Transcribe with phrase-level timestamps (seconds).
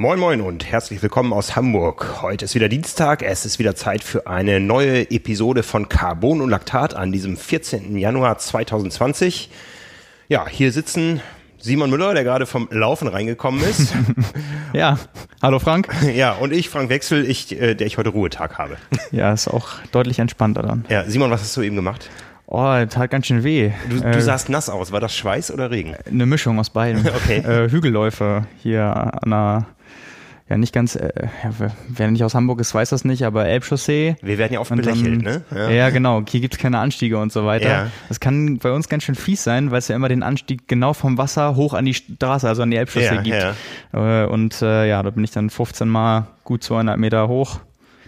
[0.00, 2.22] Moin Moin und herzlich willkommen aus Hamburg.
[2.22, 6.48] Heute ist wieder Dienstag, es ist wieder Zeit für eine neue Episode von Carbon und
[6.48, 7.98] Laktat an diesem 14.
[7.98, 9.50] Januar 2020.
[10.28, 11.20] Ja, hier sitzen
[11.58, 13.94] Simon Müller, der gerade vom Laufen reingekommen ist.
[14.72, 14.98] ja,
[15.42, 15.86] hallo Frank.
[16.14, 18.78] Ja, und ich, Frank Wechsel, ich, äh, der ich heute Ruhetag habe.
[19.12, 20.86] Ja, ist auch deutlich entspannter dann.
[20.88, 22.08] Ja, Simon, was hast du eben gemacht?
[22.46, 23.72] Oh, tat ganz schön weh.
[23.90, 24.92] Du, du äh, sahst nass aus.
[24.92, 25.94] War das Schweiß oder Regen?
[26.06, 27.06] Eine Mischung aus beiden.
[27.06, 27.36] okay.
[27.36, 29.66] Äh, Hügelläufe hier an einer,
[30.50, 31.12] ja nicht ganz, äh,
[31.44, 34.16] ja, wer nicht aus Hamburg ist, weiß das nicht, aber Elbchaussee.
[34.20, 35.42] Wir werden ja oft belächelt, ne?
[35.54, 35.70] Ja.
[35.70, 36.22] ja, genau.
[36.28, 37.68] Hier gibt's keine Anstiege und so weiter.
[37.68, 37.86] Ja.
[38.08, 40.92] Das kann bei uns ganz schön fies sein, weil es ja immer den Anstieg genau
[40.92, 43.46] vom Wasser hoch an die Straße, also an die Elbchaussee gibt.
[43.92, 47.60] Äh, und äh, ja, da bin ich dann 15 Mal gut 200 Meter hoch.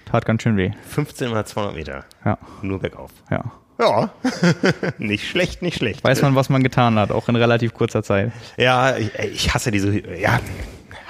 [0.06, 0.72] Tat ganz schön weh.
[0.90, 2.04] 15 mal 200 Meter?
[2.24, 2.38] Ja.
[2.60, 3.12] Nur bergauf?
[3.30, 3.44] Ja.
[3.78, 4.10] Ja,
[4.98, 6.04] nicht schlecht, nicht schlecht.
[6.04, 8.30] Weiß man, was man getan hat, auch in relativ kurzer Zeit.
[8.56, 10.40] Ja, ich, ich hasse diese, ja,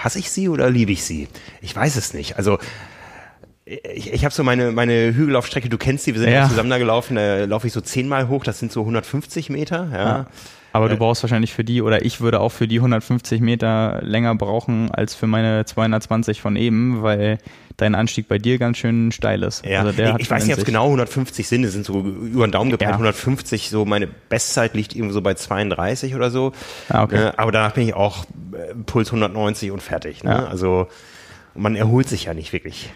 [0.04, 1.28] hasse ich sie oder liebe ich sie?
[1.60, 2.36] Ich weiß es nicht.
[2.36, 2.58] Also,
[3.64, 6.48] ich, ich habe so meine, meine Hügellaufstrecke, du kennst die, wir sind ja.
[6.48, 9.98] zusammen da gelaufen, da laufe ich so zehnmal hoch, das sind so 150 Meter, ja.
[9.98, 10.26] ja.
[10.72, 14.34] Aber du brauchst wahrscheinlich für die, oder ich würde auch für die 150 Meter länger
[14.34, 17.38] brauchen als für meine 220 von eben, weil
[17.76, 19.64] dein Anstieg bei dir ganz schön steil ist.
[19.66, 22.46] Ja, also ich, ich weiß nicht, ob es genau 150 sind, es sind so über
[22.46, 22.94] den Daumen gepeilt, ja.
[22.94, 26.52] 150, so meine Bestzeit liegt irgendwo so bei 32 oder so.
[26.88, 27.28] Ah, okay.
[27.28, 30.24] Äh, aber danach bin ich auch äh, Puls 190 und fertig.
[30.24, 30.30] Ne?
[30.30, 30.46] Ja.
[30.46, 30.88] Also
[31.54, 32.90] man erholt sich ja nicht wirklich.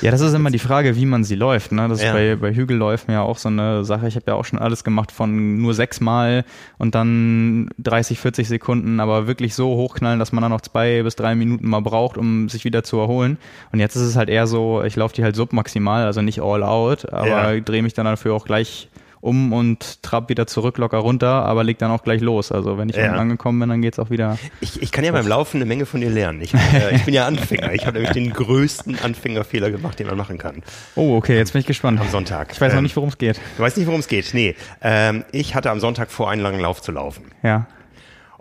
[0.00, 1.72] Ja, das ist immer die Frage, wie man sie läuft.
[1.72, 1.88] Ne?
[1.88, 2.08] Das ja.
[2.08, 4.08] ist bei, bei Hügelläufen ja auch so eine Sache.
[4.08, 6.44] Ich habe ja auch schon alles gemacht von nur sechsmal
[6.78, 11.16] und dann 30, 40 Sekunden, aber wirklich so hochknallen, dass man dann noch zwei bis
[11.16, 13.38] drei Minuten mal braucht, um sich wieder zu erholen.
[13.72, 16.62] Und jetzt ist es halt eher so, ich laufe die halt submaximal, also nicht all
[16.62, 17.60] out, aber ja.
[17.60, 18.88] drehe mich dann dafür auch gleich
[19.22, 22.50] um und trab wieder zurück locker runter, aber leg dann auch gleich los.
[22.50, 23.12] Also wenn ich ja.
[23.12, 24.36] angekommen bin, dann geht's auch wieder.
[24.60, 26.42] Ich, ich kann ja beim Laufen eine Menge von dir lernen.
[26.42, 26.58] Ich, äh,
[26.96, 27.72] ich bin ja Anfänger.
[27.72, 30.64] Ich habe nämlich den größten Anfängerfehler gemacht, den man machen kann.
[30.96, 32.00] Oh, okay, jetzt bin ich gespannt.
[32.00, 32.50] Am Sonntag.
[32.52, 33.40] Ich weiß noch ähm, nicht, worum es geht.
[33.56, 34.34] Du weißt nicht, worum es geht.
[34.34, 34.56] Nee.
[34.82, 37.26] Ähm, ich hatte am Sonntag vor, einen langen Lauf zu laufen.
[37.44, 37.68] Ja.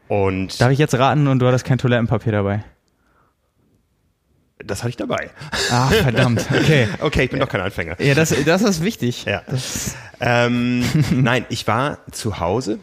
[0.08, 2.64] Und Darf ich jetzt raten und du hattest kein Toilettenpapier dabei?
[4.66, 5.30] Das hatte ich dabei.
[5.70, 6.46] Ah, verdammt.
[6.52, 6.88] Okay.
[7.00, 8.00] okay, ich bin doch kein Anfänger.
[8.00, 9.26] Ja, das, das ist wichtig.
[9.26, 9.44] Ja.
[10.20, 12.80] Ähm, nein, ich war zu Hause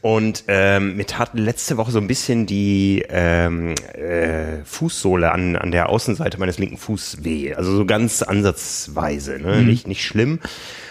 [0.00, 5.70] und ähm, mir tat letzte Woche so ein bisschen die ähm, äh, Fußsohle an, an
[5.70, 7.54] der Außenseite meines linken Fußs weh.
[7.54, 9.56] Also so ganz ansatzweise, ne?
[9.56, 9.66] Mhm.
[9.66, 10.40] Nicht, nicht schlimm.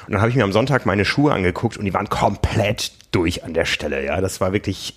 [0.08, 3.44] Und dann habe ich mir am Sonntag meine Schuhe angeguckt und die waren komplett durch
[3.44, 4.06] an der Stelle.
[4.06, 4.94] Ja, das war wirklich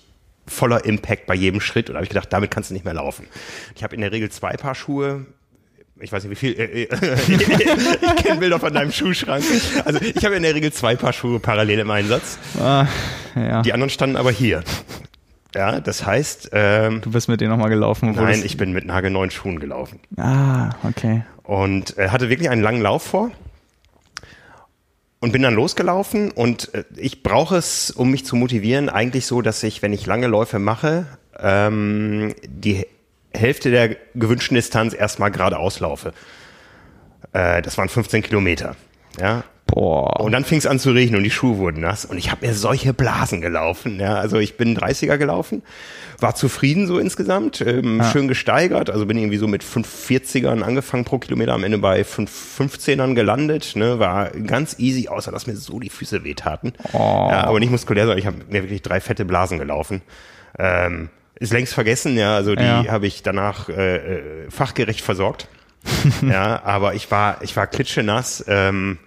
[0.49, 2.93] voller Impact bei jedem Schritt und da habe ich gedacht, damit kannst du nicht mehr
[2.93, 3.27] laufen.
[3.75, 5.25] Ich habe in der Regel zwei Paar Schuhe,
[5.99, 6.87] ich weiß nicht wie viel, äh, äh,
[8.17, 9.43] ich kenne Bilder von deinem Schuhschrank.
[9.85, 12.37] Also ich habe in der Regel zwei Paar Schuhe parallel im Einsatz.
[12.59, 12.87] Ah,
[13.35, 13.61] ja.
[13.61, 14.63] Die anderen standen aber hier.
[15.55, 16.51] Ja, das heißt.
[16.53, 18.13] Ähm, du bist mit denen nochmal gelaufen?
[18.15, 19.99] Nein, ich bin mit nagelneuen Schuhen gelaufen.
[20.17, 21.23] Ah, okay.
[21.43, 23.31] Und äh, hatte wirklich einen langen Lauf vor
[25.19, 29.41] und bin dann losgelaufen und äh, ich brauche es, um mich zu motivieren, eigentlich so,
[29.41, 31.07] dass ich, wenn ich lange Läufe mache,
[31.37, 32.85] ähm, die
[33.33, 36.13] Hälfte der gewünschten Distanz erstmal geradeaus laufe.
[37.33, 38.75] Äh, das waren 15 Kilometer.
[39.19, 39.43] Ja.
[39.71, 40.19] Boah.
[40.19, 42.45] Und dann fing es an zu regnen und die Schuhe wurden nass und ich habe
[42.45, 43.99] mir solche Blasen gelaufen.
[43.99, 45.61] Ja, also ich bin 30er gelaufen,
[46.19, 48.11] war zufrieden so insgesamt, ähm, ja.
[48.11, 48.89] schön gesteigert.
[48.89, 53.75] Also bin irgendwie so mit 540ern angefangen pro Kilometer, am Ende bei 515ern gelandet.
[53.75, 56.73] Ne, war ganz easy, außer dass mir so die Füße wehtaten.
[56.93, 57.27] Oh.
[57.31, 60.01] Ja, aber nicht muskulär, sondern ich habe mir wirklich drei fette Blasen gelaufen.
[60.57, 62.35] Ähm, ist längst vergessen, ja.
[62.35, 62.85] Also die ja.
[62.87, 65.47] habe ich danach äh, äh fachgerecht versorgt.
[66.21, 68.43] ja, aber ich war, ich war klitschenass.
[68.47, 68.97] Ähm,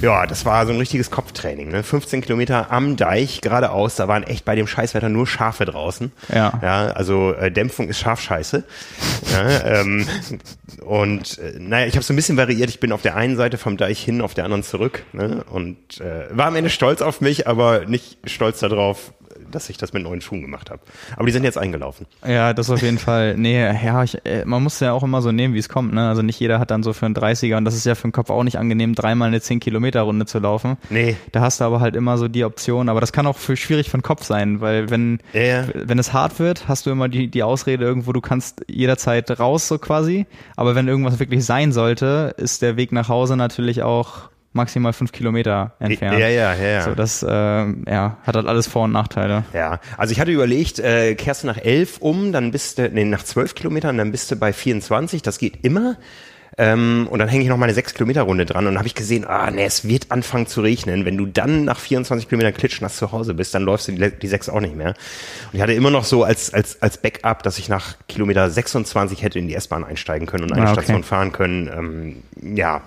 [0.00, 1.68] ja, das war so ein richtiges Kopftraining.
[1.68, 1.82] Ne?
[1.82, 6.12] 15 Kilometer am Deich geradeaus, da waren echt bei dem Scheißwetter nur Schafe draußen.
[6.32, 6.58] Ja.
[6.62, 8.64] Ja, also äh, Dämpfung ist Schafscheiße.
[9.32, 10.06] ja, ähm,
[10.84, 12.70] und äh, naja, ich habe so ein bisschen variiert.
[12.70, 15.04] Ich bin auf der einen Seite vom Deich hin, auf der anderen zurück.
[15.12, 15.44] Ne?
[15.50, 19.12] Und äh, war am Ende stolz auf mich, aber nicht stolz darauf,
[19.54, 20.80] dass ich das mit neuen Schuhen gemacht habe.
[21.16, 22.06] Aber die sind jetzt eingelaufen.
[22.26, 23.36] Ja, das auf jeden Fall.
[23.44, 25.92] Nee, ja, ich, äh, man muss ja auch immer so nehmen, wie es kommt.
[25.92, 26.08] Ne?
[26.08, 28.12] Also nicht jeder hat dann so für einen 30er und das ist ja für den
[28.12, 30.78] Kopf auch nicht angenehm, dreimal eine 10 Kilometer Runde zu laufen.
[30.88, 31.16] Nee.
[31.32, 32.88] Da hast du aber halt immer so die Option.
[32.88, 35.64] Aber das kann auch für schwierig für den Kopf sein, weil wenn, ja.
[35.74, 39.68] wenn es hart wird, hast du immer die, die Ausrede irgendwo, du kannst jederzeit raus
[39.68, 40.26] so quasi.
[40.56, 45.12] Aber wenn irgendwas wirklich sein sollte, ist der Weg nach Hause natürlich auch maximal fünf
[45.12, 46.18] Kilometer entfernt.
[46.18, 46.66] Ja, ja, ja.
[46.66, 46.82] ja.
[46.82, 49.44] So, das äh, ja, hat halt alles Vor- und Nachteile.
[49.52, 53.04] Ja, also ich hatte überlegt, äh, kehrst du nach elf um, dann bist du, nee,
[53.04, 55.96] nach zwölf Kilometern, dann bist du bei 24, das geht immer.
[56.56, 59.24] Ähm, und dann hänge ich noch meine 6 Kilometer Runde dran und habe ich gesehen,
[59.24, 61.04] ah nee, es wird anfangen zu regnen.
[61.04, 64.28] Wenn du dann nach 24 Kilometern klitschnass zu Hause bist, dann läufst du die, die
[64.28, 64.90] 6 auch nicht mehr.
[64.90, 69.22] Und ich hatte immer noch so als, als, als Backup, dass ich nach Kilometer 26
[69.22, 70.82] hätte in die S-Bahn einsteigen können und eine ah, okay.
[70.82, 72.22] Station fahren können.
[72.40, 72.82] Ähm, ja,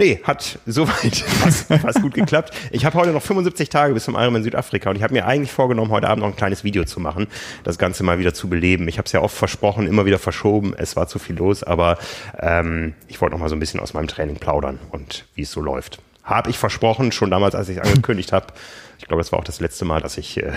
[0.00, 2.54] Nee, hat soweit fast, fast gut geklappt.
[2.70, 5.52] Ich habe heute noch 75 Tage bis zum Ironman Südafrika und ich habe mir eigentlich
[5.52, 7.26] vorgenommen, heute Abend noch ein kleines Video zu machen,
[7.64, 8.88] das Ganze mal wieder zu beleben.
[8.88, 10.72] Ich habe es ja oft versprochen, immer wieder verschoben.
[10.74, 11.98] Es war zu viel los, aber
[12.38, 15.52] ähm, ich wollte noch mal so ein bisschen aus meinem Training plaudern und wie es
[15.52, 15.98] so läuft.
[16.24, 18.54] Habe ich versprochen, schon damals, als ich es angekündigt habe.
[19.00, 20.50] Ich glaube, das war auch das letzte Mal, dass ich äh,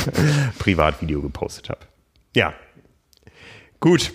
[0.58, 1.80] Privatvideo gepostet habe.
[2.34, 2.54] Ja,
[3.78, 4.14] gut.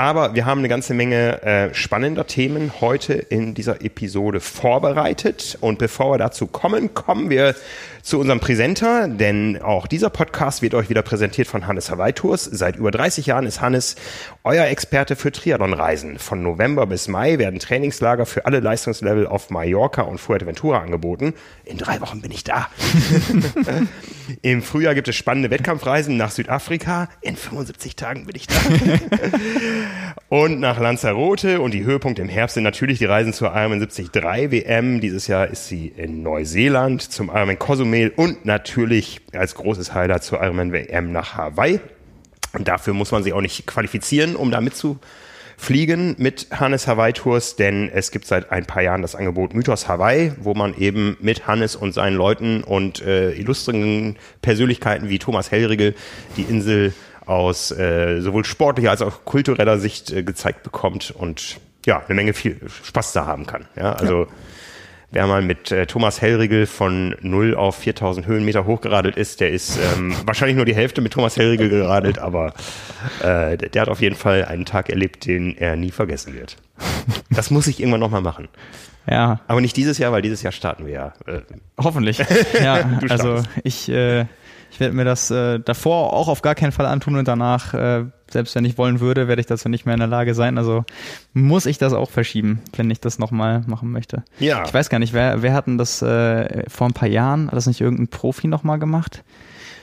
[0.00, 5.58] Aber wir haben eine ganze Menge äh, spannender Themen heute in dieser Episode vorbereitet.
[5.60, 7.54] Und bevor wir dazu kommen, kommen wir
[8.02, 12.44] zu unserem Präsenter, denn auch dieser Podcast wird euch wieder präsentiert von Hannes Hawaii Tours.
[12.44, 13.96] Seit über 30 Jahren ist Hannes
[14.42, 16.18] euer Experte für Triathlon-Reisen.
[16.18, 21.34] Von November bis Mai werden Trainingslager für alle Leistungslevel auf Mallorca und Fuerteventura angeboten.
[21.64, 22.68] In drei Wochen bin ich da.
[24.42, 27.08] Im Frühjahr gibt es spannende Wettkampfreisen nach Südafrika.
[27.20, 28.54] In 75 Tagen bin ich da.
[30.28, 34.10] und nach Lanzarote und die Höhepunkte im Herbst sind natürlich die Reisen zur Ironman 73
[34.50, 35.00] WM.
[35.00, 40.22] Dieses Jahr ist sie in Neuseeland zum Ironman Cozumel Cozumel und natürlich als großes Highlight
[40.22, 41.80] zur Ironman WM nach Hawaii.
[42.52, 47.56] Und dafür muss man sich auch nicht qualifizieren, um da mitzufliegen mit Hannes Hawaii Tours,
[47.56, 51.46] denn es gibt seit ein paar Jahren das Angebot Mythos Hawaii, wo man eben mit
[51.46, 55.94] Hannes und seinen Leuten und äh, illustren Persönlichkeiten wie Thomas Hellriegel
[56.36, 56.92] die Insel
[57.26, 62.34] aus äh, sowohl sportlicher als auch kultureller Sicht äh, gezeigt bekommt und ja, eine Menge
[62.34, 63.66] viel Spaß da haben kann.
[63.76, 64.28] Ja, also ja
[65.12, 69.76] Wer mal mit äh, Thomas Hellriegel von 0 auf 4000 Höhenmeter hochgeradelt ist, der ist
[69.96, 72.54] ähm, wahrscheinlich nur die Hälfte mit Thomas Hellriegel geradelt, aber
[73.22, 76.56] äh, der hat auf jeden Fall einen Tag erlebt, den er nie vergessen wird.
[77.30, 78.48] Das muss ich irgendwann nochmal machen.
[79.08, 79.40] Ja.
[79.48, 81.12] Aber nicht dieses Jahr, weil dieses Jahr starten wir ja.
[81.26, 81.40] Äh,
[81.76, 82.22] Hoffentlich.
[82.62, 84.26] ja, also ich, äh,
[84.70, 88.04] ich werde mir das äh, davor auch auf gar keinen Fall antun und danach äh,
[88.32, 90.58] selbst wenn ich wollen würde, werde ich dazu nicht mehr in der Lage sein.
[90.58, 90.84] Also
[91.32, 94.24] muss ich das auch verschieben, wenn ich das nochmal machen möchte.
[94.38, 94.64] Ja.
[94.64, 97.54] Ich weiß gar nicht, wer, wer hat denn das äh, vor ein paar Jahren, hat
[97.54, 99.22] das nicht irgendein Profi nochmal gemacht?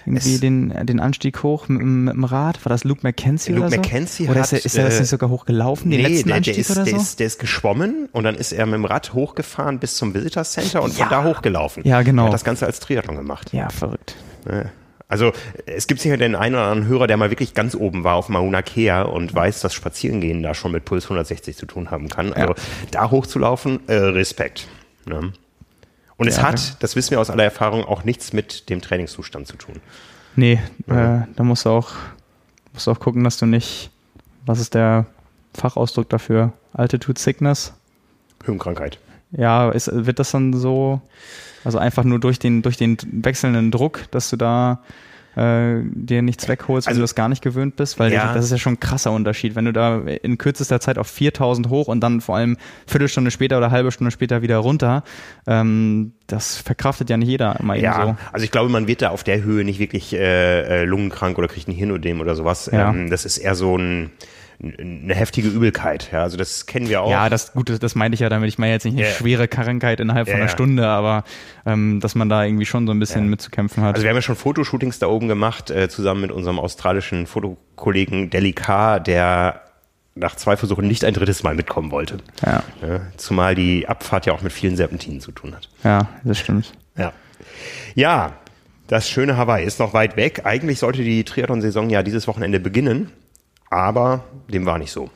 [0.07, 2.63] Irgendwie den, den Anstieg hoch mit, mit, dem Rad?
[2.63, 3.81] War das Luke McKenzie Luke oder so?
[3.81, 6.53] McKenzie oder ist er, ist er das nicht sogar hochgelaufen, den nee, letzten der, Anstieg
[6.53, 6.91] der ist, oder so?
[6.91, 10.13] Der ist, der ist geschwommen und dann ist er mit dem Rad hochgefahren bis zum
[10.13, 11.05] Visitor Center und ja.
[11.05, 11.83] von da hochgelaufen.
[11.85, 12.23] Ja, genau.
[12.23, 13.51] Er hat das Ganze als Triathlon gemacht.
[13.51, 14.15] Ja, verrückt.
[14.49, 14.67] Ja.
[15.09, 15.31] Also
[15.65, 18.27] es gibt sicher den einen oder anderen Hörer, der mal wirklich ganz oben war auf
[18.27, 22.33] Mauna Kea und weiß, dass Spazierengehen da schon mit Puls 160 zu tun haben kann.
[22.33, 22.62] Also ja.
[22.92, 24.68] da hochzulaufen, äh, Respekt.
[25.06, 25.31] Ne?
[26.18, 29.56] Und es hat, das wissen wir aus aller Erfahrung, auch nichts mit dem Trainingszustand zu
[29.56, 29.75] tun.
[30.36, 31.19] Nee, ja.
[31.19, 31.94] äh, da musst du auch,
[32.74, 33.92] musst du auch gucken, dass du nicht,
[34.45, 35.06] was ist der
[35.54, 36.54] Fachausdruck dafür?
[36.74, 37.74] Altitude Sickness?
[38.44, 39.00] Höhenkrankheit.
[39.31, 41.01] Ja, ist, wird das dann so
[41.68, 44.81] also einfach nur durch den, durch den wechselnden Druck, dass du da
[45.36, 48.34] äh, dir nichts wegholst, also, wenn du das gar nicht gewöhnt bist, weil ja.
[48.34, 51.68] das ist ja schon ein krasser Unterschied, wenn du da in kürzester Zeit auf 4000
[51.68, 52.56] hoch und dann vor allem
[52.88, 55.04] Viertelstunde später oder halbe Stunde später wieder runter,
[55.46, 58.24] ähm, das verkraftet ja nicht jeder immer ja, eben so.
[58.31, 61.50] also ich glaube, man wird da auf der Höhe nicht wirklich äh, äh lungenkrank oder
[61.50, 62.69] kriegt ein Hirnödem oder sowas.
[62.72, 62.92] Ja.
[62.92, 64.12] Ähm, das ist eher so ein
[64.59, 66.09] eine heftige Übelkeit.
[66.12, 67.12] Ja, also das kennen wir auch.
[67.12, 68.50] Ja, das gut, das meinte ich ja damit.
[68.50, 69.13] Ich meine jetzt nicht eine yeah.
[69.13, 70.35] schwere Krankheit innerhalb yeah.
[70.35, 71.23] von einer Stunde, aber
[71.66, 73.30] ähm, dass man da irgendwie schon so ein bisschen yeah.
[73.30, 73.95] mitzukämpfen hat.
[73.95, 78.31] Also wir haben ja schon Fotoshootings da oben gemacht, äh, zusammen mit unserem australischen Fotokollegen
[78.31, 79.61] Delikar, der
[80.16, 82.18] nach zwei Versuchen nicht ein drittes Mal mitkommen wollte.
[82.44, 82.64] Ja.
[82.81, 83.02] ja.
[83.18, 85.69] Zumal die Abfahrt ja auch mit vielen Serpentinen zu tun hat.
[85.83, 86.73] Ja, das stimmt.
[86.97, 87.14] Ja.
[87.94, 88.33] Ja,
[88.87, 90.42] das schöne Hawaii ist noch weit weg.
[90.45, 93.11] Eigentlich sollte die Triathlon-Saison ja dieses Wochenende beginnen.
[93.69, 95.09] Aber dem war nicht so.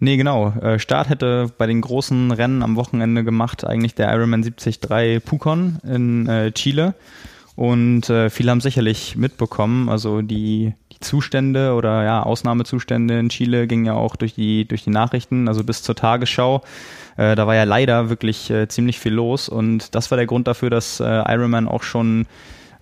[0.00, 0.50] Nee, genau.
[0.50, 5.78] Äh, Start hätte bei den großen Rennen am Wochenende gemacht eigentlich der Ironman 73 Pucon
[5.82, 6.94] in äh, Chile.
[7.56, 13.66] Und äh, viele haben sicherlich mitbekommen, also die, die Zustände oder ja, Ausnahmezustände in Chile
[13.66, 16.62] gingen ja auch durch die, durch die Nachrichten, also bis zur Tagesschau.
[17.16, 21.00] Da war ja leider wirklich ziemlich viel los und das war der Grund dafür, dass
[21.00, 22.28] Ironman auch schon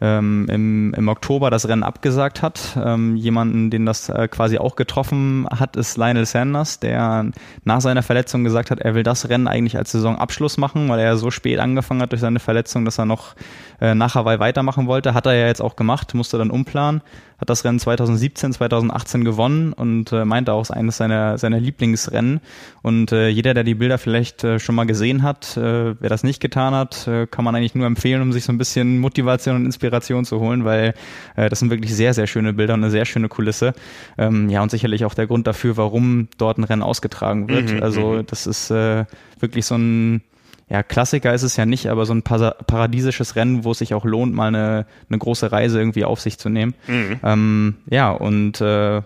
[0.01, 2.77] ähm, im, im Oktober das Rennen abgesagt hat.
[2.83, 7.31] Ähm, jemanden, den das äh, quasi auch getroffen hat, ist Lionel Sanders, der
[7.65, 11.17] nach seiner Verletzung gesagt hat, er will das Rennen eigentlich als Saisonabschluss machen, weil er
[11.17, 13.35] so spät angefangen hat durch seine Verletzung, dass er noch
[13.81, 15.15] äh, nach Hawaii weitermachen wollte.
[15.15, 17.01] Hat er ja jetzt auch gemacht, musste dann umplanen,
[17.39, 21.61] hat das Rennen 2017, 2018 gewonnen und äh, meinte auch, es ist eines seiner, seiner
[21.61, 22.41] Lieblingsrennen.
[22.83, 26.23] Und äh, jeder, der die Bilder vielleicht äh, schon mal gesehen hat, äh, wer das
[26.23, 29.57] nicht getan hat, äh, kann man eigentlich nur empfehlen, um sich so ein bisschen Motivation
[29.57, 30.95] und Inspiration Inspiration zu holen, weil
[31.37, 33.75] äh, das sind wirklich sehr, sehr schöne Bilder und eine sehr schöne Kulisse.
[34.19, 37.73] Ähm, ja, und sicherlich auch der Grund dafür, warum dort ein Rennen ausgetragen wird.
[37.73, 38.27] Mhm, also mhm.
[38.27, 39.05] das ist äh,
[39.39, 40.23] wirklich so ein
[40.69, 44.05] ja, Klassiker ist es ja nicht, aber so ein paradiesisches Rennen, wo es sich auch
[44.05, 46.75] lohnt, mal eine, eine große Reise irgendwie auf sich zu nehmen.
[46.89, 47.21] Mhm.
[47.23, 49.03] Ähm, ja, und äh,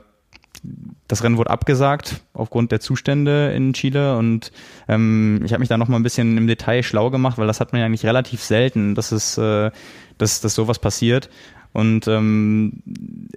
[1.06, 4.52] das Rennen wurde abgesagt aufgrund der Zustände in Chile und
[4.88, 7.60] ähm, ich habe mich da noch mal ein bisschen im Detail schlau gemacht, weil das
[7.60, 9.70] hat man ja eigentlich relativ selten, dass es, äh,
[10.20, 11.28] dass, dass sowas passiert.
[11.72, 12.82] Und ähm,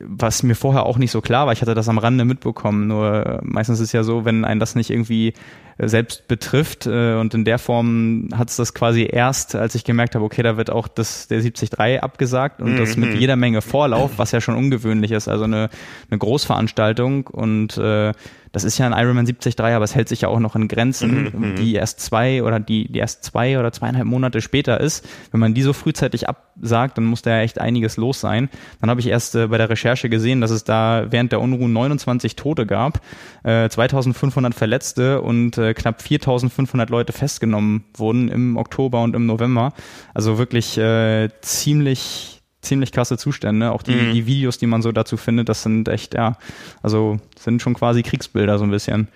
[0.01, 3.39] was mir vorher auch nicht so klar war, ich hatte das am Rande mitbekommen, nur
[3.43, 5.33] meistens ist ja so, wenn einen das nicht irgendwie
[5.77, 10.15] selbst betrifft äh, und in der Form hat es das quasi erst, als ich gemerkt
[10.15, 12.77] habe, okay, da wird auch das der 73 abgesagt und mhm.
[12.77, 13.20] das mit mhm.
[13.20, 15.70] jeder Menge Vorlauf, was ja schon ungewöhnlich ist, also eine,
[16.10, 18.13] eine Großveranstaltung und äh,
[18.53, 21.32] das ist ja ein Ironman 73, aber es hält sich ja auch noch in Grenzen,
[21.34, 21.56] mhm, mhm.
[21.56, 25.03] die erst zwei oder die, die erst zwei oder zweieinhalb Monate später ist.
[25.32, 28.50] Wenn man die so frühzeitig absagt, dann muss da ja echt einiges los sein.
[28.80, 31.74] Dann habe ich erst äh, bei der Recherche gesehen, dass es da während der Unruhen
[31.74, 33.01] 29 Tote gab,
[33.42, 39.74] äh, 2500 Verletzte und äh, knapp 4500 Leute festgenommen wurden im Oktober und im November.
[40.13, 43.72] Also wirklich äh, ziemlich ziemlich krasse Zustände.
[43.72, 44.13] Auch die, mhm.
[44.13, 46.38] die Videos, die man so dazu findet, das sind echt, ja,
[46.82, 49.10] also sind schon quasi Kriegsbilder so ein bisschen.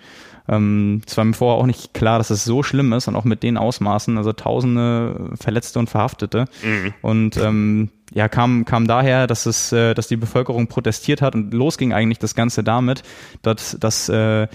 [0.48, 3.24] Ähm, es war mir vorher auch nicht klar, dass es so schlimm ist und auch
[3.24, 6.46] mit den Ausmaßen, also tausende Verletzte und Verhaftete.
[6.62, 6.94] Mhm.
[7.02, 11.52] Und ähm, ja, kam, kam daher, dass es, äh, dass die Bevölkerung protestiert hat und
[11.52, 13.02] losging eigentlich das Ganze damit,
[13.42, 14.48] dass, dass äh,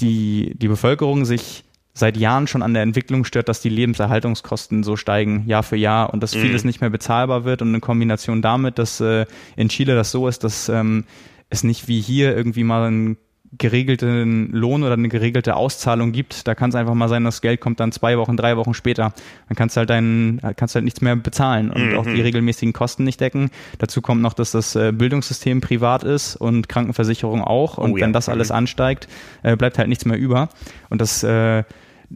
[0.00, 4.96] die, die Bevölkerung sich seit Jahren schon an der Entwicklung stört, dass die Lebenserhaltungskosten so
[4.96, 6.40] steigen Jahr für Jahr und dass mhm.
[6.40, 9.26] vieles nicht mehr bezahlbar wird und in Kombination damit, dass äh,
[9.56, 11.04] in Chile das so ist, dass ähm,
[11.48, 13.16] es nicht wie hier irgendwie mal einen
[13.58, 16.46] geregelten Lohn oder eine geregelte Auszahlung gibt.
[16.46, 19.12] Da kann es einfach mal sein, das Geld kommt dann zwei Wochen, drei Wochen später.
[19.48, 21.98] Dann kannst du halt deinen, kannst halt nichts mehr bezahlen und mhm.
[21.98, 23.50] auch die regelmäßigen Kosten nicht decken.
[23.78, 27.76] Dazu kommt noch, dass das äh, Bildungssystem privat ist und Krankenversicherung auch.
[27.78, 28.04] Und oh, ja.
[28.04, 29.08] wenn das alles ansteigt,
[29.42, 30.48] äh, bleibt halt nichts mehr über.
[30.88, 31.64] Und das äh,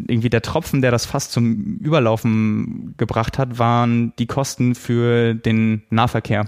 [0.07, 5.83] irgendwie der Tropfen, der das fast zum Überlaufen gebracht hat, waren die Kosten für den
[5.91, 6.47] Nahverkehr.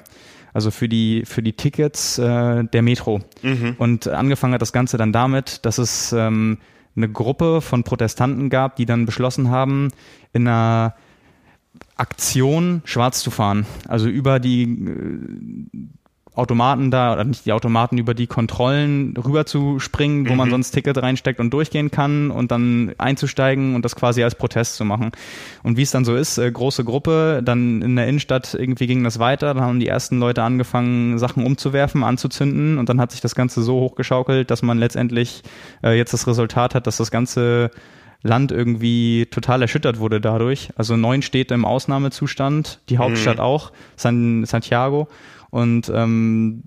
[0.56, 3.20] Also für die, für die Tickets äh, der Metro.
[3.42, 3.74] Mhm.
[3.76, 6.56] Und angefangen hat das Ganze dann damit, dass es ähm,
[6.96, 9.90] eine Gruppe von Protestanten gab, die dann beschlossen haben,
[10.32, 10.94] in einer
[11.96, 13.66] Aktion schwarz zu fahren.
[13.86, 15.88] Also über die äh,
[16.36, 20.36] Automaten da, oder nicht die Automaten, über die Kontrollen rüber zu springen, wo mhm.
[20.36, 24.76] man sonst Ticket reinsteckt und durchgehen kann und dann einzusteigen und das quasi als Protest
[24.76, 25.12] zu machen.
[25.62, 29.02] Und wie es dann so ist, äh, große Gruppe, dann in der Innenstadt irgendwie ging
[29.02, 33.22] das weiter, dann haben die ersten Leute angefangen, Sachen umzuwerfen, anzuzünden und dann hat sich
[33.22, 35.42] das Ganze so hochgeschaukelt, dass man letztendlich
[35.82, 37.70] äh, jetzt das Resultat hat, dass das ganze
[38.26, 40.70] Land irgendwie total erschüttert wurde dadurch.
[40.76, 43.42] Also neun Städte im Ausnahmezustand, die Hauptstadt mhm.
[43.42, 45.08] auch, San, Santiago.
[45.50, 46.62] Und ähm,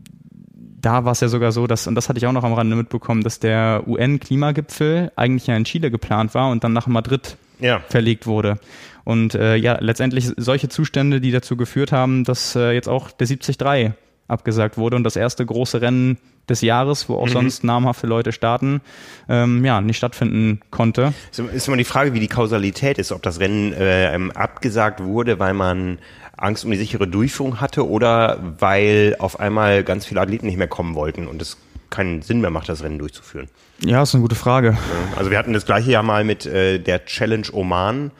[0.81, 2.75] da war es ja sogar so, dass, und das hatte ich auch noch am Rande
[2.75, 7.81] mitbekommen, dass der UN-Klimagipfel eigentlich ja in Chile geplant war und dann nach Madrid ja.
[7.89, 8.59] verlegt wurde.
[9.03, 13.27] Und äh, ja, letztendlich solche Zustände, die dazu geführt haben, dass äh, jetzt auch der
[13.27, 13.91] 73
[14.27, 16.17] abgesagt wurde und das erste große Rennen
[16.49, 17.31] des Jahres, wo auch mhm.
[17.31, 18.81] sonst namhafte Leute starten,
[19.27, 21.13] ähm, ja, nicht stattfinden konnte.
[21.31, 25.53] Ist immer die Frage, wie die Kausalität ist, ob das Rennen äh, abgesagt wurde, weil
[25.53, 25.99] man
[26.37, 30.67] Angst um die sichere Durchführung hatte oder weil auf einmal ganz viele Athleten nicht mehr
[30.67, 31.57] kommen wollten und es
[31.89, 33.47] keinen Sinn mehr macht, das Rennen durchzuführen?
[33.79, 34.77] Ja, ist eine gute Frage.
[35.15, 38.11] Also wir hatten das gleiche ja mal mit äh, der Challenge Oman,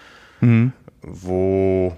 [0.42, 0.74] mhm.
[1.02, 1.96] wo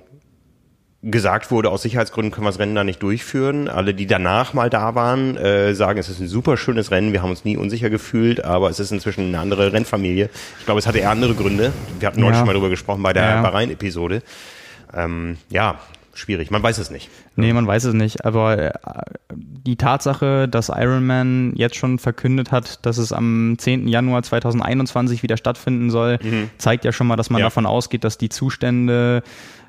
[1.04, 3.68] gesagt wurde, aus Sicherheitsgründen können wir das Rennen da nicht durchführen.
[3.68, 7.24] Alle, die danach mal da waren, äh, sagen, es ist ein super schönes Rennen, wir
[7.24, 10.30] haben uns nie unsicher gefühlt, aber es ist inzwischen eine andere Rennfamilie.
[10.60, 11.74] Ich glaube, es hatte eher andere Gründe.
[12.00, 12.40] Wir hatten neulich ja.
[12.40, 13.42] schon mal drüber gesprochen bei der ja.
[13.42, 14.22] Bahrain-Episode.
[14.94, 15.80] Ähm, ja,
[16.14, 16.52] schwierig.
[16.52, 17.10] Man weiß es nicht.
[17.36, 18.24] Nee, man weiß es nicht.
[18.26, 18.72] Aber äh,
[19.34, 23.88] die Tatsache, dass Ironman jetzt schon verkündet hat, dass es am 10.
[23.88, 26.50] Januar 2021 wieder stattfinden soll, mhm.
[26.60, 27.48] zeigt ja schon mal, dass man ja.
[27.48, 29.24] davon ausgeht, dass die Zustände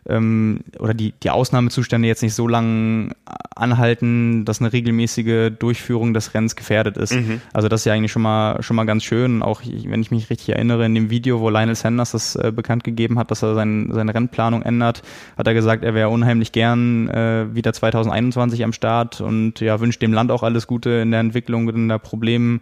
[0.09, 3.14] ähm, oder die, die Ausnahmezustände jetzt nicht so lang
[3.54, 7.14] anhalten, dass eine regelmäßige Durchführung des Rennens gefährdet ist.
[7.14, 7.40] Mhm.
[7.52, 9.42] Also das ist ja eigentlich schon mal schon mal ganz schön.
[9.42, 12.85] Auch wenn ich mich richtig erinnere, in dem Video, wo Lionel Sanders das äh, bekannt
[12.85, 15.02] gegeben hat, dass er sein, seine Rennplanung ändert,
[15.37, 20.02] hat er gesagt, er wäre unheimlich gern äh, wieder 2021 am Start und ja, wünscht
[20.02, 22.61] dem Land auch alles Gute in der Entwicklung, in der Problem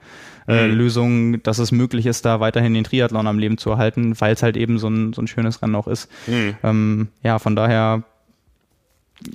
[0.48, 0.74] äh, mhm.
[0.74, 4.42] Lösung, dass es möglich ist, da weiterhin den Triathlon am Leben zu erhalten, weil es
[4.42, 6.10] halt eben so ein, so ein schönes Rennen auch ist.
[6.26, 6.56] Mhm.
[6.62, 8.02] Ähm, ja, von daher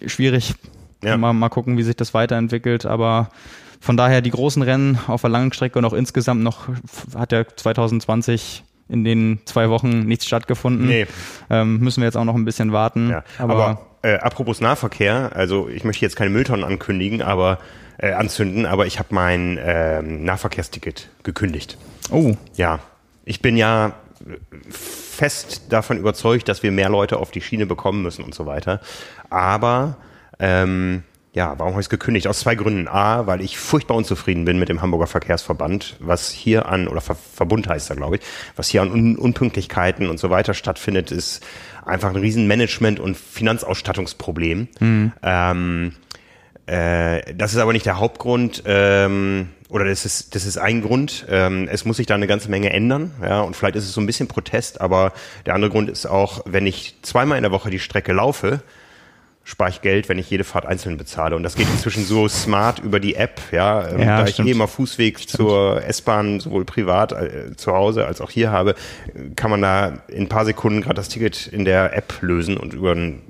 [0.05, 0.55] schwierig.
[1.03, 1.17] Ja.
[1.17, 3.29] Mal, mal gucken, wie sich das weiterentwickelt, aber
[3.79, 6.67] von daher die großen Rennen auf der langen Strecke und auch insgesamt noch
[7.15, 10.87] hat ja 2020 in den zwei Wochen nichts stattgefunden.
[10.87, 11.07] Nee.
[11.49, 13.09] Ähm, müssen wir jetzt auch noch ein bisschen warten.
[13.09, 17.59] Ja, aber, aber äh, apropos Nahverkehr, also ich möchte jetzt keine Mülltonnen ankündigen, aber
[17.97, 21.77] äh, anzünden, aber ich habe mein äh, Nahverkehrsticket gekündigt.
[22.11, 22.35] Oh.
[22.55, 22.79] Ja.
[23.25, 23.93] Ich bin ja
[24.69, 28.81] fest davon überzeugt, dass wir mehr Leute auf die Schiene bekommen müssen und so weiter.
[29.29, 29.97] Aber
[30.39, 32.27] ähm, ja, warum habe ich es gekündigt?
[32.27, 32.87] Aus zwei Gründen.
[32.87, 37.15] A, weil ich furchtbar unzufrieden bin mit dem Hamburger Verkehrsverband, was hier an, oder Ver
[37.15, 38.21] Verbund heißt er, glaube ich,
[38.55, 41.45] was hier an Un Unpünktlichkeiten und so weiter stattfindet, ist
[41.85, 44.69] einfach ein riesen Management- und Finanzausstattungsproblem.
[44.79, 45.11] Mhm.
[45.21, 45.93] Ähm,
[46.67, 51.25] äh, das ist aber nicht der Hauptgrund, ähm, oder das ist, das ist ein Grund.
[51.29, 54.01] Ähm, es muss sich da eine ganze Menge ändern, ja, und vielleicht ist es so
[54.01, 55.13] ein bisschen Protest, aber
[55.45, 58.61] der andere Grund ist auch, wenn ich zweimal in der Woche die Strecke laufe,
[59.45, 61.35] spare ich Geld, wenn ich jede Fahrt einzeln bezahle.
[61.35, 63.87] Und das geht inzwischen so smart über die App, ja.
[63.87, 64.49] Ähm, ja da stimmt.
[64.49, 65.37] ich eh immer Fußweg stimmt.
[65.37, 68.73] zur S-Bahn sowohl privat äh, zu Hause als auch hier habe,
[69.35, 72.73] kann man da in ein paar Sekunden gerade das Ticket in der App lösen und
[72.73, 73.21] über einen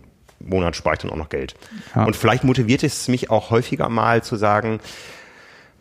[0.46, 1.56] Monat spare ich dann auch noch Geld.
[1.96, 2.06] Ja.
[2.06, 4.80] Und vielleicht motiviert es mich auch häufiger mal zu sagen,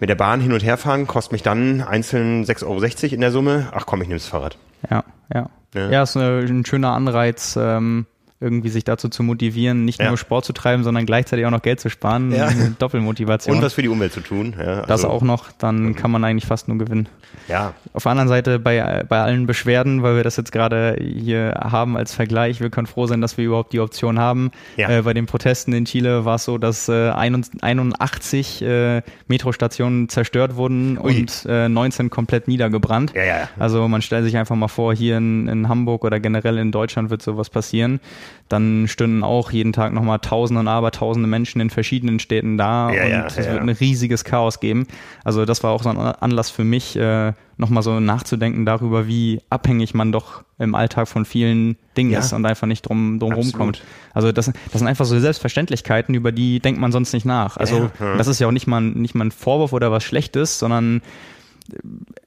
[0.00, 3.30] mit der Bahn hin und her fahren kostet mich dann einzeln 6,60 Euro in der
[3.30, 3.68] Summe.
[3.72, 4.58] Ach komm, ich nehme das Fahrrad.
[4.90, 5.50] Ja, ja.
[5.74, 8.06] Ja, ja ist ein schöner Anreiz, ähm,
[8.44, 10.08] irgendwie sich dazu zu motivieren, nicht ja.
[10.08, 12.30] nur Sport zu treiben, sondern gleichzeitig auch noch Geld zu sparen.
[12.30, 12.50] Ja.
[12.78, 13.56] Doppelmotivation.
[13.56, 14.54] Und was für die Umwelt zu tun.
[14.56, 17.08] Ja, also das auch noch, dann kann man eigentlich fast nur gewinnen.
[17.48, 17.74] Ja.
[17.92, 21.96] Auf der anderen Seite bei, bei allen Beschwerden, weil wir das jetzt gerade hier haben
[21.96, 24.50] als Vergleich, wir können froh sein, dass wir überhaupt die Option haben.
[24.76, 24.90] Ja.
[24.90, 30.56] Äh, bei den Protesten in Chile war es so, dass äh, 81 äh, Metrostationen zerstört
[30.56, 31.20] wurden Ui.
[31.20, 33.12] und äh, 19 komplett niedergebrannt.
[33.14, 33.48] Ja, ja.
[33.58, 37.10] Also man stellt sich einfach mal vor, hier in, in Hamburg oder generell in Deutschland
[37.10, 38.00] wird sowas passieren
[38.48, 43.04] dann stünden auch jeden Tag nochmal Tausende und Abertausende Menschen in verschiedenen Städten da ja,
[43.04, 43.52] und ja, es ja.
[43.52, 44.86] wird ein riesiges Chaos geben.
[45.24, 49.40] Also das war auch so ein Anlass für mich, äh, nochmal so nachzudenken darüber, wie
[49.48, 53.82] abhängig man doch im Alltag von vielen Dingen ist und einfach nicht drum, drum rumkommt.
[54.12, 57.56] Also das, das sind einfach so Selbstverständlichkeiten, über die denkt man sonst nicht nach.
[57.56, 61.02] Also das ist ja auch nicht mal, nicht mal ein Vorwurf oder was Schlechtes, sondern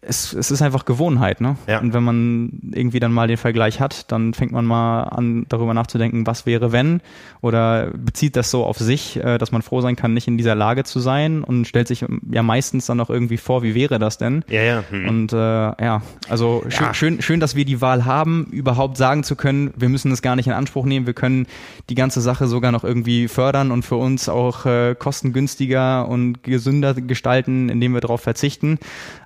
[0.02, 1.58] es, es ist einfach Gewohnheit, ne?
[1.68, 1.80] Ja.
[1.80, 5.74] Und wenn man irgendwie dann mal den Vergleich hat, dann fängt man mal an, darüber
[5.74, 7.02] nachzudenken, was wäre, wenn,
[7.42, 10.56] oder bezieht das so auf sich, äh, dass man froh sein kann, nicht in dieser
[10.56, 14.18] Lage zu sein und stellt sich ja meistens dann auch irgendwie vor, wie wäre das
[14.18, 14.44] denn?
[14.50, 14.84] Ja, ja.
[14.90, 15.08] Hm.
[15.08, 16.72] Und äh, ja, also ja.
[16.72, 20.22] Schön, schön, schön, dass wir die Wahl haben, überhaupt sagen zu können, wir müssen es
[20.22, 21.46] gar nicht in Anspruch nehmen, wir können
[21.90, 26.96] die ganze Sache sogar noch irgendwie fördern und für uns auch äh, kostengünstiger und gesünder
[26.96, 28.80] gestalten, indem wir darauf verzichten.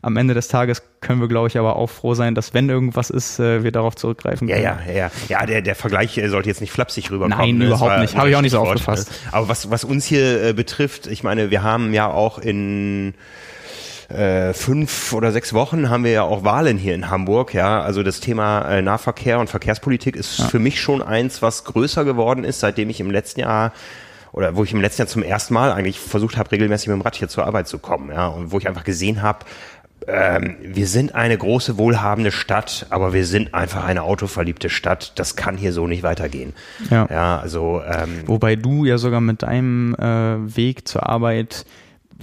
[0.03, 3.09] Am Ende des Tages können wir, glaube ich, aber auch froh sein, dass wenn irgendwas
[3.09, 4.63] ist, äh, wir darauf zurückgreifen können.
[4.63, 5.11] Ja, ja, ja.
[5.29, 7.37] Ja, der, der Vergleich äh, sollte jetzt nicht flapsig rüberkommen.
[7.37, 7.67] Nein, ne?
[7.67, 8.15] überhaupt nicht.
[8.15, 9.11] Habe ich auch nicht so aufgefasst.
[9.31, 13.13] Aber was, was uns hier äh, betrifft, ich meine, wir haben ja auch in
[14.11, 17.53] äh, fünf oder sechs Wochen haben wir ja auch Wahlen hier in Hamburg.
[17.53, 20.47] Ja, also das Thema äh, Nahverkehr und Verkehrspolitik ist ja.
[20.47, 23.71] für mich schon eins, was größer geworden ist, seitdem ich im letzten Jahr
[24.33, 27.01] oder wo ich im letzten Jahr zum ersten Mal eigentlich versucht habe, regelmäßig mit dem
[27.01, 29.39] Rad hier zur Arbeit zu kommen, ja, und wo ich einfach gesehen habe,
[30.07, 35.13] ähm, wir sind eine große, wohlhabende Stadt, aber wir sind einfach eine autoverliebte Stadt.
[35.15, 36.53] Das kann hier so nicht weitergehen.
[36.89, 37.81] Ja, ja also.
[37.85, 41.65] Ähm, Wobei du ja sogar mit deinem äh, Weg zur Arbeit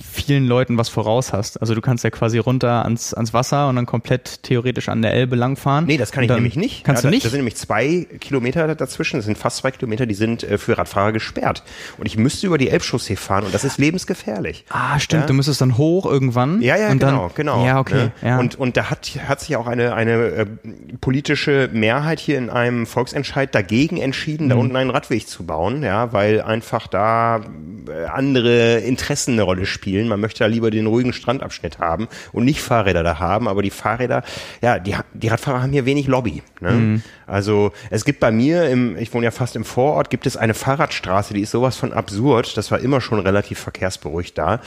[0.01, 1.61] vielen Leuten was voraus hast.
[1.61, 5.13] Also du kannst ja quasi runter ans, ans Wasser und dann komplett theoretisch an der
[5.13, 5.87] Elbe langfahren.
[5.87, 6.85] Nee, das kann ich nämlich nicht.
[6.85, 7.25] Kannst ja, du nicht?
[7.25, 10.79] Da sind nämlich zwei Kilometer dazwischen, das sind fast zwei Kilometer, die sind äh, für
[10.79, 11.63] Radfahrer gesperrt.
[11.99, 14.65] Und ich müsste über die Elbchaussee fahren und das ist lebensgefährlich.
[14.69, 15.23] Ah, stimmt.
[15.23, 15.27] Ja?
[15.27, 16.63] Du müsstest dann hoch irgendwann.
[16.63, 17.67] Ja, ja, genau, dann, genau.
[17.67, 17.95] Ja, okay.
[17.95, 18.13] Ne?
[18.23, 18.39] Ja.
[18.39, 20.47] Und, und da hat, hat sich auch eine, eine äh,
[21.01, 24.51] politische Mehrheit hier in einem Volksentscheid dagegen entschieden, mhm.
[24.51, 27.41] da unten einen Radweg zu bauen, ja, weil einfach da
[27.89, 29.88] äh, andere Interessen eine Rolle spielen.
[30.09, 33.48] Man möchte da lieber den ruhigen Strandabschnitt haben und nicht Fahrräder da haben.
[33.48, 34.22] Aber die Fahrräder,
[34.61, 36.42] ja, die, die Radfahrer haben hier wenig Lobby.
[36.61, 36.70] Ne?
[36.70, 37.03] Mhm.
[37.27, 40.55] Also es gibt bei mir, im, ich wohne ja fast im Vorort, gibt es eine
[40.55, 42.57] Fahrradstraße, die ist sowas von absurd.
[42.57, 44.61] Das war immer schon relativ verkehrsberuhigt da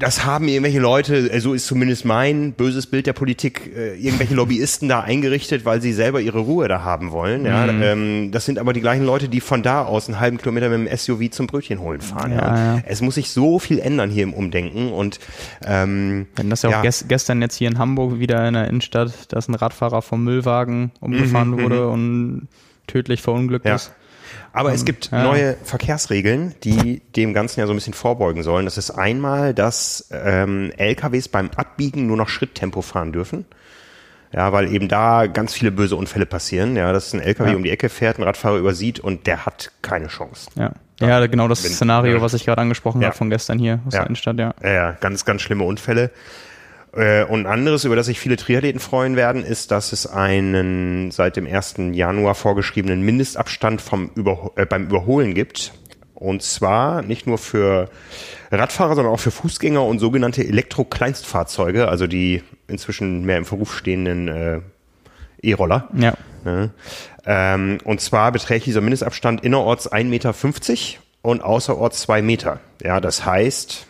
[0.00, 4.34] das haben irgendwelche Leute, äh, so ist zumindest mein böses Bild der Politik, äh, irgendwelche
[4.34, 7.44] Lobbyisten da eingerichtet, weil sie selber ihre Ruhe da haben wollen.
[7.44, 7.66] Ja?
[7.66, 7.82] Mhm.
[7.82, 10.90] Ähm, das sind aber die gleichen Leute, die von da aus einen halben Kilometer mit
[10.90, 12.32] dem SUV zum Brötchen holen fahren.
[12.32, 12.82] Ja, ja.
[12.86, 15.20] Es muss sich so viel ändern hier im Umdenken und
[15.64, 19.32] ähm, wenn das ja auch gest gestern jetzt hier in Hamburg wieder in der Innenstadt,
[19.32, 21.92] dass ein Radfahrer vom Müllwagen umgefahren mhm, wurde mhm.
[21.92, 22.48] und
[22.86, 23.92] tödlich verunglückt ist.
[24.52, 25.22] Aber es ähm, gibt ja.
[25.22, 28.64] neue Verkehrsregeln, die dem Ganzen ja so ein bisschen vorbeugen sollen.
[28.64, 33.46] Das ist einmal, dass ähm, LKWs beim Abbiegen nur noch Schritttempo fahren dürfen.
[34.32, 36.76] Ja, weil eben da ganz viele böse Unfälle passieren.
[36.76, 37.56] Ja, dass ein LKW ja.
[37.56, 40.50] um die Ecke fährt, ein Radfahrer übersieht und der hat keine Chance.
[40.56, 40.72] Ja.
[41.00, 43.08] Ja, genau das Szenario, was ich gerade angesprochen ja.
[43.08, 44.00] habe von gestern hier aus ja.
[44.00, 44.54] der Innenstadt, ja.
[44.62, 46.10] Ja, ganz, ganz schlimme Unfälle.
[46.92, 51.36] Äh, und anderes, über das sich viele Triathleten freuen werden, ist, dass es einen seit
[51.36, 51.74] dem 1.
[51.92, 55.72] Januar vorgeschriebenen Mindestabstand vom Über äh, beim Überholen gibt.
[56.14, 57.88] Und zwar nicht nur für
[58.50, 64.28] Radfahrer, sondern auch für Fußgänger und sogenannte Elektro-Kleinstfahrzeuge, also die inzwischen mehr im Verruf stehenden
[64.28, 64.60] äh,
[65.42, 65.88] E-Roller.
[65.94, 66.14] Ja.
[66.44, 66.68] ja.
[67.24, 70.34] Ähm, und zwar beträgt dieser Mindestabstand innerorts 1,50 Meter
[71.22, 72.60] und außerorts zwei Meter.
[72.82, 73.86] Ja, das heißt,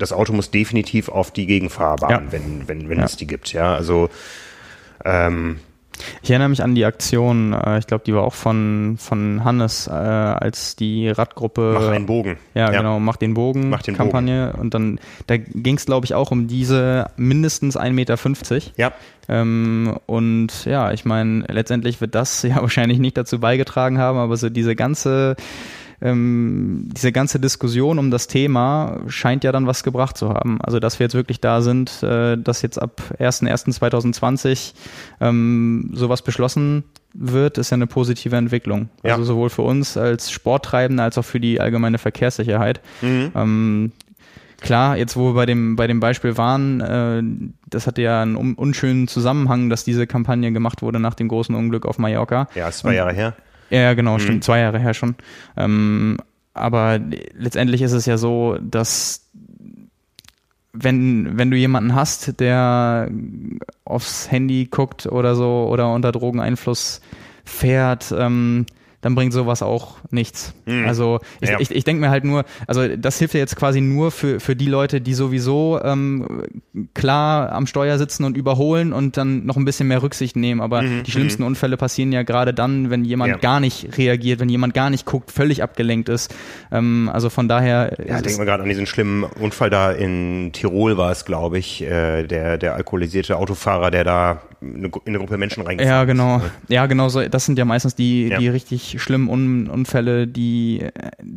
[0.00, 2.22] das Auto muss definitiv auf die Gegenfahrbahn, ja.
[2.30, 3.04] wenn, wenn, wenn ja.
[3.04, 3.52] es die gibt.
[3.52, 4.10] Ja, also
[5.04, 5.60] ähm,
[6.22, 9.86] ich erinnere mich an die Aktion, äh, ich glaube, die war auch von, von Hannes,
[9.86, 11.72] äh, als die Radgruppe.
[11.74, 12.36] Mach einen Bogen.
[12.54, 12.78] Ja, ja.
[12.78, 14.48] genau, mach den Bogen mach den Kampagne.
[14.48, 14.60] Bogen.
[14.60, 18.18] Und dann, da ging es, glaube ich, auch um diese mindestens 1,50 Meter.
[18.76, 18.92] Ja.
[19.28, 24.36] Ähm, und ja, ich meine, letztendlich wird das ja wahrscheinlich nicht dazu beigetragen haben, aber
[24.36, 25.36] so diese ganze
[26.02, 30.60] ähm, diese ganze Diskussion um das Thema scheint ja dann was gebracht zu haben.
[30.62, 34.72] Also dass wir jetzt wirklich da sind, äh, dass jetzt ab 1.1.2020
[35.20, 38.88] ähm, sowas beschlossen wird, ist ja eine positive Entwicklung.
[39.02, 39.14] Ja.
[39.14, 42.80] Also sowohl für uns als Sporttreibende als auch für die allgemeine Verkehrssicherheit.
[43.02, 43.32] Mhm.
[43.34, 43.92] Ähm,
[44.60, 47.22] klar, jetzt wo wir bei dem, bei dem Beispiel waren, äh,
[47.68, 51.84] das hatte ja einen unschönen Zusammenhang, dass diese Kampagne gemacht wurde nach dem großen Unglück
[51.84, 52.48] auf Mallorca.
[52.54, 53.34] Ja, war Jahre her.
[53.70, 54.20] Ja, genau, mhm.
[54.20, 55.14] stimmt, zwei Jahre her schon.
[55.56, 56.18] Ähm,
[56.54, 57.00] aber
[57.34, 59.30] letztendlich ist es ja so, dass
[60.72, 63.08] wenn, wenn du jemanden hast, der
[63.84, 67.00] aufs Handy guckt oder so oder unter Drogeneinfluss
[67.44, 68.66] fährt, ähm,
[69.00, 70.54] dann bringt sowas auch nichts.
[70.66, 70.86] Mhm.
[70.86, 71.60] Also ich, ja.
[71.60, 74.54] ich, ich denke mir halt nur, also das hilft ja jetzt quasi nur für, für
[74.54, 76.44] die Leute, die sowieso ähm,
[76.94, 80.60] klar am Steuer sitzen und überholen und dann noch ein bisschen mehr Rücksicht nehmen.
[80.60, 81.02] Aber mhm.
[81.04, 81.48] die schlimmsten mhm.
[81.48, 83.38] Unfälle passieren ja gerade dann, wenn jemand ja.
[83.38, 86.34] gar nicht reagiert, wenn jemand gar nicht guckt, völlig abgelenkt ist.
[86.70, 87.96] Ähm, also von daher.
[88.06, 91.82] Ja, denken wir gerade an diesen schlimmen Unfall da in Tirol war es, glaube ich,
[91.82, 96.38] äh, der, der alkoholisierte Autofahrer, der da in eine Gruppe Menschen reingefahren Ja, genau.
[96.38, 96.44] Ist.
[96.68, 97.08] Ja, genau.
[97.08, 98.38] So, das sind ja meistens die, ja.
[98.38, 100.90] die richtig schlimmen Un Unfälle, die äh,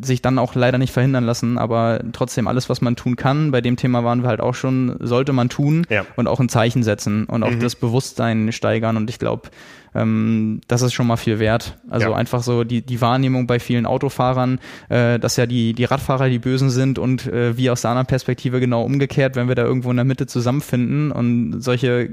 [0.03, 1.57] sich dann auch leider nicht verhindern lassen.
[1.57, 4.97] Aber trotzdem alles, was man tun kann, bei dem Thema waren wir halt auch schon,
[4.99, 6.05] sollte man tun ja.
[6.15, 7.59] und auch ein Zeichen setzen und auch mhm.
[7.59, 8.97] das Bewusstsein steigern.
[8.97, 9.49] Und ich glaube,
[9.95, 11.77] ähm, das ist schon mal viel wert.
[11.89, 12.15] Also ja.
[12.15, 14.59] einfach so die, die Wahrnehmung bei vielen Autofahrern,
[14.89, 18.07] äh, dass ja die, die Radfahrer die Bösen sind und äh, wie aus der anderen
[18.07, 22.09] Perspektive genau umgekehrt, wenn wir da irgendwo in der Mitte zusammenfinden und solche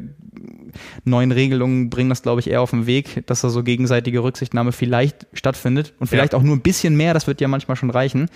[1.04, 4.72] neuen Regelungen bringen das, glaube ich, eher auf den Weg, dass da so gegenseitige Rücksichtnahme
[4.72, 6.38] vielleicht stattfindet und vielleicht ja.
[6.38, 8.28] auch nur ein bisschen mehr, das wird ja manchmal schon reichen,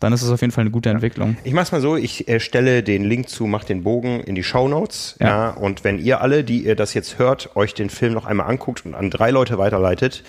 [0.00, 1.36] dann ist es auf jeden Fall eine gute Entwicklung.
[1.44, 4.42] Ich mach's mal so, ich äh, stelle den Link zu Mach den Bogen in die
[4.42, 5.16] Show Notes.
[5.20, 5.26] Ja.
[5.28, 5.50] ja.
[5.50, 8.86] Und wenn ihr alle, die ihr das jetzt hört, euch den Film noch einmal anguckt
[8.86, 10.24] und an drei Leute weiterleitet,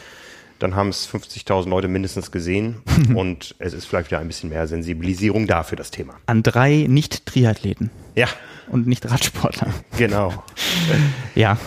[0.60, 2.82] dann haben es 50.000 Leute mindestens gesehen
[3.16, 6.16] und es ist vielleicht wieder ein bisschen mehr Sensibilisierung da für das Thema.
[6.26, 7.90] An drei Nicht-Triathleten.
[8.16, 8.28] Ja.
[8.72, 9.68] Und nicht Radsportler.
[9.98, 10.34] Genau.
[11.36, 11.58] ja.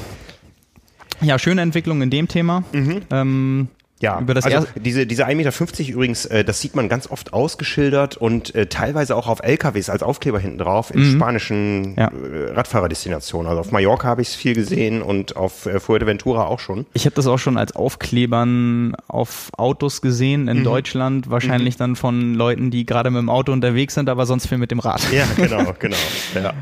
[1.21, 2.65] Ja, schöne Entwicklung in dem Thema.
[2.73, 3.03] Mhm.
[3.11, 3.69] Ähm,
[4.05, 7.33] ja, über das also diese, diese 1,50 Meter übrigens, äh, das sieht man ganz oft
[7.33, 11.17] ausgeschildert und äh, teilweise auch auf LKWs als Aufkleber hinten drauf in mhm.
[11.17, 12.09] spanischen ja.
[12.09, 13.49] äh, Radfahrerdestinationen.
[13.49, 16.85] Also auf Mallorca habe ich es viel gesehen und auf äh, Fuerteventura auch schon.
[16.93, 20.65] Ich habe das auch schon als Aufklebern auf Autos gesehen in mhm.
[20.65, 21.79] Deutschland, wahrscheinlich mhm.
[21.79, 24.81] dann von Leuten, die gerade mit dem Auto unterwegs sind, aber sonst viel mit dem
[24.81, 25.01] Rad.
[25.13, 25.97] Ja, genau, genau.
[26.35, 26.53] ja.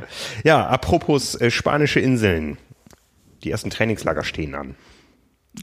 [0.44, 2.56] ja, apropos äh, spanische Inseln.
[3.42, 4.76] Die ersten Trainingslager stehen an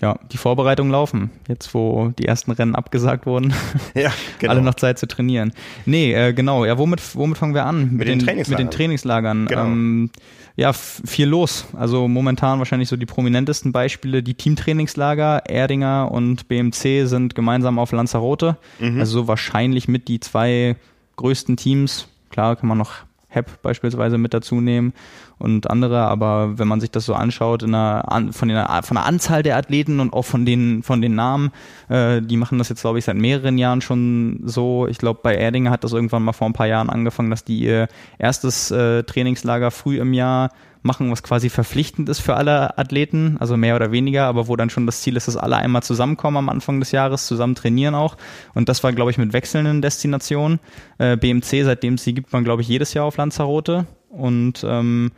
[0.02, 1.32] ja, die Vorbereitungen laufen.
[1.48, 3.54] Jetzt, wo die ersten Rennen abgesagt wurden.
[3.96, 4.54] Ja, genau.
[4.54, 5.52] Alle noch Zeit zu trainieren.
[5.86, 6.64] Nee, äh, genau.
[6.64, 7.82] Ja, womit, womit fangen wir an?
[7.82, 8.66] Mit, mit den, den, Trainingslagern.
[8.66, 9.46] Mit den Trainingslagern.
[9.48, 9.66] Genau.
[9.66, 10.10] Ähm,
[10.56, 11.68] ja, viel los.
[11.74, 14.22] Also momentan wahrscheinlich so die prominentesten Beispiele.
[14.22, 18.58] Die Teamtrainingslager, Erdinger und BMC sind gemeinsam auf Lanzarote.
[18.80, 19.00] Mhm.
[19.00, 20.76] Also wahrscheinlich mit die zwei
[21.16, 22.08] größten Teams.
[22.30, 22.94] Klar kann man noch
[23.30, 24.94] HEP beispielsweise mit dazu nehmen
[25.40, 29.06] und andere, aber wenn man sich das so anschaut, in einer, von, der, von der
[29.06, 31.52] Anzahl der Athleten und auch von den, von den Namen,
[31.88, 34.88] äh, die machen das jetzt, glaube ich, seit mehreren Jahren schon so.
[34.88, 37.60] Ich glaube, bei Erdinger hat das irgendwann mal vor ein paar Jahren angefangen, dass die
[37.60, 43.38] ihr erstes äh, Trainingslager früh im Jahr machen, was quasi verpflichtend ist für alle Athleten,
[43.40, 46.38] also mehr oder weniger, aber wo dann schon das Ziel ist, dass alle einmal zusammenkommen
[46.38, 48.16] am Anfang des Jahres, zusammen trainieren auch.
[48.54, 50.60] Und das war, glaube ich, mit wechselnden Destinationen.
[50.98, 53.86] Äh, BMC, seitdem es sie gibt, man, glaube ich, jedes Jahr auf Lanzarote.
[54.10, 55.12] Und ähm,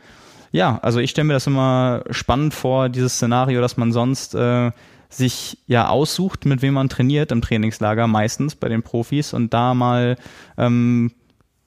[0.52, 4.70] ja, also ich stelle mir das immer spannend vor, dieses Szenario, dass man sonst äh,
[5.08, 9.74] sich ja aussucht, mit wem man trainiert im Trainingslager, meistens bei den Profis und da
[9.74, 10.16] mal
[10.56, 11.12] ähm,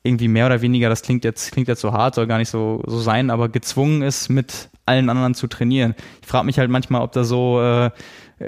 [0.03, 2.83] irgendwie mehr oder weniger, das klingt jetzt, klingt jetzt so hart, soll gar nicht so,
[2.85, 5.95] so sein, aber gezwungen ist, mit allen anderen zu trainieren.
[6.21, 7.89] Ich frage mich halt manchmal, ob da so äh,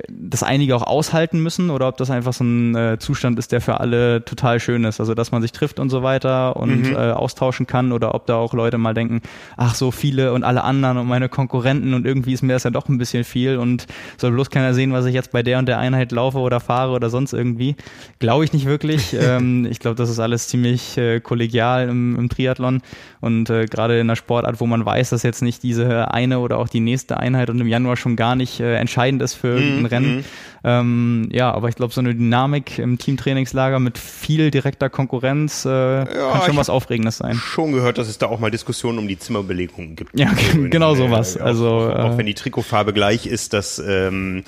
[0.10, 3.62] das einige auch aushalten müssen oder ob das einfach so ein äh, Zustand ist, der
[3.62, 5.00] für alle total schön ist.
[5.00, 6.93] Also dass man sich trifft und so weiter und mhm.
[6.93, 9.21] äh, austauschen kann oder ob da auch Leute mal denken,
[9.56, 12.69] ach so viele und alle anderen und meine Konkurrenten und irgendwie ist mir das ja
[12.69, 15.67] doch ein bisschen viel und soll bloß keiner sehen, was ich jetzt bei der und
[15.67, 17.78] der Einheit laufe oder fahre oder sonst irgendwie.
[18.19, 19.15] Glaube ich nicht wirklich.
[19.19, 22.82] ähm, ich glaube, das ist alles ziemlich äh, kollegial im, im Triathlon
[23.21, 26.58] und äh, gerade in einer Sportart, wo man weiß, dass jetzt nicht diese eine oder
[26.58, 29.76] auch die nächste Einheit und im Januar schon gar nicht äh, entscheidend ist für mhm
[29.77, 30.15] ein Rennen.
[30.17, 30.23] Mhm.
[30.63, 35.69] Ähm, ja, aber ich glaube, so eine Dynamik im Teamtrainingslager mit viel direkter Konkurrenz äh,
[35.69, 37.35] ja, kann schon was Aufregendes sein.
[37.35, 40.17] Schon gehört, dass es da auch mal Diskussionen um die Zimmerbelegung gibt.
[40.19, 40.31] Ja,
[40.69, 41.35] genau sowas.
[41.35, 44.43] Äh, also auch, auch äh, wenn die Trikotfarbe gleich ist, dass ähm,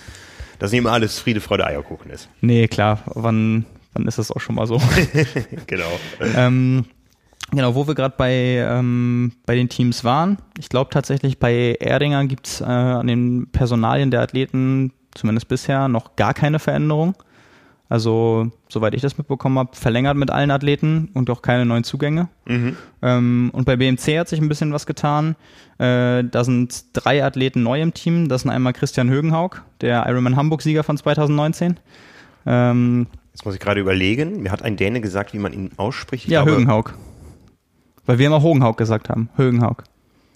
[0.57, 2.29] das nicht immer alles Friede, Freude, Eierkuchen ist.
[2.41, 3.03] Nee, klar.
[3.05, 4.81] Wann, wann ist das auch schon mal so?
[5.67, 5.99] genau.
[6.35, 6.85] ähm,
[7.51, 10.37] Genau, wo wir gerade bei, ähm, bei den Teams waren.
[10.59, 16.15] Ich glaube tatsächlich, bei Erdinger gibt's äh, an den Personalien der Athleten zumindest bisher noch
[16.15, 17.15] gar keine Veränderung.
[17.89, 22.27] Also, soweit ich das mitbekommen habe, verlängert mit allen Athleten und auch keine neuen Zugänge.
[22.45, 22.77] Mhm.
[23.01, 25.35] Ähm, und bei BMC hat sich ein bisschen was getan.
[25.79, 28.29] Äh, da sind drei Athleten neu im Team.
[28.29, 31.79] Das sind einmal Christian Högenhaug, der Ironman Hamburg-Sieger von 2019.
[32.45, 34.43] Ähm, Jetzt muss ich gerade überlegen.
[34.43, 36.25] Mir hat ein Däne gesagt, wie man ihn ausspricht.
[36.25, 36.93] Ich ja, glaube, Högenhaug.
[38.05, 39.29] Weil wir immer Hogenhaug gesagt haben.
[39.35, 39.83] Högenhaug.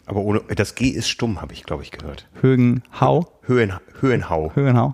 [0.06, 2.28] Aber ohne, das G ist stumm, habe ich, glaube ich, gehört.
[2.42, 3.28] Högenhau?
[3.44, 4.52] Höhen, Höhenhau.
[4.54, 4.94] Höhenhau.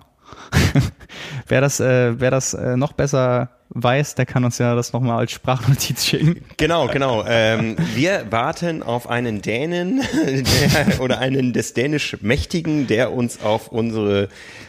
[1.48, 5.18] wer das, äh, wer das äh, noch besser weiß, der kann uns ja das nochmal
[5.18, 6.44] als Sprachnotiz schicken.
[6.56, 7.24] Genau, genau.
[7.26, 13.68] Ähm, wir warten auf einen Dänen der, oder einen des Dänisch Mächtigen, der uns auf
[13.68, 14.28] unsere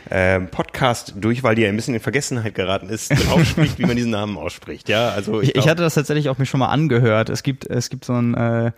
[0.09, 4.37] ähm, Podcast-Durchwahl, die ja ein bisschen in Vergessenheit geraten ist, ausspricht, wie man diesen Namen
[4.37, 4.87] ausspricht.
[4.87, 7.29] Ja, also ich, ich, ich, hatte das tatsächlich auch mir schon mal angehört.
[7.29, 8.71] Es gibt, es gibt so ein äh,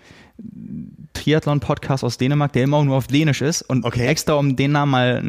[1.14, 3.62] Triathlon-Podcast aus Dänemark, der immer auch nur auf Dänisch ist.
[3.62, 4.08] Und okay.
[4.08, 5.24] extra, um den Namen mal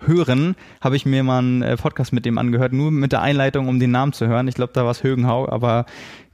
[0.00, 3.68] nachzuhören, habe ich mir mal einen äh, Podcast mit dem angehört, nur mit der Einleitung,
[3.68, 4.48] um den Namen zu hören.
[4.48, 5.86] Ich glaube, da war es Högenhau, aber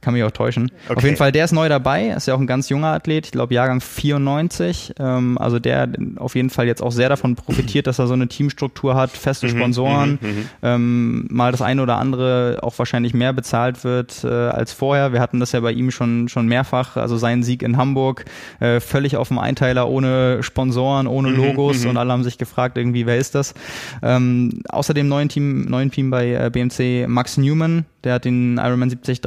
[0.03, 0.69] kann mich auch täuschen.
[0.85, 0.97] Okay.
[0.97, 3.31] Auf jeden Fall, der ist neu dabei, ist ja auch ein ganz junger Athlet, ich
[3.31, 7.99] glaube Jahrgang 94, ähm, also der auf jeden Fall jetzt auch sehr davon profitiert, dass
[7.99, 11.97] er so eine Teamstruktur hat, feste mhm, Sponsoren, mhm, mhm, ähm, mal das eine oder
[11.97, 15.13] andere auch wahrscheinlich mehr bezahlt wird äh, als vorher.
[15.13, 18.25] Wir hatten das ja bei ihm schon, schon mehrfach, also sein Sieg in Hamburg,
[18.59, 23.05] äh, völlig auf dem Einteiler, ohne Sponsoren, ohne Logos und alle haben sich gefragt, irgendwie,
[23.05, 23.52] wer ist das?
[24.01, 28.89] Ähm, außerdem neuen Team, neuen Team bei äh, BMC Max Newman, der hat den Ironman
[28.89, 29.21] 73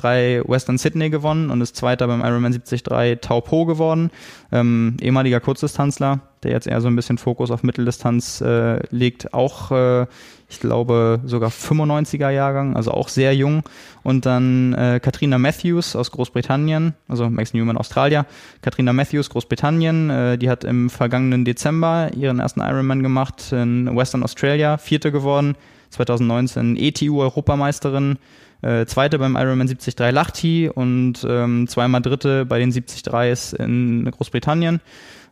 [0.46, 2.82] Western Sydney gewonnen und ist Zweiter beim Ironman 73
[3.20, 4.10] Tau Po geworden.
[4.52, 9.32] Ähm, ehemaliger Kurzdistanzler, der jetzt eher so ein bisschen Fokus auf Mitteldistanz äh, legt.
[9.34, 10.06] Auch, äh,
[10.48, 13.62] ich glaube, sogar 95er Jahrgang, also auch sehr jung.
[14.02, 18.26] Und dann äh, Katrina Matthews aus Großbritannien, also Max Newman Australier.
[18.62, 24.22] Katrina Matthews, Großbritannien, äh, die hat im vergangenen Dezember ihren ersten Ironman gemacht in Western
[24.22, 25.56] Australia, Vierte geworden.
[25.90, 28.18] 2019 ETU-Europameisterin
[28.62, 34.80] äh, Zweite beim Ironman 73 Lachti und ähm, zweimal Dritte bei den 73s in Großbritannien.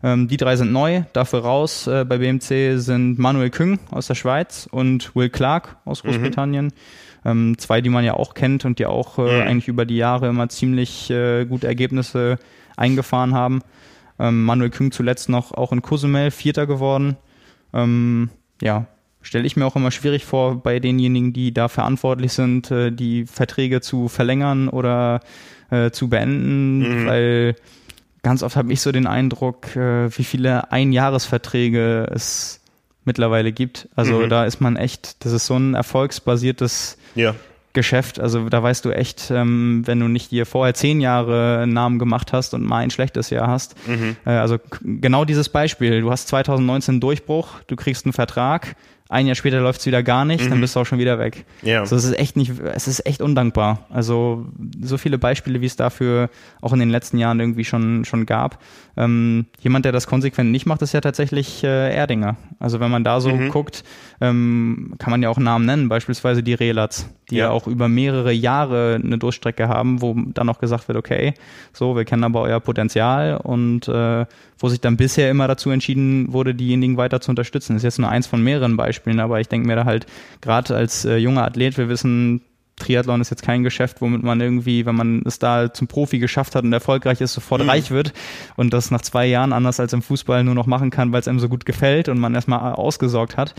[0.04, 1.04] Ähm, die drei sind neu.
[1.14, 6.04] Dafür raus äh, bei BMC sind Manuel Küng aus der Schweiz und Will Clark aus
[6.04, 6.08] mhm.
[6.08, 6.66] Großbritannien.
[6.66, 6.70] Mhm.
[7.24, 9.48] Ähm, zwei, die man ja auch kennt und die auch äh, mhm.
[9.48, 12.36] eigentlich über die Jahre immer ziemlich äh, gute Ergebnisse
[12.76, 13.62] eingefahren haben.
[14.18, 17.16] Ähm, Manuel Küng zuletzt noch auch in Cozumel Vierter geworden.
[17.72, 18.28] Ähm,
[18.60, 18.86] ja,
[19.22, 23.24] stelle ich mir auch immer schwierig vor bei denjenigen, die da verantwortlich sind, äh, die
[23.24, 25.20] Verträge zu verlängern oder
[25.70, 27.06] äh, zu beenden, mhm.
[27.06, 27.56] weil
[28.24, 32.60] ganz oft habe ich so den Eindruck, äh, wie viele Einjahresverträge es
[33.04, 33.88] mittlerweile gibt.
[33.94, 34.28] Also mhm.
[34.28, 37.36] da ist man echt, das ist so ein erfolgsbasiertes ja.
[37.72, 38.18] Geschäft.
[38.18, 41.98] Also da weißt du echt, ähm, wenn du nicht dir vorher zehn Jahre einen Namen
[41.98, 43.76] gemacht hast und mal ein schlechtes Jahr hast.
[43.86, 44.16] Mhm.
[44.24, 46.00] Äh, also genau dieses Beispiel.
[46.00, 48.74] Du hast 2019 Durchbruch, du kriegst einen Vertrag,
[49.10, 50.50] ein Jahr später läuft es wieder gar nicht, mhm.
[50.50, 51.44] dann bist du auch schon wieder weg.
[51.62, 51.80] Ja.
[51.80, 53.86] Also es ist echt nicht, es ist echt undankbar.
[53.90, 54.46] Also
[54.80, 56.30] so viele Beispiele, wie es dafür
[56.62, 58.58] auch in den letzten Jahren irgendwie schon, schon gab.
[58.96, 62.36] Ähm, jemand, der das konsequent nicht macht, ist ja tatsächlich äh, Erdinger.
[62.58, 63.50] Also wenn man da so mhm.
[63.50, 63.84] guckt,
[64.20, 67.46] ähm, kann man ja auch Namen nennen, beispielsweise die Relats, die ja.
[67.46, 67.50] ja.
[67.50, 71.34] auch über mehrere Jahre eine Durchstrecke haben, wo dann auch gesagt wird, okay,
[71.72, 74.24] so, wir kennen aber euer Potenzial und äh,
[74.58, 77.74] wo sich dann bisher immer dazu entschieden wurde, diejenigen weiter zu unterstützen.
[77.74, 80.06] Das ist jetzt nur eins von mehreren Beispielen, aber ich denke mir da halt,
[80.40, 82.42] gerade als äh, junger Athlet, wir wissen,
[82.76, 86.54] Triathlon ist jetzt kein Geschäft, womit man irgendwie, wenn man es da zum Profi geschafft
[86.54, 87.70] hat und erfolgreich ist, sofort mhm.
[87.70, 88.12] reich wird
[88.56, 91.28] und das nach zwei Jahren anders als im Fußball nur noch machen kann, weil es
[91.28, 93.54] einem so gut gefällt und man erstmal ausgesorgt hat.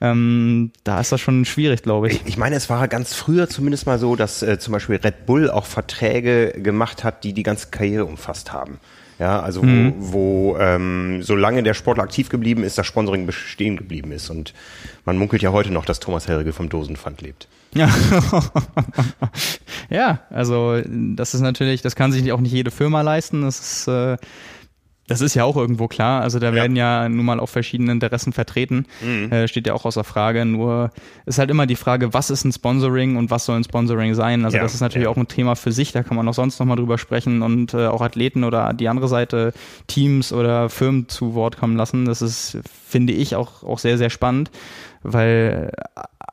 [0.00, 2.20] Ähm, da ist das schon schwierig, glaube ich.
[2.26, 5.50] Ich meine, es war ganz früher zumindest mal so, dass äh, zum Beispiel Red Bull
[5.50, 8.78] auch Verträge gemacht hat, die die ganze Karriere umfasst haben.
[9.20, 9.94] Ja, also mhm.
[9.98, 14.30] wo, wo ähm, solange der Sportler aktiv geblieben ist, das Sponsoring bestehen geblieben ist.
[14.30, 14.54] Und
[15.04, 17.46] man munkelt ja heute noch, dass Thomas Helge vom Dosenpfand lebt.
[17.74, 17.90] Ja.
[19.90, 23.42] ja, also das ist natürlich, das kann sich auch nicht jede Firma leisten.
[23.42, 24.16] Das ist äh,
[25.10, 26.22] das ist ja auch irgendwo klar.
[26.22, 26.54] Also da ja.
[26.54, 28.86] werden ja nun mal auch verschiedene Interessen vertreten.
[29.00, 29.32] Mhm.
[29.32, 30.44] Äh, steht ja auch außer Frage.
[30.44, 30.92] Nur
[31.26, 34.44] ist halt immer die Frage, was ist ein Sponsoring und was soll ein Sponsoring sein?
[34.44, 34.62] Also ja.
[34.62, 35.10] das ist natürlich ja.
[35.10, 35.90] auch ein Thema für sich.
[35.90, 39.08] Da kann man auch sonst nochmal drüber sprechen und äh, auch Athleten oder die andere
[39.08, 39.52] Seite
[39.88, 42.04] Teams oder Firmen zu Wort kommen lassen.
[42.04, 44.52] Das ist, finde ich, auch, auch sehr, sehr spannend
[45.02, 45.72] weil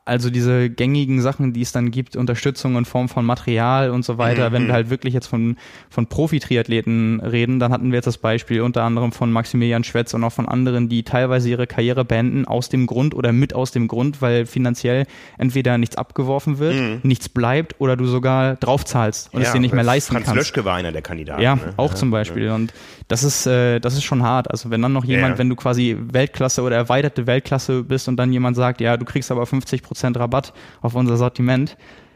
[0.07, 4.17] also diese gängigen Sachen, die es dann gibt, Unterstützung in Form von Material und so
[4.17, 4.53] weiter, mhm.
[4.53, 5.57] wenn wir halt wirklich jetzt von,
[5.89, 10.23] von Profi-Triathleten reden, dann hatten wir jetzt das Beispiel unter anderem von Maximilian Schwetz und
[10.23, 13.89] auch von anderen, die teilweise ihre Karriere beenden aus dem Grund oder mit aus dem
[13.89, 15.05] Grund, weil finanziell
[15.37, 16.99] entweder nichts abgeworfen wird, mhm.
[17.03, 20.37] nichts bleibt oder du sogar draufzahlst und ja, es dir nicht mehr leisten Franz kannst.
[20.37, 21.41] Franz Löschke war einer der Kandidaten.
[21.41, 21.73] Ja, ne?
[21.75, 22.45] auch ja, zum Beispiel.
[22.45, 22.55] Ja.
[22.55, 22.73] Und
[23.09, 24.49] das ist, äh, das ist schon hart.
[24.49, 28.31] Also wenn dann noch jemand, wenn du quasi Weltklasse oder erweiterte Weltklasse bist und dann
[28.31, 31.75] jemand sagt, ja, du kriegst aber 50 Prozent Prozent Rabatt auf unser Sortiment,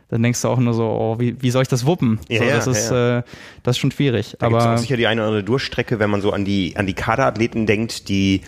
[0.10, 2.20] dann denkst du auch nur so, oh, wie, wie soll ich das wuppen?
[2.30, 3.18] Ja, so, das, ja, ist, ja.
[3.20, 3.24] Äh,
[3.64, 4.36] das ist schon schwierig.
[4.38, 6.94] Da aber sicher die eine oder andere Durchstrecke, wenn man so an die, an die
[6.94, 8.42] Kaderathleten denkt, die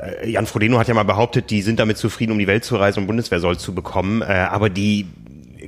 [0.00, 2.76] äh, Jan Frodeno hat ja mal behauptet, die sind damit zufrieden, um die Welt zu
[2.76, 5.06] reisen und Bundeswehrsoll zu bekommen, äh, aber die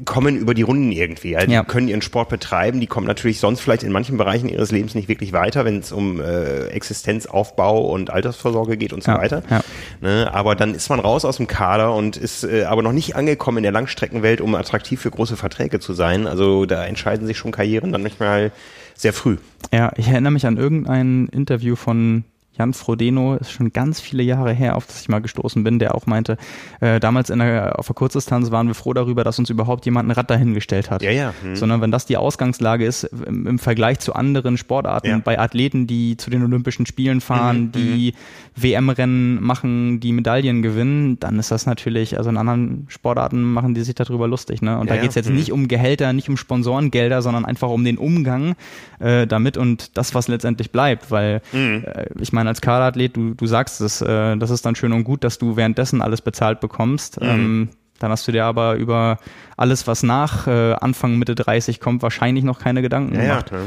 [0.05, 1.37] kommen über die Runden irgendwie.
[1.37, 1.63] Also ja.
[1.63, 4.95] Die können ihren Sport betreiben, die kommen natürlich sonst vielleicht in manchen Bereichen ihres Lebens
[4.95, 9.19] nicht wirklich weiter, wenn es um äh, Existenzaufbau und Altersvorsorge geht und so ja.
[9.19, 9.43] weiter.
[9.51, 9.61] Ja.
[10.01, 10.31] Ne?
[10.33, 13.59] Aber dann ist man raus aus dem Kader und ist äh, aber noch nicht angekommen
[13.59, 16.27] in der Langstreckenwelt, um attraktiv für große Verträge zu sein.
[16.27, 18.53] Also da entscheiden sich schon Karrieren dann manchmal
[18.95, 19.37] sehr früh.
[19.73, 22.25] Ja, ich erinnere mich an irgendein Interview von
[22.59, 25.95] Jan Frodeno, ist schon ganz viele Jahre her, auf das ich mal gestoßen bin, der
[25.95, 26.37] auch meinte,
[26.81, 30.09] äh, damals in der, auf der Kurzdistanz waren wir froh darüber, dass uns überhaupt jemand
[30.09, 31.03] ein Rad dahingestellt hat.
[31.03, 31.35] Ja, ja.
[31.43, 31.57] Hm.
[31.57, 35.19] Sondern wenn das die Ausgangslage ist, im, im Vergleich zu anderen Sportarten, ja.
[35.19, 38.63] bei Athleten, die zu den Olympischen Spielen fahren, mhm, die mhm.
[38.63, 43.83] WM-Rennen machen, die Medaillen gewinnen, dann ist das natürlich, also in anderen Sportarten machen die
[43.83, 44.63] sich darüber lustig.
[44.63, 44.79] Ne?
[44.79, 45.37] Und ja, da geht's jetzt mhm.
[45.37, 48.57] nicht um Gehälter, nicht um Sponsorengelder, sondern einfach um den Umgang
[48.99, 51.11] äh, damit und das, was letztendlich bleibt.
[51.11, 51.85] Weil mhm.
[51.85, 55.05] äh, ich meine, als Kaderathlet, du, du sagst es, äh, das ist dann schön und
[55.05, 57.21] gut, dass du währenddessen alles bezahlt bekommst.
[57.21, 57.29] Mhm.
[57.29, 59.19] Ähm, dann hast du dir aber über
[59.57, 63.51] alles, was nach äh, Anfang, Mitte 30 kommt, wahrscheinlich noch keine Gedanken ja, gemacht.
[63.51, 63.59] Ja,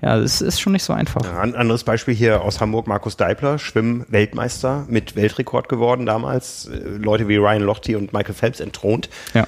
[0.00, 1.22] ja, es ist schon nicht so einfach.
[1.40, 6.66] Ein anderes Beispiel hier aus Hamburg, Markus Deibler, Schwimm-Weltmeister mit Weltrekord geworden damals.
[6.66, 9.08] Äh, Leute wie Ryan Lochte und Michael Phelps entthront.
[9.34, 9.46] Ja.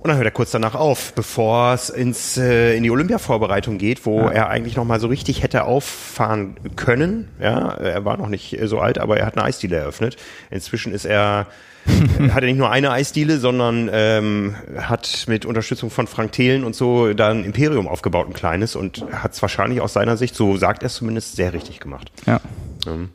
[0.00, 4.06] Und dann hört er kurz danach auf, bevor es ins, äh, in die Olympia-Vorbereitung geht,
[4.06, 4.30] wo ja.
[4.30, 7.28] er eigentlich nochmal so richtig hätte auffahren können.
[7.38, 10.16] Ja, er war noch nicht so alt, aber er hat eine Eisdiele eröffnet.
[10.50, 11.46] Inzwischen ist er
[12.30, 16.74] hat er nicht nur eine Eisdiele, sondern ähm, hat mit Unterstützung von Frank Thelen und
[16.74, 20.56] so da ein Imperium aufgebaut, ein kleines, und hat es wahrscheinlich aus seiner Sicht, so
[20.56, 22.10] sagt er es zumindest, sehr richtig gemacht.
[22.26, 22.40] Ja.
[22.86, 23.10] Ähm.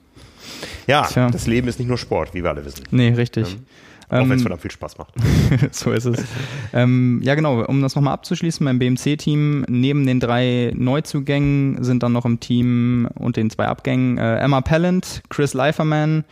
[0.87, 1.29] Ja, Tja.
[1.29, 2.83] das Leben ist nicht nur Sport, wie wir alle wissen.
[2.91, 3.53] Nee, richtig.
[3.53, 3.65] Ähm.
[4.09, 5.13] Auch ähm, wenn es verdammt viel Spaß macht.
[5.71, 6.23] so ist es.
[6.73, 7.65] ähm, ja, genau.
[7.65, 13.07] Um das nochmal abzuschließen, beim BMC-Team, neben den drei Neuzugängen sind dann noch im Team
[13.15, 16.23] und den zwei Abgängen äh, Emma Pallant, Chris Leiferman,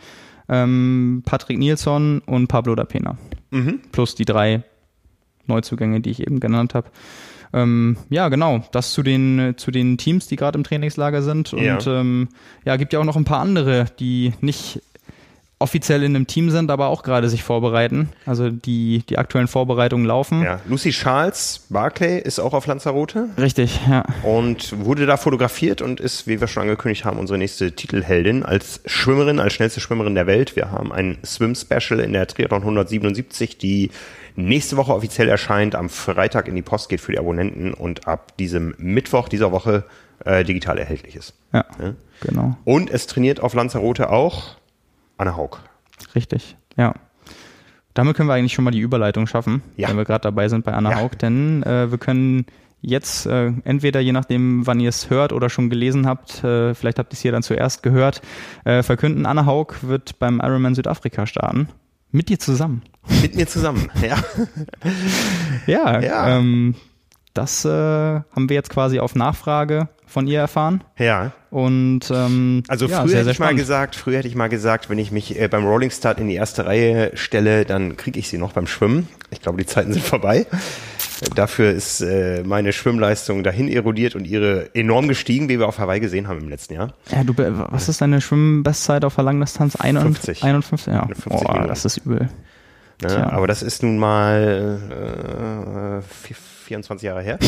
[0.48, 3.18] ähm, Patrick Nilsson und Pablo da Pena.
[3.50, 3.80] Mhm.
[3.92, 4.62] Plus die drei
[5.46, 6.88] Neuzugänge, die ich eben genannt habe.
[7.52, 8.64] Ähm, ja, genau.
[8.72, 11.52] Das zu den, zu den Teams, die gerade im Trainingslager sind.
[11.52, 11.78] Und ja.
[11.86, 12.28] Ähm,
[12.64, 14.82] ja, gibt ja auch noch ein paar andere, die nicht
[15.64, 18.10] offiziell in einem Team sind, aber auch gerade sich vorbereiten.
[18.26, 20.42] Also die, die aktuellen Vorbereitungen laufen.
[20.42, 23.30] Ja, Lucy Charles Barclay ist auch auf Lanzarote.
[23.38, 24.04] Richtig, ja.
[24.22, 28.82] Und wurde da fotografiert und ist, wie wir schon angekündigt haben, unsere nächste Titelheldin als
[28.84, 30.54] Schwimmerin, als schnellste Schwimmerin der Welt.
[30.54, 33.90] Wir haben ein Swim-Special in der Triathlon 177, die
[34.36, 38.36] nächste Woche offiziell erscheint, am Freitag in die Post geht für die Abonnenten und ab
[38.36, 39.84] diesem Mittwoch dieser Woche
[40.26, 41.32] äh, digital erhältlich ist.
[41.54, 42.56] Ja, ja, genau.
[42.64, 44.56] Und es trainiert auf Lanzarote auch
[45.16, 45.58] Anne Haug.
[46.14, 46.94] Richtig, ja.
[47.94, 49.88] Damit können wir eigentlich schon mal die Überleitung schaffen, ja.
[49.88, 50.96] wenn wir gerade dabei sind bei Anna ja.
[50.96, 52.46] Haug, denn äh, wir können
[52.80, 56.98] jetzt äh, entweder je nachdem, wann ihr es hört oder schon gelesen habt, äh, vielleicht
[56.98, 58.20] habt ihr es hier dann zuerst gehört,
[58.64, 61.68] äh, verkünden, Anna Haug wird beim Ironman Südafrika starten.
[62.10, 62.82] Mit dir zusammen.
[63.22, 64.16] Mit mir zusammen, ja.
[65.66, 66.38] ja, ja.
[66.38, 66.74] Ähm,
[67.32, 70.82] das äh, haben wir jetzt quasi auf Nachfrage von ihr erfahren.
[70.96, 71.32] Ja.
[71.50, 74.88] Und ähm, also ja, früher sehr, hätte ich mal gesagt, früher hätte ich mal gesagt,
[74.88, 78.28] wenn ich mich äh, beim Rolling Start in die erste Reihe stelle, dann kriege ich
[78.28, 79.08] sie noch beim Schwimmen.
[79.30, 80.46] Ich glaube, die Zeiten sind vorbei.
[81.34, 85.98] Dafür ist äh, meine Schwimmleistung dahin erodiert und ihre enorm gestiegen, wie wir auf Hawaii
[85.98, 86.94] gesehen haben im letzten Jahr.
[87.10, 89.74] Ja, du, was ist deine Schwimmbestzeit auf der Langdistanz?
[89.74, 90.44] 51.
[90.44, 91.06] 51, ja.
[91.06, 92.28] 50 oh, das ist übel.
[93.02, 93.32] Ne?
[93.32, 96.34] Aber das ist nun mal äh,
[96.64, 97.38] 24 Jahre her.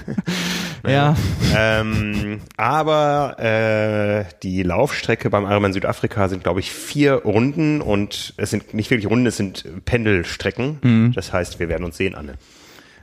[0.86, 1.16] ja.
[1.56, 8.50] Ähm, aber äh, die Laufstrecke beim Ironman Südafrika sind, glaube ich, vier Runden und es
[8.50, 10.78] sind nicht wirklich Runden, es sind Pendelstrecken.
[10.82, 11.12] Mhm.
[11.14, 12.34] Das heißt, wir werden uns sehen, Anne.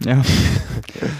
[0.05, 0.21] Ja.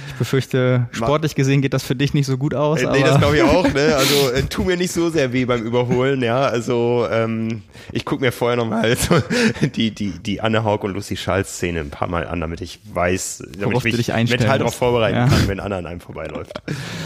[0.07, 2.81] Ich befürchte, sportlich gesehen geht das für dich nicht so gut aus.
[2.81, 3.71] Äh, nee, das glaube ich auch.
[3.71, 3.95] Ne?
[3.97, 6.23] Also äh, tu mir nicht so sehr weh beim Überholen.
[6.23, 7.61] Ja, also ähm,
[7.91, 9.21] ich gucke mir vorher nochmal so
[9.61, 12.79] die die die Anne Haug und Lucy Schals Szene ein paar Mal an, damit ich
[12.91, 15.27] weiß, damit ich mich mental darauf vorbereiten ja.
[15.27, 16.61] kann, wenn Anne an einem vorbeiläuft.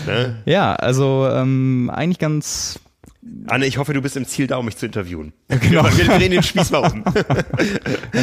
[0.07, 0.37] Ne?
[0.45, 2.79] Ja, also ähm, eigentlich ganz
[3.45, 5.31] Anne, ich hoffe, du bist im Ziel da, um mich zu interviewen.
[5.47, 5.85] Genau.
[5.95, 7.05] Wir drehen den Spieß mal um.
[7.05, 7.15] hat,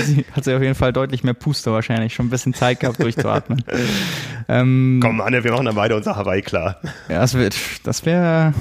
[0.05, 3.01] sie, hat sie auf jeden Fall deutlich mehr Puste wahrscheinlich, schon ein bisschen Zeit gehabt
[3.01, 3.63] durchzuatmen.
[4.49, 6.81] ähm, Komm, Anne, wir machen dann beide unser Hawaii klar.
[7.09, 7.51] Ja, das wäre
[7.85, 8.53] das wär,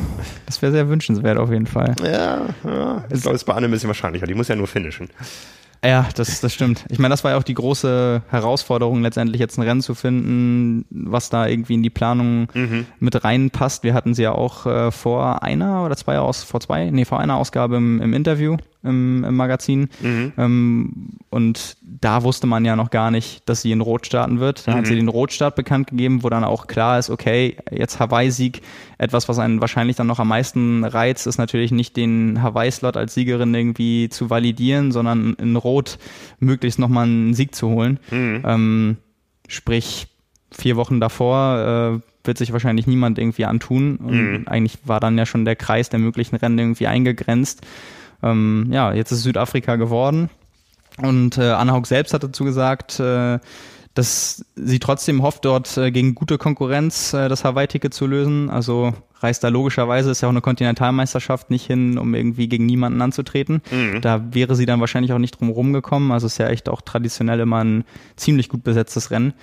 [0.46, 1.96] das wär sehr wünschenswert auf jeden Fall.
[2.04, 3.04] Ja, ja.
[3.12, 4.28] ich glaube, es ist bei Anne ein bisschen wahrscheinlicher.
[4.28, 5.10] Die muss ja nur finishen.
[5.84, 6.86] Ja, das, das stimmt.
[6.90, 10.86] Ich meine, das war ja auch die große Herausforderung, letztendlich jetzt ein Rennen zu finden,
[10.90, 12.86] was da irgendwie in die Planung mhm.
[13.00, 13.84] mit reinpasst.
[13.84, 17.20] Wir hatten sie ja auch äh, vor einer oder zwei aus, vor zwei, nee, vor
[17.20, 18.58] einer Ausgabe im, im Interview
[18.88, 19.90] im, im Magazin.
[20.02, 20.34] Mhm.
[20.38, 20.94] Ähm,
[21.30, 24.68] und da wusste man ja noch gar nicht, dass sie in Rot starten wird.
[24.68, 24.78] Da mhm.
[24.78, 28.62] hat sie den Rotstart bekannt gegeben, wo dann auch klar ist, okay, jetzt Hawaii-Sieg,
[28.98, 33.14] etwas, was einen wahrscheinlich dann noch am meisten reizt, ist natürlich nicht den Hawaii-Slot als
[33.14, 35.98] Siegerin irgendwie zu validieren, sondern in Rot
[36.40, 38.00] möglichst nochmal einen Sieg zu holen.
[38.12, 38.44] Mhm.
[38.46, 38.98] Ähm,
[39.48, 40.08] sprich,
[40.52, 43.96] vier Wochen davor äh, wird sich wahrscheinlich niemand irgendwie antun.
[43.98, 44.48] Und mhm.
[44.48, 47.66] eigentlich war dann ja schon der Kreis der möglichen Rennen irgendwie eingegrenzt.
[48.24, 50.30] Ähm, ja, jetzt ist Südafrika geworden.
[51.02, 53.40] Und äh, Anna Haug selbst hat dazu gesagt, äh,
[53.94, 58.50] dass sie trotzdem hofft, dort äh, gegen gute Konkurrenz äh, das Hawaii-Ticket zu lösen.
[58.50, 63.02] Also reist da logischerweise, ist ja auch eine Kontinentalmeisterschaft, nicht hin, um irgendwie gegen niemanden
[63.02, 63.62] anzutreten.
[63.72, 64.02] Mhm.
[64.02, 66.12] Da wäre sie dann wahrscheinlich auch nicht drum rumgekommen.
[66.12, 69.34] Also ist ja echt auch traditionell immer ein ziemlich gut besetztes Rennen.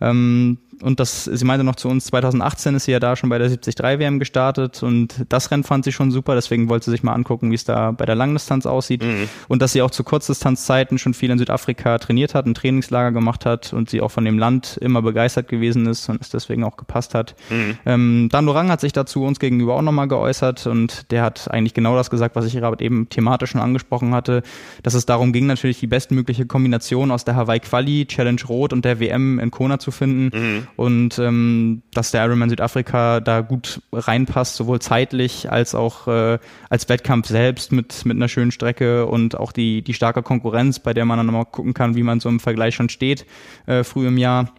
[0.00, 3.38] Ähm, und das, sie meinte noch zu uns, 2018 ist sie ja da schon bei
[3.38, 7.02] der 73 WM gestartet und das Rennen fand sie schon super, deswegen wollte sie sich
[7.02, 9.28] mal angucken, wie es da bei der Langdistanz aussieht mhm.
[9.48, 13.46] und dass sie auch zu Kurzdistanzzeiten schon viel in Südafrika trainiert hat, ein Trainingslager gemacht
[13.46, 16.76] hat und sie auch von dem Land immer begeistert gewesen ist und es deswegen auch
[16.76, 17.34] gepasst hat.
[17.48, 17.78] Mhm.
[17.86, 21.72] Ähm, Dan Dorang hat sich dazu uns gegenüber auch nochmal geäußert und der hat eigentlich
[21.72, 24.42] genau das gesagt, was ich gerade eben thematisch schon angesprochen hatte,
[24.82, 28.84] dass es darum ging, natürlich die bestmögliche Kombination aus der Hawaii Quali, Challenge Rot und
[28.84, 30.38] der WM in Kona zu finden.
[30.38, 36.38] Mhm und ähm, dass der Ironman Südafrika da gut reinpasst, sowohl zeitlich als auch äh,
[36.68, 40.94] als Wettkampf selbst mit, mit einer schönen Strecke und auch die, die starke Konkurrenz, bei
[40.94, 43.26] der man dann nochmal gucken kann, wie man so im Vergleich schon steht,
[43.66, 44.52] äh, früh im Jahr.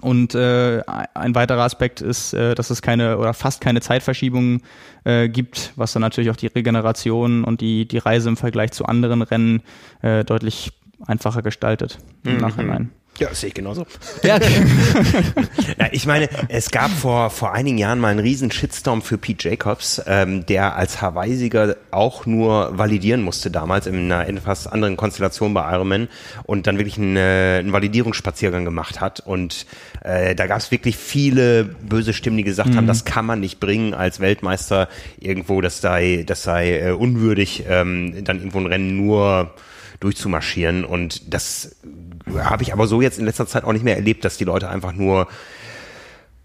[0.00, 0.80] Und äh,
[1.14, 4.62] ein weiterer Aspekt ist, äh, dass es keine oder fast keine Zeitverschiebung
[5.04, 8.86] äh, gibt, was dann natürlich auch die Regeneration und die, die Reise im Vergleich zu
[8.86, 9.62] anderen Rennen
[10.00, 10.72] äh, deutlich
[11.06, 12.40] einfacher gestaltet im mhm.
[12.40, 12.90] Nachhinein.
[13.18, 13.86] Ja, das sehe ich genauso.
[14.22, 19.18] Ja, ja, ich meine, es gab vor, vor einigen Jahren mal einen riesen Shitstorm für
[19.18, 24.96] Pete Jacobs, ähm, der als Hawaii-Sieger auch nur validieren musste damals in einer etwas anderen
[24.96, 26.08] Konstellation bei Ironman
[26.44, 29.20] und dann wirklich einen, äh, einen Validierungsspaziergang gemacht hat.
[29.20, 29.66] Und
[30.02, 32.76] äh, da gab es wirklich viele böse Stimmen, die gesagt mhm.
[32.76, 34.88] haben, das kann man nicht bringen als Weltmeister
[35.20, 39.54] irgendwo, das sei, das sei äh, unwürdig, ähm, dann irgendwo ein Rennen nur
[40.00, 40.84] durchzumarschieren.
[40.84, 41.76] Und das
[42.38, 44.68] habe ich aber so jetzt in letzter Zeit auch nicht mehr erlebt, dass die Leute
[44.68, 45.28] einfach nur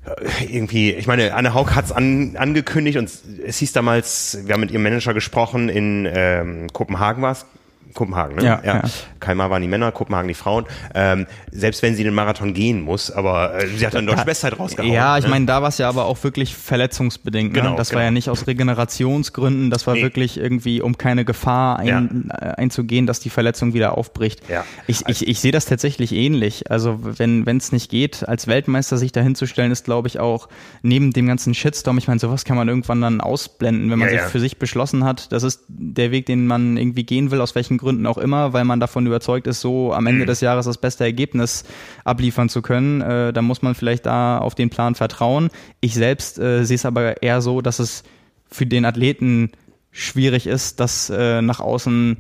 [0.06, 3.12] äh, irgendwie, ich meine, Anne Haug hat's an, angekündigt und
[3.46, 7.46] es hieß damals, wir haben mit ihrem Manager gesprochen, in ähm, Kopenhagen war's,
[7.94, 8.44] Kopenhagen, ne?
[8.44, 8.76] Ja, ja.
[8.78, 8.84] ja.
[9.20, 10.66] Kalmar waren die Männer, Kopenhagen die Frauen.
[10.94, 14.58] Ähm, selbst wenn sie den Marathon gehen muss, aber äh, sie hat dann deutsche Bestzeit
[14.60, 14.94] rausgehauen.
[14.94, 15.30] Ja, ich ne?
[15.30, 17.54] meine, da war es ja aber auch wirklich verletzungsbedingt.
[17.54, 17.62] Ne?
[17.62, 18.00] Genau, das genau.
[18.00, 20.04] war ja nicht aus Regenerationsgründen, das war nee.
[20.04, 22.50] wirklich irgendwie, um keine Gefahr ein, ja.
[22.50, 24.48] Äh, einzugehen, dass die Verletzung wieder aufbricht.
[24.50, 24.66] Ja.
[24.88, 26.70] Ich, ich, ich sehe das tatsächlich ähnlich.
[26.72, 30.50] Also wenn es nicht geht, als Weltmeister sich dahinzustellen, ist, glaube ich, auch
[30.82, 34.22] neben dem ganzen Shitstorm, ich meine, sowas kann man irgendwann dann ausblenden, wenn man sich
[34.22, 37.77] für sich beschlossen hat, das ist der Weg, den man irgendwie gehen will, aus welchen
[37.78, 40.28] Gründen Gründen auch immer, weil man davon überzeugt ist, so am Ende mhm.
[40.28, 41.64] des Jahres das beste Ergebnis
[42.04, 43.02] abliefern zu können.
[43.02, 45.50] Äh, da muss man vielleicht da auf den Plan vertrauen.
[45.80, 48.04] Ich selbst äh, sehe es aber eher so, dass es
[48.50, 49.52] für den Athleten
[49.92, 52.18] schwierig ist, das äh, nach außen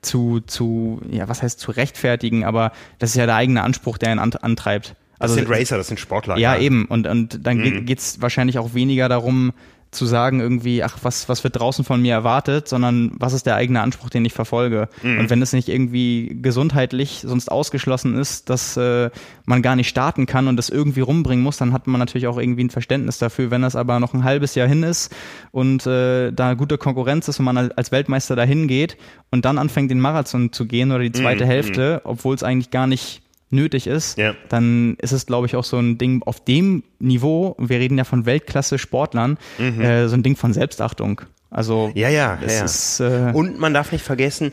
[0.00, 4.12] zu, zu, ja, was heißt zu rechtfertigen, aber das ist ja der eigene Anspruch, der
[4.12, 4.94] ihn antreibt.
[5.18, 6.38] Also, das sind Racer, das sind Sportler.
[6.38, 6.60] Ja, ja.
[6.60, 6.84] eben.
[6.84, 7.86] Und, und dann mhm.
[7.86, 9.52] geht es wahrscheinlich auch weniger darum,
[9.90, 13.54] zu sagen irgendwie, ach, was, was wird draußen von mir erwartet, sondern was ist der
[13.54, 14.88] eigene Anspruch, den ich verfolge.
[15.02, 15.20] Mhm.
[15.20, 19.10] Und wenn es nicht irgendwie gesundheitlich sonst ausgeschlossen ist, dass äh,
[19.46, 22.38] man gar nicht starten kann und das irgendwie rumbringen muss, dann hat man natürlich auch
[22.38, 23.50] irgendwie ein Verständnis dafür.
[23.50, 25.14] Wenn das aber noch ein halbes Jahr hin ist
[25.52, 28.98] und äh, da gute Konkurrenz ist und man als Weltmeister dahin geht
[29.30, 31.48] und dann anfängt, den Marathon zu gehen oder die zweite mhm.
[31.48, 34.34] Hälfte, obwohl es eigentlich gar nicht nötig ist, ja.
[34.48, 38.04] dann ist es, glaube ich, auch so ein Ding auf dem Niveau, wir reden ja
[38.04, 39.80] von Weltklasse-Sportlern, mhm.
[39.80, 41.22] äh, so ein Ding von Selbstachtung.
[41.50, 44.52] Also ja, ja, ja, ist, äh und man darf nicht vergessen,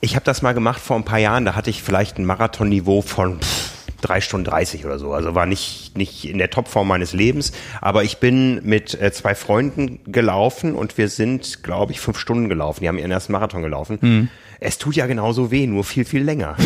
[0.00, 3.00] ich habe das mal gemacht vor ein paar Jahren, da hatte ich vielleicht ein Marathonniveau
[3.00, 5.12] von pff, drei Stunden 30 oder so.
[5.12, 7.52] Also war nicht, nicht in der Topform meines Lebens.
[7.80, 12.48] Aber ich bin mit äh, zwei Freunden gelaufen und wir sind, glaube ich, fünf Stunden
[12.48, 12.80] gelaufen.
[12.80, 13.98] Die haben ihren ersten Marathon gelaufen.
[14.00, 14.28] Mhm.
[14.62, 16.56] Es tut ja genauso weh, nur viel, viel länger.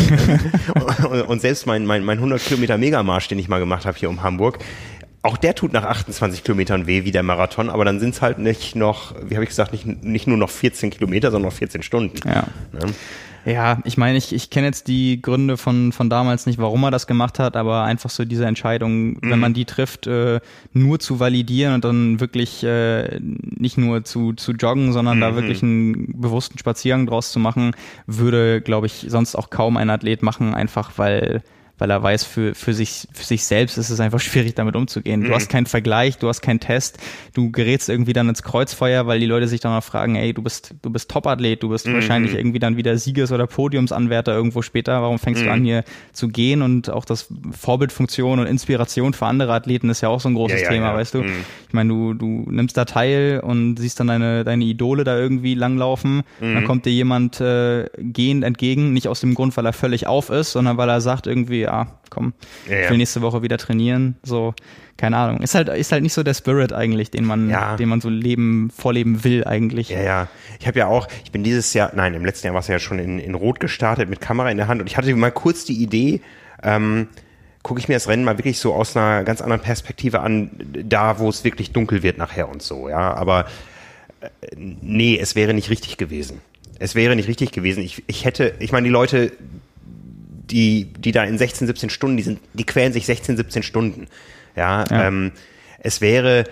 [1.09, 4.09] und, und, selbst mein, mein, mein 100 Kilometer Megamarsch, den ich mal gemacht habe hier
[4.09, 4.59] um Hamburg,
[5.21, 8.37] auch der tut nach 28 Kilometern weh wie der Marathon, aber dann sind es halt
[8.37, 11.81] nicht noch, wie habe ich gesagt, nicht, nicht nur noch 14 Kilometer, sondern noch 14
[11.81, 12.19] Stunden.
[12.27, 12.43] Ja.
[12.73, 12.93] Ne?
[13.45, 16.89] Ja, ich meine, ich, ich kenne jetzt die Gründe von, von damals nicht, warum er
[16.89, 19.19] das gemacht hat, aber einfach so diese Entscheidung, mhm.
[19.21, 20.39] wenn man die trifft, äh,
[20.73, 25.21] nur zu validieren und dann wirklich äh, nicht nur zu, zu joggen, sondern mhm.
[25.21, 27.75] da wirklich einen bewussten Spaziergang draus zu machen,
[28.07, 31.43] würde, glaube ich, sonst auch kaum ein Athlet machen, einfach weil
[31.77, 35.21] weil er weiß, für, für, sich, für sich selbst ist es einfach schwierig, damit umzugehen.
[35.21, 35.33] Du mhm.
[35.33, 36.97] hast keinen Vergleich, du hast keinen Test,
[37.33, 40.41] du gerätst irgendwie dann ins Kreuzfeuer, weil die Leute sich dann auch fragen, ey, du
[40.41, 41.95] bist, du bist Top-Athlet, du bist mhm.
[41.95, 45.01] wahrscheinlich irgendwie dann wieder Sieges- oder Podiumsanwärter irgendwo später.
[45.01, 45.45] Warum fängst mhm.
[45.45, 46.61] du an, hier zu gehen?
[46.61, 50.61] Und auch das Vorbildfunktion und Inspiration für andere Athleten ist ja auch so ein großes
[50.61, 50.95] ja, ja, Thema, ja.
[50.95, 51.23] weißt du?
[51.23, 51.45] Mhm.
[51.67, 55.55] Ich meine, du, du nimmst da teil und siehst dann deine, deine Idole da irgendwie
[55.55, 56.23] langlaufen.
[56.39, 56.65] Dann mhm.
[56.65, 60.51] kommt dir jemand äh, gehend entgegen, nicht aus dem Grund, weil er völlig auf ist,
[60.51, 62.33] sondern weil er sagt irgendwie, ja, komm,
[62.69, 64.15] ja, ich will nächste Woche wieder trainieren.
[64.23, 64.53] So,
[64.97, 65.41] keine Ahnung.
[65.41, 67.75] Ist halt, ist halt nicht so der Spirit eigentlich, den man, ja.
[67.75, 69.89] den man so leben, vorleben will eigentlich.
[69.89, 70.27] Ja, ja.
[70.59, 72.79] Ich habe ja auch, ich bin dieses Jahr, nein, im letzten Jahr war es ja
[72.79, 75.65] schon in, in Rot gestartet mit Kamera in der Hand und ich hatte mal kurz
[75.65, 76.21] die Idee,
[76.63, 77.07] ähm,
[77.61, 80.51] gucke ich mir das Rennen mal wirklich so aus einer ganz anderen Perspektive an,
[80.83, 83.13] da wo es wirklich dunkel wird nachher und so, ja.
[83.13, 83.47] Aber
[84.21, 86.41] äh, nee, es wäre nicht richtig gewesen.
[86.79, 87.83] Es wäre nicht richtig gewesen.
[87.83, 89.31] Ich, ich hätte, ich meine, die Leute,
[90.51, 94.07] die, die da in 16, 17 Stunden, die sind, die quälen sich 16, 17 Stunden.
[94.55, 95.07] Ja, ja.
[95.07, 95.31] Ähm,
[95.79, 96.45] es wäre,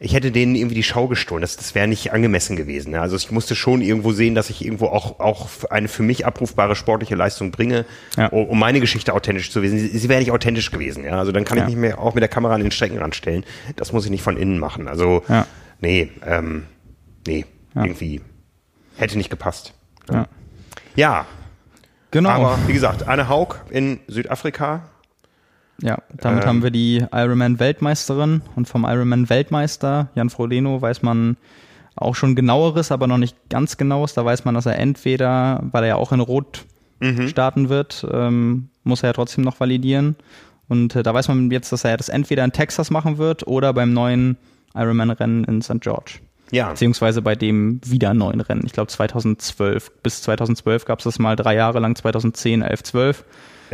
[0.00, 1.40] ich hätte denen irgendwie die Schau gestohlen.
[1.40, 2.92] Das, das wäre nicht angemessen gewesen.
[2.92, 3.00] Ne?
[3.00, 6.76] Also ich musste schon irgendwo sehen, dass ich irgendwo auch, auch eine für mich abrufbare
[6.76, 7.84] sportliche Leistung bringe,
[8.16, 8.26] ja.
[8.28, 9.78] um, meine Geschichte authentisch zu gewesen.
[9.78, 11.04] Sie, sie wäre nicht authentisch gewesen.
[11.04, 11.18] Ja?
[11.18, 11.64] Also dann kann ja.
[11.64, 13.44] ich nicht mehr auch mit der Kamera an den Streckenrand stellen.
[13.76, 14.88] Das muss ich nicht von innen machen.
[14.88, 15.46] Also ja.
[15.80, 16.64] nee, ähm,
[17.26, 18.20] nee, irgendwie
[18.96, 19.74] hätte nicht gepasst.
[20.10, 20.28] Ja.
[20.96, 21.26] ja,
[22.14, 22.30] Genau.
[22.30, 24.82] Aber wie gesagt, Anne Haug in Südafrika.
[25.82, 31.36] Ja, damit ähm, haben wir die Ironman-Weltmeisterin und vom Ironman-Weltmeister Jan Frodeno weiß man
[31.96, 34.14] auch schon genaueres, aber noch nicht ganz genaues.
[34.14, 36.66] Da weiß man, dass er entweder, weil er ja auch in Rot
[37.00, 37.26] mhm.
[37.26, 40.14] starten wird, ähm, muss er ja trotzdem noch validieren.
[40.68, 43.72] Und äh, da weiß man jetzt, dass er das entweder in Texas machen wird oder
[43.72, 44.36] beim neuen
[44.76, 45.80] Ironman-Rennen in St.
[45.80, 46.20] George.
[46.54, 46.68] Ja.
[46.70, 48.62] Beziehungsweise bei dem wieder neuen Rennen.
[48.64, 49.90] Ich glaube 2012.
[50.02, 53.24] Bis 2012 gab es das mal drei Jahre lang, 2010, 11, 12.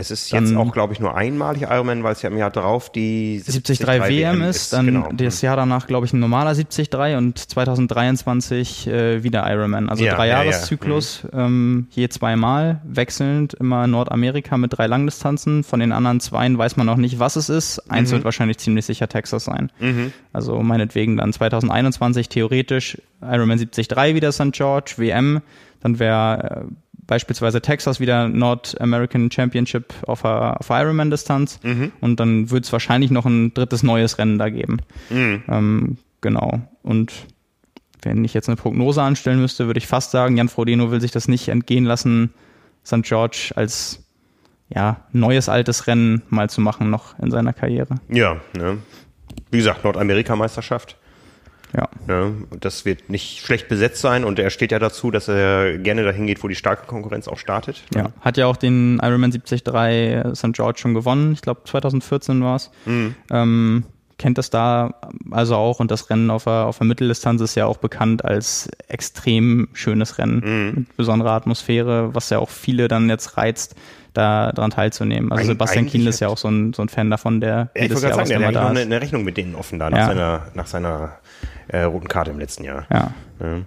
[0.00, 2.50] Es ist dann, jetzt auch, glaube ich, nur einmalig Ironman, weil es ja im Jahr
[2.50, 4.56] drauf die 73 WM ist.
[4.56, 5.08] ist dann genau.
[5.12, 9.88] das Jahr danach, glaube ich, ein normaler 73 und 2023 äh, wieder Ironman.
[9.90, 11.48] Also ja, drei Jahreszyklus, ja, ja.
[11.48, 11.78] mhm.
[11.78, 15.62] ähm, je zweimal, wechselnd, immer Nordamerika mit drei Langdistanzen.
[15.62, 17.90] Von den anderen zweien weiß man noch nicht, was es ist.
[17.90, 18.14] Eins mhm.
[18.14, 19.70] wird wahrscheinlich ziemlich sicher Texas sein.
[19.78, 20.12] Mhm.
[20.32, 24.52] Also meinetwegen dann 2021 theoretisch Ironman 73 wieder St.
[24.52, 25.42] George, WM.
[25.82, 26.74] Dann wäre äh,
[27.10, 31.90] beispielsweise Texas wieder North American Championship auf, auf Ironman-Distanz mhm.
[32.00, 34.78] und dann wird es wahrscheinlich noch ein drittes neues Rennen da geben.
[35.10, 35.42] Mhm.
[35.48, 36.60] Ähm, genau.
[36.84, 37.12] Und
[38.02, 41.10] wenn ich jetzt eine Prognose anstellen müsste, würde ich fast sagen, Jan Frodeno will sich
[41.10, 42.32] das nicht entgehen lassen,
[42.86, 43.02] St.
[43.02, 44.04] George als
[44.68, 47.96] ja, neues altes Rennen mal zu machen noch in seiner Karriere.
[48.08, 48.78] Ja, ne?
[49.50, 50.96] wie gesagt, Nordamerika-Meisterschaft.
[51.76, 51.88] Ja.
[52.08, 52.22] ja.
[52.22, 56.04] Und das wird nicht schlecht besetzt sein und er steht ja dazu, dass er gerne
[56.04, 57.82] dahin geht, wo die starke Konkurrenz auch startet.
[57.94, 59.62] Ja, hat ja auch den Ironman 73
[60.36, 60.52] St.
[60.52, 61.32] George schon gewonnen.
[61.32, 62.70] Ich glaube 2014 war es.
[62.86, 63.14] Mhm.
[63.30, 63.84] Ähm,
[64.20, 64.94] kennt das da
[65.30, 68.68] also auch und das Rennen auf der, auf der Mitteldistanz ist ja auch bekannt als
[68.86, 70.72] extrem schönes Rennen mhm.
[70.80, 73.76] mit besonderer Atmosphäre, was ja auch viele dann jetzt reizt,
[74.12, 75.32] da daran teilzunehmen.
[75.32, 77.82] Also Eig Sebastian Kienl ist ja auch so ein, so ein Fan davon, der ja,
[77.82, 79.98] jedes Jahr sagen, was der hat da eine, eine Rechnung mit denen offen da nach
[79.98, 80.06] ja.
[80.06, 81.12] seiner, nach seiner
[81.72, 82.86] äh, roten Karte im letzten Jahr.
[82.90, 83.14] Ja.
[83.40, 83.60] ja.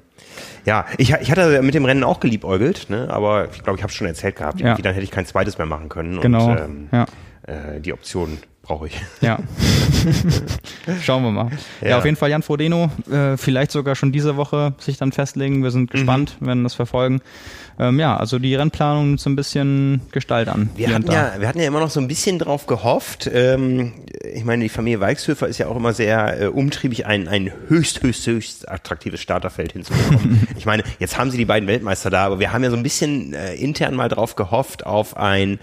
[0.65, 3.09] Ja, ich, ich hatte mit dem Rennen auch geliebäugelt, ne?
[3.09, 4.59] aber ich glaube, ich habe es schon erzählt gehabt.
[4.59, 4.67] Ja.
[4.67, 6.21] Irgendwie dann hätte ich kein zweites mehr machen können.
[6.21, 6.51] Genau.
[6.51, 7.05] Und, ähm, ja.
[7.43, 9.01] äh, die Option brauche ich.
[9.21, 9.39] Ja.
[11.01, 11.51] Schauen wir mal.
[11.81, 11.89] Ja.
[11.89, 11.97] ja.
[11.97, 15.63] auf jeden Fall Jan Frodeno, äh, vielleicht sogar schon diese Woche sich dann festlegen.
[15.63, 16.47] Wir sind gespannt, mhm.
[16.47, 17.21] werden das verfolgen.
[17.77, 20.69] Ähm, ja, also die Rennplanung nimmt so ein bisschen Gestalt an.
[20.75, 23.29] Wir hatten, ja, wir hatten ja immer noch so ein bisschen drauf gehofft.
[23.31, 23.93] Ähm,
[24.33, 28.01] ich meine, die Familie Weichshöfer ist ja auch immer sehr äh, umtriebig, ein, ein höchst,
[28.01, 30.47] höchst, höchst attraktives Starterfeld hinzubekommen.
[30.57, 32.83] ich meine, jetzt haben sie die beiden Weltmeister da, aber wir haben ja so ein
[32.83, 35.59] bisschen äh, intern mal drauf gehofft auf ein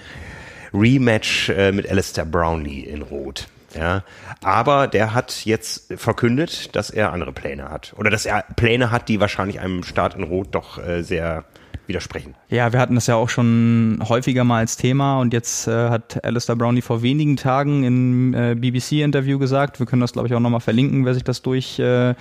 [0.73, 3.49] Rematch äh, mit Alistair Brownlee in Rot.
[3.75, 4.03] Ja,
[4.43, 9.09] aber der hat jetzt verkündet, dass er andere Pläne hat oder dass er Pläne hat,
[9.09, 11.45] die wahrscheinlich einem Start in Rot doch äh, sehr
[11.87, 12.35] widersprechen.
[12.49, 16.25] Ja, wir hatten das ja auch schon häufiger mal als Thema und jetzt äh, hat
[16.25, 20.41] Alistair Brownlee vor wenigen Tagen im äh, BBC-Interview gesagt, wir können das glaube ich auch
[20.41, 22.15] nochmal verlinken, wer sich das durch äh,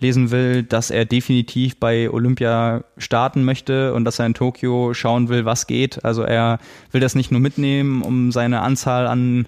[0.00, 5.46] will, dass er definitiv bei Olympia starten möchte und dass er in Tokio schauen will,
[5.46, 6.04] was geht.
[6.04, 6.58] Also er
[6.92, 9.46] will das nicht nur mitnehmen, um seine Anzahl an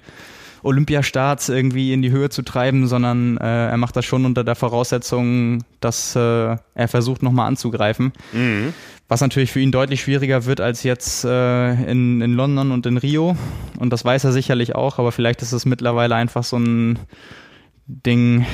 [0.62, 4.57] Olympiastarts irgendwie in die Höhe zu treiben, sondern äh, er macht das schon unter der
[4.57, 8.12] Voraussetzung, dass äh, er versucht nochmal anzugreifen.
[8.32, 8.74] Mhm.
[9.09, 12.96] Was natürlich für ihn deutlich schwieriger wird als jetzt äh, in, in London und in
[12.96, 13.36] Rio.
[13.78, 16.98] Und das weiß er sicherlich auch, aber vielleicht ist es mittlerweile einfach so ein
[17.86, 18.44] Ding,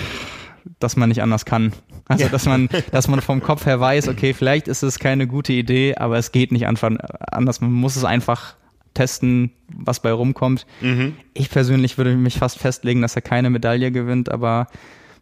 [0.79, 1.73] dass man nicht anders kann.
[2.07, 5.53] Also, dass man, dass man vom Kopf her weiß, okay, vielleicht ist es keine gute
[5.55, 6.91] Idee, aber es geht nicht einfach
[7.31, 7.61] anders.
[7.61, 8.57] Man muss es einfach
[8.95, 10.67] testen, was bei rumkommt.
[10.81, 11.15] Mhm.
[11.33, 14.67] Ich persönlich würde mich fast festlegen, dass er keine Medaille gewinnt, aber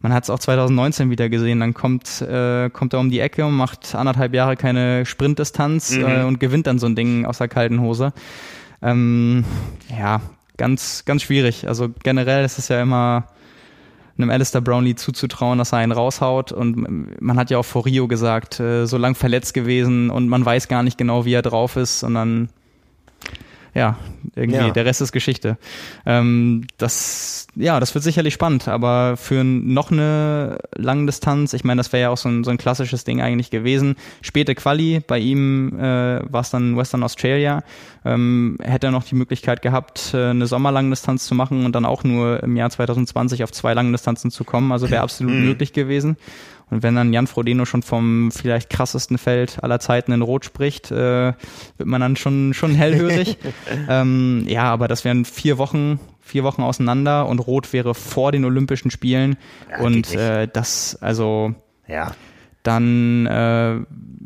[0.01, 1.61] man hat es auch 2019 wieder gesehen.
[1.61, 6.05] Dann kommt, äh, kommt er um die Ecke und macht anderthalb Jahre keine Sprintdistanz mhm.
[6.05, 8.13] äh, und gewinnt dann so ein Ding aus der kalten Hose.
[8.83, 9.45] Ähm,
[9.91, 10.23] ja,
[10.57, 11.69] ganz, ganz schwierig.
[11.69, 13.27] Also generell ist es ja immer
[14.17, 16.53] einem Alistair Brownlee zuzutrauen, dass er einen raushaut.
[16.53, 20.45] Und man hat ja auch vor Rio gesagt, äh, so lang verletzt gewesen und man
[20.45, 22.03] weiß gar nicht genau, wie er drauf ist.
[22.03, 22.49] Und dann
[23.75, 23.97] ja,
[24.35, 24.71] irgendwie ja.
[24.71, 25.59] der Rest ist Geschichte.
[26.07, 31.79] Ähm, das, ja, das wird sicherlich spannend, aber für noch eine lange Distanz, ich meine,
[31.81, 33.97] das wäre ja auch so ein, so ein klassisches Ding eigentlich gewesen.
[34.23, 37.62] Späte Quali, bei ihm äh, war es dann Western Australia,
[38.05, 42.05] ähm, hätte er noch die Möglichkeit gehabt, äh, eine Sommerlangdistanz zu machen und dann auch
[42.05, 45.47] nur im Jahr 2020 auf zwei Langdistanzen zu kommen, also wäre absolut mhm.
[45.47, 46.16] möglich gewesen.
[46.71, 50.91] Und wenn dann Jan Frodeno schon vom vielleicht krassesten Feld aller Zeiten in Rot spricht,
[50.91, 53.39] äh, wird man dann schon, schon hellhörig.
[53.89, 58.45] ähm, ja, aber das wären vier Wochen, vier Wochen auseinander und Rot wäre vor den
[58.45, 59.37] Olympischen Spielen.
[59.71, 61.55] Ja, und äh, das, also.
[61.89, 62.14] Ja.
[62.62, 63.81] Dann äh,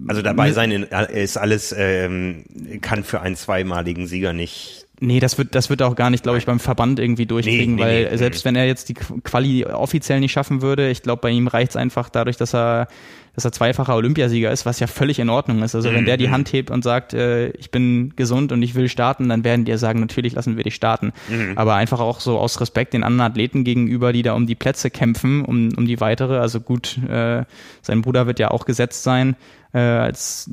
[0.09, 2.45] also dabei sein ist alles ähm,
[2.81, 6.39] kann für einen zweimaligen Sieger nicht Nee, das wird, das wird auch gar nicht, glaube
[6.39, 9.65] ich, beim Verband irgendwie durchkriegen, nee, nee, weil nee, selbst wenn er jetzt die Quali
[9.67, 12.89] offiziell nicht schaffen würde, ich glaube, bei ihm reicht es einfach dadurch, dass er,
[13.35, 15.75] dass er zweifacher Olympiasieger ist, was ja völlig in Ordnung ist.
[15.75, 16.33] Also wenn der die mhm.
[16.33, 19.77] Hand hebt und sagt, äh, ich bin gesund und ich will starten, dann werden die
[19.77, 21.13] sagen, natürlich lassen wir dich starten.
[21.29, 21.53] Mhm.
[21.57, 24.89] Aber einfach auch so aus Respekt den anderen Athleten gegenüber, die da um die Plätze
[24.91, 26.39] kämpfen, um, um die weitere.
[26.39, 27.45] Also gut, äh,
[27.83, 29.37] sein Bruder wird ja auch gesetzt sein
[29.75, 30.49] äh, als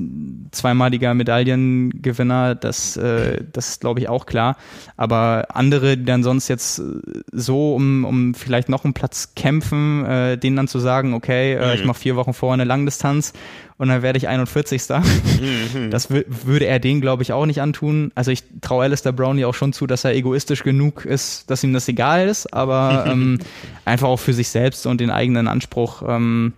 [0.51, 4.57] zweimaliger Medaillengewinner, das, äh, das ist, glaube ich, auch klar.
[4.97, 6.81] Aber andere, die dann sonst jetzt
[7.31, 11.75] so um, um vielleicht noch einen Platz kämpfen, äh, denen dann zu sagen, okay, äh,
[11.75, 11.87] ich mhm.
[11.87, 13.33] mache vier Wochen vorher eine Langdistanz
[13.77, 14.81] und dann werde ich 41.
[14.89, 15.89] Mhm.
[15.91, 18.11] das würde er den, glaube ich, auch nicht antun.
[18.15, 21.73] Also ich traue Alistair Brownlee auch schon zu, dass er egoistisch genug ist, dass ihm
[21.73, 23.37] das egal ist, aber ähm,
[23.85, 26.53] einfach auch für sich selbst und den eigenen Anspruch ähm,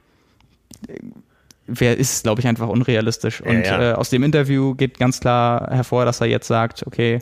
[1.68, 3.42] wer ist, glaube ich, einfach unrealistisch.
[3.42, 3.92] Und ja, ja.
[3.92, 7.20] Äh, aus dem Interview geht ganz klar hervor, dass er jetzt sagt, okay,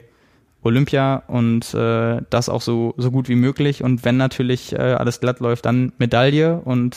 [0.64, 3.84] Olympia und äh, das auch so, so gut wie möglich.
[3.84, 6.96] Und wenn natürlich äh, alles glatt läuft, dann Medaille und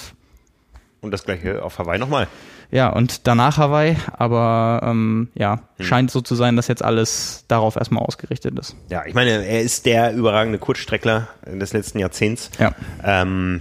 [1.01, 2.29] und das gleiche auf Hawaii nochmal.
[2.71, 5.85] Ja, und danach Hawaii, aber ähm, ja, hm.
[5.85, 8.75] scheint so zu sein, dass jetzt alles darauf erstmal ausgerichtet ist.
[8.89, 12.51] Ja, ich meine, er ist der überragende Kurzstreckler des letzten Jahrzehnts.
[12.59, 12.75] Ja.
[13.05, 13.61] Ähm,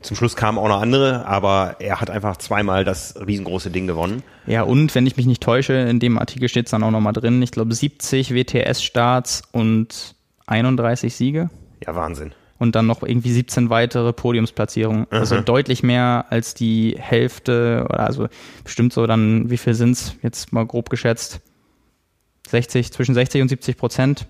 [0.00, 4.22] zum Schluss kamen auch noch andere, aber er hat einfach zweimal das riesengroße Ding gewonnen.
[4.46, 7.12] Ja, und wenn ich mich nicht täusche, in dem Artikel steht es dann auch nochmal
[7.12, 10.14] drin, ich glaube 70 WTS-Starts und
[10.46, 11.50] 31 Siege.
[11.86, 12.32] Ja, Wahnsinn.
[12.58, 15.02] Und dann noch irgendwie 17 weitere Podiumsplatzierungen.
[15.10, 15.18] Mhm.
[15.18, 18.28] Also deutlich mehr als die Hälfte, oder also
[18.64, 21.40] bestimmt so dann, wie viel sind's jetzt mal grob geschätzt?
[22.48, 24.26] 60, zwischen 60 und 70 Prozent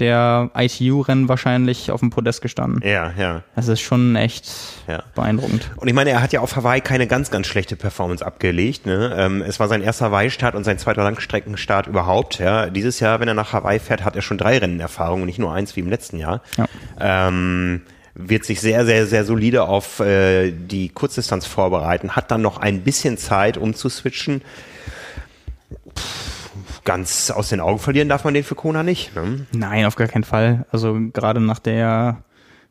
[0.00, 2.80] der ITU-Rennen wahrscheinlich auf dem Podest gestanden.
[2.86, 3.42] Ja, ja.
[3.54, 4.50] Das ist schon echt
[4.88, 5.02] ja.
[5.14, 5.70] beeindruckend.
[5.76, 8.86] Und ich meine, er hat ja auf Hawaii keine ganz, ganz schlechte Performance abgelegt.
[8.86, 9.14] Ne?
[9.16, 12.38] Ähm, es war sein erster Hawaii-Start und sein zweiter Langstreckenstart überhaupt.
[12.38, 12.70] Ja?
[12.70, 15.76] Dieses Jahr, wenn er nach Hawaii fährt, hat er schon drei Rennenerfahrungen, nicht nur eins
[15.76, 16.42] wie im letzten Jahr.
[16.56, 17.28] Ja.
[17.28, 17.82] Ähm,
[18.14, 22.82] wird sich sehr, sehr, sehr solide auf äh, die Kurzdistanz vorbereiten, hat dann noch ein
[22.82, 24.42] bisschen Zeit, um zu switchen.
[25.94, 26.29] Puh
[26.84, 29.14] ganz aus den Augen verlieren darf man den für Kona nicht.
[29.14, 29.46] Ne?
[29.52, 30.66] Nein, auf gar keinen Fall.
[30.70, 32.22] Also gerade nach der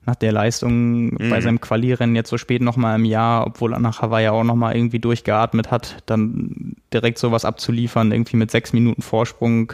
[0.06, 1.30] nach der Leistung mhm.
[1.30, 4.76] bei seinem Qualirennen jetzt so spät nochmal im Jahr, obwohl er nach Hawaii auch nochmal
[4.76, 9.74] irgendwie durchgeatmet hat, dann direkt sowas abzuliefern, irgendwie mit sechs Minuten Vorsprung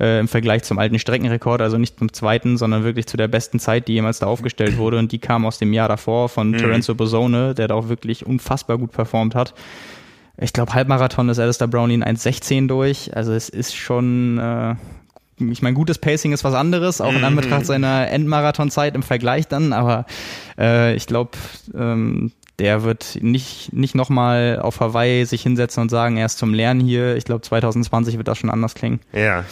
[0.00, 3.60] äh, im Vergleich zum alten Streckenrekord, also nicht zum zweiten, sondern wirklich zu der besten
[3.60, 6.58] Zeit, die jemals da aufgestellt wurde und die kam aus dem Jahr davor von mhm.
[6.58, 9.54] Terenzo Bosone, der da auch wirklich unfassbar gut performt hat.
[10.38, 13.16] Ich glaube, Halbmarathon ist Alistair Brownlee in 1,16 durch.
[13.16, 14.74] Also es ist schon, äh,
[15.38, 17.24] ich meine, gutes Pacing ist was anderes, auch in mhm.
[17.24, 20.06] Anbetracht seiner Endmarathonzeit im Vergleich dann, aber
[20.58, 21.32] äh, ich glaube,
[21.74, 26.54] ähm, der wird nicht, nicht nochmal auf Hawaii sich hinsetzen und sagen, er ist zum
[26.54, 27.16] Lernen hier.
[27.16, 29.00] Ich glaube, 2020 wird das schon anders klingen.
[29.12, 29.44] Ja.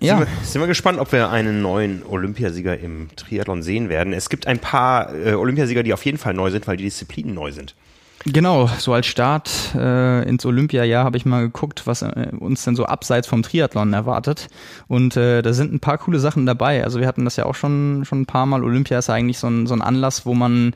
[0.00, 0.18] Ja.
[0.18, 4.12] Sind, wir, sind wir gespannt, ob wir einen neuen Olympiasieger im Triathlon sehen werden.
[4.12, 7.34] Es gibt ein paar äh, Olympiasieger, die auf jeden Fall neu sind, weil die Disziplinen
[7.34, 7.74] neu sind.
[8.26, 12.74] Genau, so als Start äh, ins Olympiajahr habe ich mal geguckt, was äh, uns denn
[12.74, 14.48] so abseits vom Triathlon erwartet.
[14.88, 16.84] Und äh, da sind ein paar coole Sachen dabei.
[16.84, 18.64] Also wir hatten das ja auch schon, schon ein paar Mal.
[18.64, 20.74] Olympia ist ja eigentlich so ein, so ein Anlass, wo man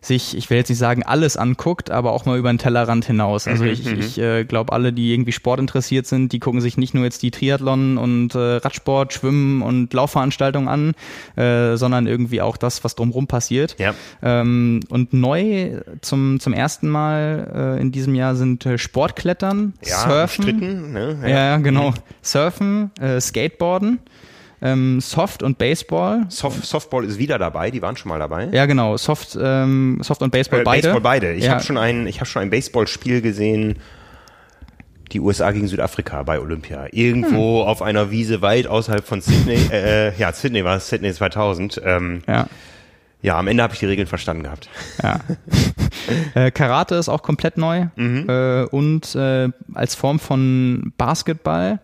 [0.00, 3.46] sich, ich will jetzt nicht sagen, alles anguckt, aber auch mal über den Tellerrand hinaus.
[3.46, 4.00] Also mhm, ich, mhm.
[4.00, 7.22] ich äh, glaube, alle, die irgendwie Sport interessiert sind, die gucken sich nicht nur jetzt
[7.22, 10.94] die Triathlon und äh, Radsport, Schwimmen und Laufveranstaltungen an,
[11.36, 13.76] äh, sondern irgendwie auch das, was drumherum passiert.
[13.78, 13.94] Ja.
[14.22, 20.08] Ähm, und neu zum, zum ersten Mal äh, in diesem Jahr sind äh, Sportklettern, ja,
[20.08, 20.42] Surfen.
[20.44, 21.18] Stritten, ne?
[21.22, 21.28] ja.
[21.28, 21.90] ja, genau.
[21.90, 21.94] Mhm.
[22.22, 23.98] Surfen, äh, Skateboarden
[24.62, 26.26] ähm, Soft und Baseball.
[26.28, 28.48] Soft, Softball ist wieder dabei, die waren schon mal dabei.
[28.52, 28.96] Ja, genau.
[28.96, 30.82] Soft, ähm, Soft und Baseball äh, beide.
[30.82, 31.32] Baseball beide.
[31.34, 31.52] Ich ja.
[31.52, 33.78] habe schon ein, ich habe schon ein Baseballspiel gesehen.
[35.12, 36.86] Die USA gegen Südafrika bei Olympia.
[36.92, 37.68] Irgendwo hm.
[37.68, 39.58] auf einer Wiese weit außerhalb von Sydney.
[39.72, 41.80] äh, ja, Sydney war es, Sydney 2000.
[41.84, 42.46] Ähm, ja.
[43.22, 44.70] Ja, am Ende habe ich die Regeln verstanden gehabt.
[45.02, 45.20] Ja.
[46.34, 48.24] äh, Karate ist auch komplett neu mhm.
[48.28, 51.80] äh, und äh, als Form von Basketball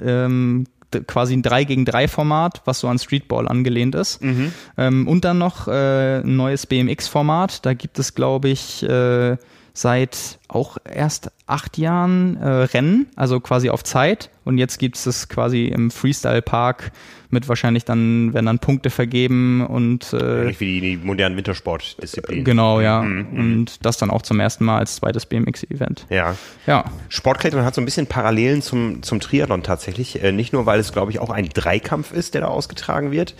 [0.00, 0.66] ähm,
[1.00, 4.22] quasi ein 3 gegen 3 Format, was so an Streetball angelehnt ist.
[4.22, 4.52] Mhm.
[4.76, 7.64] Ähm, und dann noch äh, ein neues BMX-Format.
[7.66, 9.36] Da gibt es, glaube ich, äh,
[9.76, 14.30] seit auch erst acht Jahren äh, Rennen, also quasi auf Zeit.
[14.44, 16.92] Und jetzt gibt es das quasi im Freestyle Park
[17.28, 22.44] mit wahrscheinlich dann, werden dann Punkte vergeben und äh, Ähnlich wie die, die modernen Wintersportdisziplinen.
[22.44, 23.02] Genau, ja.
[23.02, 23.38] Mhm.
[23.38, 26.06] Und das dann auch zum ersten Mal als zweites BMX-Event.
[26.08, 26.36] Ja.
[26.66, 26.84] Ja.
[27.08, 30.22] Sportklettern hat so ein bisschen Parallelen zum, zum Triathlon tatsächlich.
[30.22, 33.34] Äh, nicht nur, weil es, glaube ich, auch ein Dreikampf ist, der da ausgetragen wird,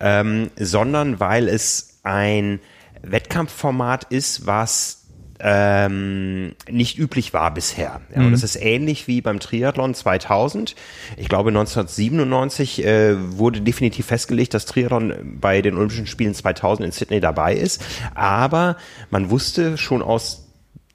[0.00, 2.58] ähm, sondern weil es ein
[3.02, 4.99] Wettkampfformat ist, was
[5.42, 8.00] ähm, nicht üblich war bisher.
[8.14, 8.26] Ja, mhm.
[8.26, 10.74] Und das ist ähnlich wie beim Triathlon 2000.
[11.16, 16.92] Ich glaube 1997 äh, wurde definitiv festgelegt, dass Triathlon bei den Olympischen Spielen 2000 in
[16.92, 17.82] Sydney dabei ist.
[18.14, 18.76] Aber
[19.10, 20.46] man wusste schon aus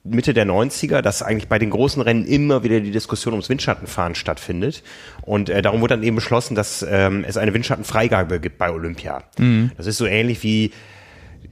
[0.08, 4.14] Mitte der 90er, dass eigentlich bei den großen Rennen immer wieder die Diskussion ums Windschattenfahren
[4.14, 4.82] stattfindet.
[5.22, 9.24] Und äh, darum wurde dann eben beschlossen, dass ähm, es eine Windschattenfreigabe gibt bei Olympia.
[9.38, 9.72] Mhm.
[9.76, 10.72] Das ist so ähnlich wie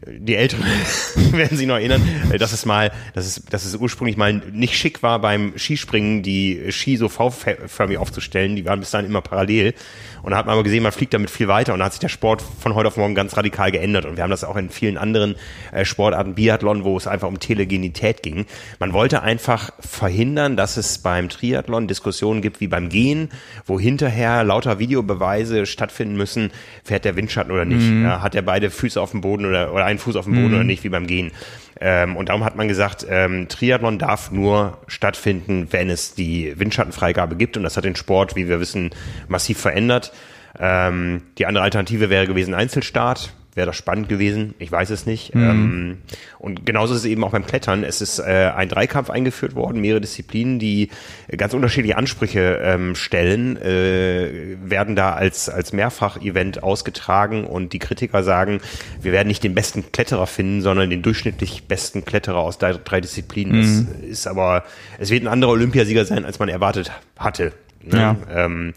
[0.06, 0.64] die Älteren
[1.32, 4.76] werden sich noch erinnern, äh, dass es mal, dass es, dass es ursprünglich mal nicht
[4.76, 8.56] schick war beim Skispringen, die Ski so V-förmig aufzustellen.
[8.56, 9.74] Die waren bis dahin immer parallel.
[10.22, 12.00] Und da hat man aber gesehen, man fliegt damit viel weiter und da hat sich
[12.00, 14.06] der Sport von heute auf morgen ganz radikal geändert.
[14.06, 15.36] Und wir haben das auch in vielen anderen
[15.70, 18.46] äh, Sportarten, Biathlon, wo es einfach um Telegenität ging.
[18.78, 23.28] Man wollte einfach verhindern, dass es beim Triathlon Diskussionen gibt wie beim Gehen,
[23.66, 26.52] wo hinterher lauter Videobeweise stattfinden müssen,
[26.84, 28.22] fährt der Windschatten oder nicht, mhm.
[28.22, 30.54] hat er beide Füße auf dem Boden oder, oder einen Fuß auf dem Boden mhm.
[30.54, 31.32] oder nicht, wie beim Gehen.
[31.80, 37.36] Ähm, und darum hat man gesagt, ähm, Triathlon darf nur stattfinden, wenn es die Windschattenfreigabe
[37.36, 37.56] gibt.
[37.56, 38.90] Und das hat den Sport, wie wir wissen,
[39.28, 40.12] massiv verändert.
[40.58, 44.54] Ähm, die andere Alternative wäre gewesen Einzelstart wäre das spannend gewesen.
[44.58, 45.34] Ich weiß es nicht.
[45.34, 45.42] Mhm.
[45.42, 45.98] Ähm,
[46.38, 47.84] und genauso ist es eben auch beim Klettern.
[47.84, 50.90] Es ist äh, ein Dreikampf eingeführt worden, mehrere Disziplinen, die
[51.36, 58.22] ganz unterschiedliche Ansprüche ähm, stellen, äh, werden da als, als Mehrfach-Event ausgetragen und die Kritiker
[58.22, 58.60] sagen,
[59.00, 63.00] wir werden nicht den besten Kletterer finden, sondern den durchschnittlich besten Kletterer aus drei, drei
[63.00, 63.56] Disziplinen.
[63.56, 63.88] Mhm.
[64.02, 64.64] Es ist aber,
[64.98, 67.52] es wird ein anderer Olympiasieger sein, als man erwartet hatte.
[67.82, 67.98] Ne?
[67.98, 68.16] Ja.
[68.44, 68.74] Ähm,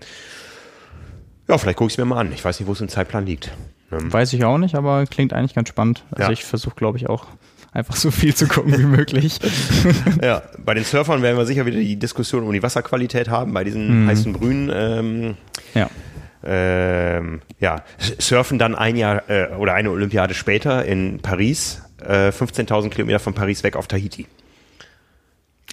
[1.47, 2.31] ja, vielleicht gucke ich es mir mal an.
[2.33, 3.51] Ich weiß nicht, wo es im Zeitplan liegt.
[3.91, 4.11] Ähm.
[4.11, 6.03] Weiß ich auch nicht, aber klingt eigentlich ganz spannend.
[6.11, 6.31] Also ja.
[6.31, 7.27] ich versuche, glaube ich, auch
[7.71, 9.39] einfach so viel zu gucken wie möglich.
[10.21, 13.63] ja, bei den Surfern werden wir sicher wieder die Diskussion um die Wasserqualität haben, bei
[13.63, 14.07] diesen mhm.
[14.09, 14.71] heißen Brühen.
[14.73, 15.37] Ähm,
[15.73, 15.89] ja.
[16.43, 17.83] Ähm, ja,
[18.19, 23.33] surfen dann ein Jahr äh, oder eine Olympiade später in Paris, äh, 15.000 Kilometer von
[23.33, 24.27] Paris weg auf Tahiti.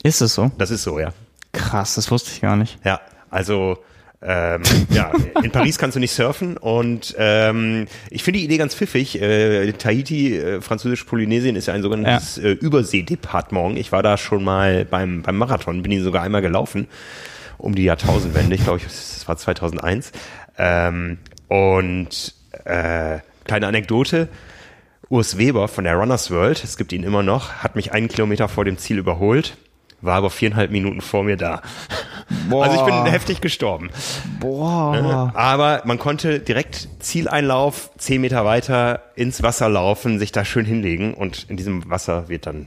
[0.03, 0.51] Ist es so?
[0.59, 1.13] Das ist so, ja.
[1.53, 2.79] Krass, das wusste ich gar nicht.
[2.85, 3.01] Ja,
[3.31, 3.79] also
[4.27, 5.13] ähm, ja,
[5.43, 9.21] in Paris kannst du nicht surfen und ähm, ich finde die Idee ganz pfiffig.
[9.21, 12.45] Äh, Tahiti, äh, französisch-Polynesien ist ja ein sogenanntes ja.
[12.45, 13.79] äh, Überseedepartement.
[13.79, 16.89] Ich war da schon mal beim, beim Marathon, bin ihn sogar einmal gelaufen.
[17.59, 18.55] um die Jahrtausendwende.
[18.55, 20.13] Ich glaube, es war 2001.
[20.59, 21.19] Ähm,
[21.49, 24.29] und äh, kleine Anekdote.
[25.11, 28.49] Urs Weber von der Runners World, es gibt ihn immer noch, hat mich einen Kilometer
[28.49, 29.57] vor dem Ziel überholt,
[30.05, 31.63] war aber viereinhalb Minuten vor mir da.
[32.49, 32.65] Boah.
[32.65, 33.91] Also ich bin heftig gestorben.
[34.41, 34.97] Boah.
[34.97, 35.33] Ne?
[35.35, 41.15] Aber man konnte direkt Zieleinlauf, zehn Meter weiter ins Wasser laufen, sich da schön hinlegen
[41.15, 42.67] und in diesem Wasser wird dann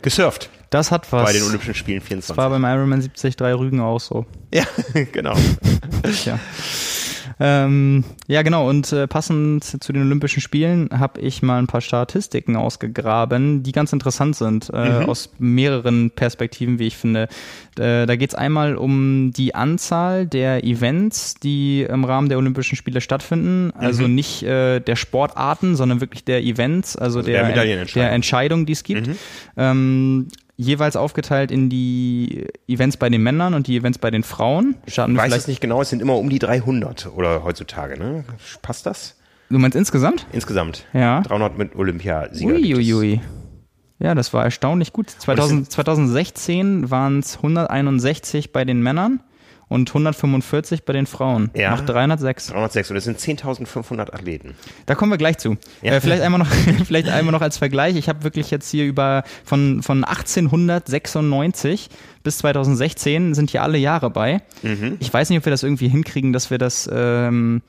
[0.00, 0.50] gesurft.
[0.70, 1.24] Das hat was.
[1.24, 2.28] Bei den Olympischen Spielen 24.
[2.28, 4.24] Das war beim Ironman 73 Rügen auch so.
[4.52, 4.64] Ja,
[5.12, 5.34] genau.
[6.24, 6.38] ja.
[7.44, 8.68] Ähm, ja, genau.
[8.68, 13.72] Und äh, passend zu den Olympischen Spielen habe ich mal ein paar Statistiken ausgegraben, die
[13.72, 15.08] ganz interessant sind, äh, mhm.
[15.08, 17.24] aus mehreren Perspektiven, wie ich finde.
[17.76, 22.76] Äh, da geht es einmal um die Anzahl der Events, die im Rahmen der Olympischen
[22.76, 23.72] Spiele stattfinden.
[23.76, 24.14] Also mhm.
[24.14, 28.72] nicht äh, der Sportarten, sondern wirklich der Events, also, also der, der, der Entscheidung, die
[28.72, 29.08] es gibt.
[29.08, 29.16] Mhm.
[29.56, 34.76] Ähm, jeweils aufgeteilt in die Events bei den Männern und die Events bei den Frauen.
[34.86, 38.24] Starten ich weiß es nicht genau, es sind immer um die 300 oder heutzutage, ne?
[38.60, 39.18] Passt das?
[39.48, 40.26] Du meinst insgesamt?
[40.32, 40.86] Insgesamt.
[40.92, 41.20] Ja.
[41.20, 42.54] 300 mit Olympiasieger.
[42.54, 43.20] Uiuiui.
[43.98, 45.10] Ja, das war erstaunlich gut.
[45.10, 49.20] 2000, 2016 waren es 161 bei den Männern
[49.72, 51.50] und 145 bei den Frauen.
[51.54, 51.70] Ja.
[51.70, 52.48] Macht 306.
[52.48, 54.54] 306 und das sind 10.500 Athleten.
[54.86, 55.56] Da kommen wir gleich zu.
[55.82, 55.92] Ja.
[55.92, 56.46] Äh, vielleicht einmal noch,
[56.86, 57.96] vielleicht einmal noch als Vergleich.
[57.96, 61.88] Ich habe wirklich jetzt hier über von von 1896
[62.22, 64.42] bis 2016 sind hier alle Jahre bei.
[64.62, 64.96] Mhm.
[65.00, 67.62] Ich weiß nicht, ob wir das irgendwie hinkriegen, dass wir das ähm,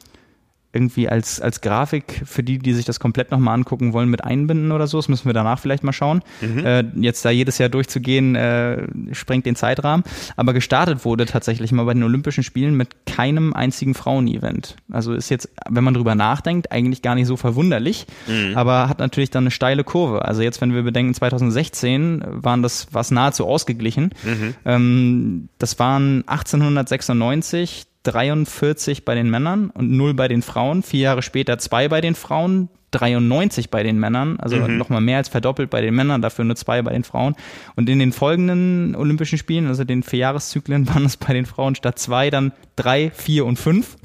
[0.74, 4.72] irgendwie als, als Grafik für die, die sich das komplett nochmal angucken wollen, mit einbinden
[4.72, 4.98] oder so.
[4.98, 6.24] Das müssen wir danach vielleicht mal schauen.
[6.42, 6.66] Mhm.
[6.66, 10.04] Äh, jetzt da jedes Jahr durchzugehen, äh, sprengt den Zeitrahmen.
[10.36, 14.76] Aber gestartet wurde tatsächlich mal bei den Olympischen Spielen mit keinem einzigen Frauen-Event.
[14.92, 18.58] Also ist jetzt, wenn man drüber nachdenkt, eigentlich gar nicht so verwunderlich, mhm.
[18.58, 20.26] aber hat natürlich dann eine steile Kurve.
[20.26, 24.10] Also jetzt, wenn wir bedenken, 2016 waren das was nahezu ausgeglichen.
[24.24, 24.56] Mhm.
[24.66, 30.84] Ähm, das waren 1896 43 bei den Männern und 0 bei den Frauen.
[30.84, 34.78] Vier Jahre später 2 bei den Frauen, 93 bei den Männern, also mhm.
[34.78, 37.36] nochmal mehr als verdoppelt bei den Männern, dafür nur zwei bei den Frauen.
[37.76, 42.00] Und in den folgenden Olympischen Spielen, also den Vierjahreszyklen, waren es bei den Frauen statt
[42.00, 43.98] zwei dann drei, vier und fünf.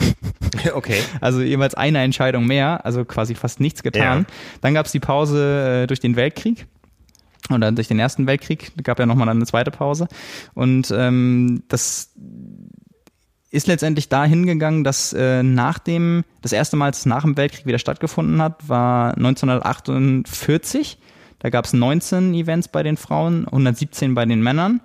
[0.74, 1.00] Okay.
[1.20, 4.20] Also jeweils eine Entscheidung mehr, also quasi fast nichts getan.
[4.20, 4.34] Ja.
[4.60, 6.66] Dann gab es die Pause äh, durch den Weltkrieg
[7.50, 10.08] oder durch den Ersten Weltkrieg, gab ja nochmal eine zweite Pause.
[10.54, 12.12] Und ähm, das
[13.50, 17.36] ist letztendlich da hingegangen, dass äh, nach dem, das erste Mal, als es nach dem
[17.36, 20.98] Weltkrieg wieder stattgefunden hat, war 1948.
[21.38, 24.80] Da gab es 19 Events bei den Frauen, 117 bei den Männern.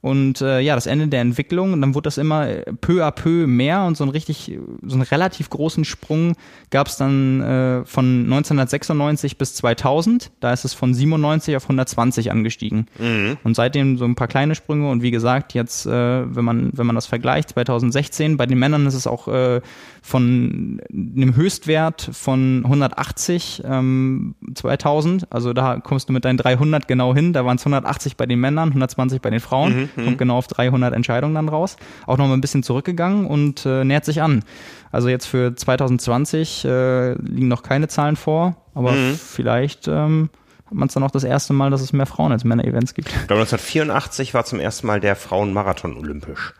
[0.00, 3.10] Und äh, ja, das Ende der Entwicklung, und dann wurde das immer äh, peu à
[3.10, 6.34] peu mehr und so einen richtig, so einen relativ großen Sprung
[6.70, 10.30] gab es dann äh, von 1996 bis 2000.
[10.40, 12.86] Da ist es von 97 auf 120 angestiegen.
[12.98, 13.36] Mhm.
[13.42, 16.86] Und seitdem so ein paar kleine Sprünge und wie gesagt, jetzt, äh, wenn man, wenn
[16.86, 19.60] man das vergleicht, 2016, bei den Männern ist es auch äh,
[20.06, 25.32] von einem Höchstwert von 180 ähm, 2000.
[25.32, 27.32] Also da kommst du mit deinen 300 genau hin.
[27.32, 29.90] Da waren es 180 bei den Männern, 120 bei den Frauen.
[29.96, 30.04] Mhm.
[30.04, 31.76] Kommt genau auf 300 Entscheidungen dann raus.
[32.06, 34.44] Auch noch mal ein bisschen zurückgegangen und äh, nähert sich an.
[34.92, 39.14] Also jetzt für 2020 äh, liegen noch keine Zahlen vor, aber mhm.
[39.16, 40.30] vielleicht ähm,
[40.66, 43.08] hat man es dann auch das erste Mal, dass es mehr Frauen als Männer-Events gibt.
[43.08, 46.54] Ich glaube, 1984 war zum ersten Mal der Frauenmarathon olympisch.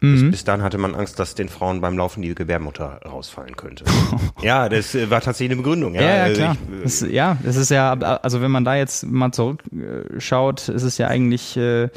[0.00, 0.30] Bis, mhm.
[0.30, 3.84] bis dann hatte man Angst, dass den Frauen beim Laufen die Gebärmutter rausfallen könnte.
[4.42, 5.94] ja, das äh, war tatsächlich eine Begründung.
[5.94, 6.56] Ja, ja, ja also klar.
[6.68, 10.82] Ich, äh, das, ja, das ist ja, also wenn man da jetzt mal zurückschaut, ist
[10.84, 11.88] es ja eigentlich äh,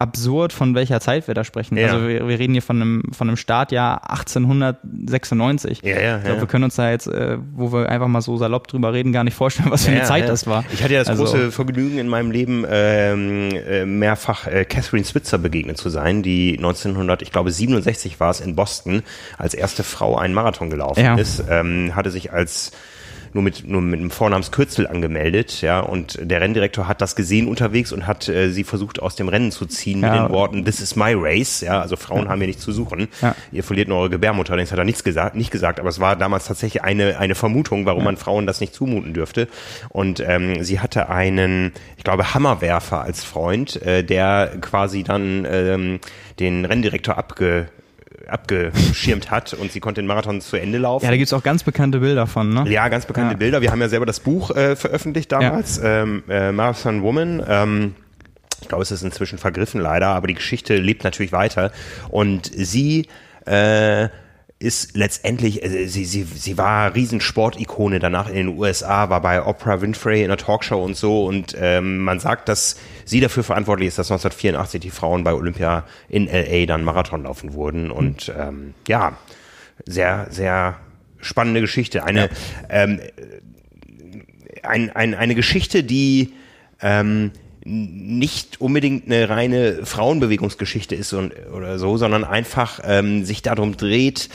[0.00, 1.76] absurd, von welcher Zeit wir da sprechen.
[1.76, 1.88] Ja.
[1.88, 5.82] Also wir, wir, reden hier von einem, von einem Startjahr 1896.
[5.82, 8.36] Ja, ja, ich glaube, wir können uns da jetzt, äh, wo wir einfach mal so
[8.38, 10.64] salopp drüber reden, gar nicht vorstellen, was für eine Zeit das war.
[10.72, 15.04] Ich hatte ja das also, große Vergnügen in meinem Leben, ähm, äh, mehrfach äh, Catherine
[15.04, 19.02] Switzer begegnet zu sein, die 1900, ich glaube 67 war es in Boston,
[19.36, 22.72] als erste Frau einen Marathon gelaufen ist, ähm, hatte sich als
[23.32, 27.92] nur mit, nur mit einem Vornamenskürzel angemeldet, ja, und der Renndirektor hat das gesehen unterwegs
[27.92, 30.12] und hat äh, sie versucht aus dem Rennen zu ziehen ja.
[30.12, 32.30] mit den Worten, this is my race, ja, also Frauen ja.
[32.30, 33.34] haben hier nichts zu suchen, ja.
[33.52, 36.16] ihr verliert nur eure Gebärmutter, das hat er nichts gesagt, nicht gesagt, aber es war
[36.16, 39.48] damals tatsächlich eine, eine Vermutung, warum man Frauen das nicht zumuten dürfte
[39.88, 46.00] und ähm, sie hatte einen, ich glaube, Hammerwerfer als Freund, äh, der quasi dann ähm,
[46.38, 47.68] den Renndirektor abge
[48.30, 51.04] abgeschirmt hat und sie konnte den Marathon zu Ende laufen.
[51.04, 52.68] Ja, da gibt's auch ganz bekannte Bilder von, ne?
[52.68, 53.38] Ja, ganz bekannte ja.
[53.38, 53.60] Bilder.
[53.60, 56.02] Wir haben ja selber das Buch äh, veröffentlicht damals, ja.
[56.02, 57.42] ähm, äh, Marathon Woman.
[57.46, 57.94] Ähm,
[58.62, 61.72] ich glaube, es ist inzwischen vergriffen leider, aber die Geschichte lebt natürlich weiter.
[62.08, 63.08] Und sie
[63.46, 64.08] äh,
[64.60, 69.80] ist letztendlich, äh, sie, sie, sie war Riesensportikone danach in den USA, war bei Oprah
[69.80, 73.98] Winfrey in der Talkshow und so und ähm, man sagt, dass sie dafür verantwortlich ist,
[73.98, 79.16] dass 1984 die Frauen bei Olympia in LA dann Marathon laufen wurden und ähm, ja,
[79.86, 80.78] sehr, sehr
[81.20, 82.04] spannende Geschichte.
[82.04, 82.28] Eine, ja.
[82.68, 83.00] ähm,
[84.62, 86.34] ein, ein, eine Geschichte, die
[86.82, 87.32] ähm,
[87.64, 94.28] nicht unbedingt eine reine Frauenbewegungsgeschichte ist und, oder so, sondern einfach ähm, sich darum dreht,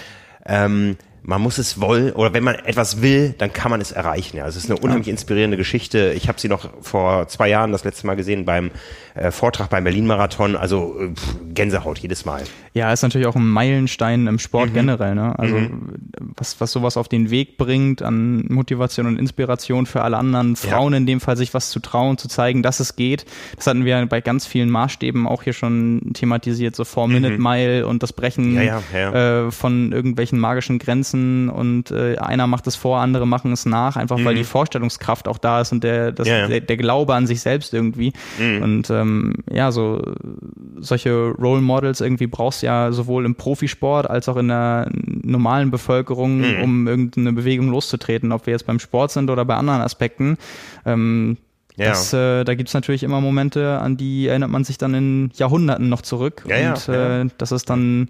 [0.45, 4.37] ähm, man muss es wollen oder wenn man etwas will, dann kann man es erreichen.
[4.37, 6.13] Ja, also es ist eine unheimlich inspirierende Geschichte.
[6.15, 8.69] Ich habe sie noch vor zwei Jahren das letzte Mal gesehen beim
[9.15, 10.55] äh, Vortrag beim Berlin-Marathon.
[10.55, 12.43] Also äh, pff, Gänsehaut jedes Mal.
[12.73, 14.73] Ja, ist natürlich auch ein Meilenstein im Sport mhm.
[14.73, 15.15] generell.
[15.15, 15.39] Ne?
[15.39, 15.93] Also mhm.
[16.35, 20.91] was, was sowas auf den Weg bringt an Motivation und Inspiration für alle anderen Frauen
[20.91, 20.97] ja.
[20.97, 23.25] in dem Fall, sich was zu trauen, zu zeigen, dass es geht.
[23.55, 27.89] Das hatten wir bei ganz vielen Maßstäben auch hier schon thematisiert, so Four-Minute-Mile mhm.
[27.89, 32.75] und das Brechen ja, ja, äh, von irgendwelchen magischen Grenzen und äh, einer macht es
[32.75, 34.39] vor, andere machen es nach, einfach weil mhm.
[34.39, 38.11] die Vorstellungskraft auch da ist und der, das, der, der, Glaube an sich selbst irgendwie.
[38.37, 38.61] Mhm.
[38.61, 40.01] Und äh, ähm, ja, so
[40.77, 45.71] solche Role Models irgendwie brauchst du ja sowohl im Profisport als auch in der normalen
[45.71, 46.63] Bevölkerung, mhm.
[46.63, 50.37] um irgendeine Bewegung loszutreten, ob wir jetzt beim Sport sind oder bei anderen Aspekten.
[50.85, 51.37] Ähm,
[51.75, 51.89] ja.
[51.89, 55.89] Das, äh, da gibt's natürlich immer Momente, an die erinnert man sich dann in Jahrhunderten
[55.89, 56.43] noch zurück.
[56.47, 58.09] Ja, und ja, äh, das ist dann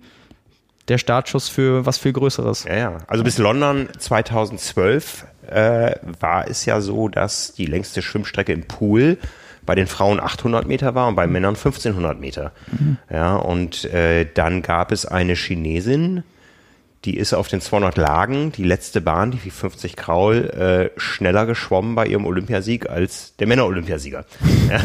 [0.88, 2.66] der Startschuss für was viel Größeres.
[2.66, 2.98] Ja, ja.
[3.08, 9.18] Also bis London 2012 äh, war es ja so, dass die längste Schwimmstrecke im Pool
[9.66, 12.52] bei den Frauen 800 Meter war und bei Männern 1500 Meter.
[12.72, 12.98] Mhm.
[13.10, 16.24] Ja, und äh, dann gab es eine Chinesin,
[17.06, 21.94] die ist auf den 200 Lagen, die letzte Bahn, die 50 Kraul, äh, schneller geschwommen
[21.94, 24.26] bei ihrem Olympiasieg als der Männer-Olympiasieger.
[24.70, 24.82] ja.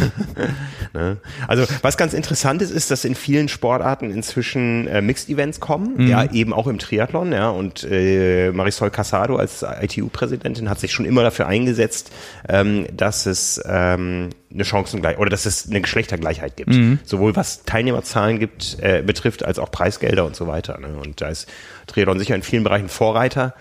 [0.92, 1.16] ne?
[1.48, 6.08] Also was ganz interessant ist, ist, dass in vielen Sportarten inzwischen äh, Mixed-Events kommen, mhm.
[6.08, 11.06] ja, eben auch im Triathlon, ja, und äh, Marisol Casado als ITU-Präsidentin hat sich schon
[11.06, 12.12] immer dafür eingesetzt,
[12.48, 16.98] ähm, dass es ähm, eine Chancengleich oder dass es eine Geschlechtergleichheit gibt, mhm.
[17.04, 20.80] sowohl was Teilnehmerzahlen gibt äh, betrifft als auch Preisgelder und so weiter.
[20.80, 20.96] Ne?
[21.00, 21.46] Und da ist
[21.86, 23.54] Triathlon sicher in vielen Bereichen Vorreiter.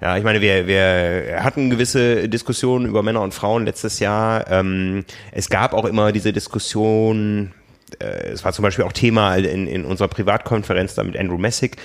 [0.00, 4.50] Ja, ich meine, wir, wir hatten gewisse Diskussionen über Männer und Frauen letztes Jahr.
[4.50, 7.52] Ähm, es gab auch immer diese Diskussion,
[8.00, 11.76] äh, es war zum Beispiel auch Thema in, in unserer Privatkonferenz da mit Andrew Messick,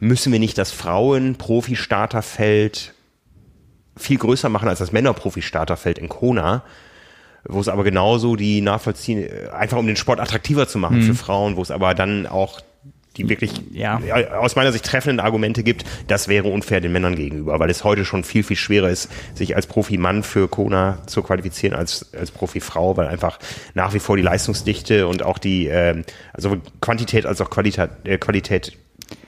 [0.00, 2.92] müssen wir nicht das Frauen-Profi-Starterfeld
[3.96, 6.64] viel größer machen als das Männer-Profi-Starterfeld in Kona?
[7.44, 11.02] Wo es aber genauso die nachvollziehen, einfach um den Sport attraktiver zu machen mhm.
[11.02, 12.60] für Frauen, wo es aber dann auch
[13.16, 14.00] die wirklich ja.
[14.38, 18.04] aus meiner Sicht treffenden Argumente gibt, das wäre unfair den Männern gegenüber, weil es heute
[18.04, 22.96] schon viel, viel schwerer ist, sich als Profi-Mann für Kona zu qualifizieren als, als Profi-Frau,
[22.96, 23.38] weil einfach
[23.74, 28.18] nach wie vor die Leistungsdichte und auch die, äh, also Quantität als auch Qualität, äh,
[28.18, 28.78] Qualität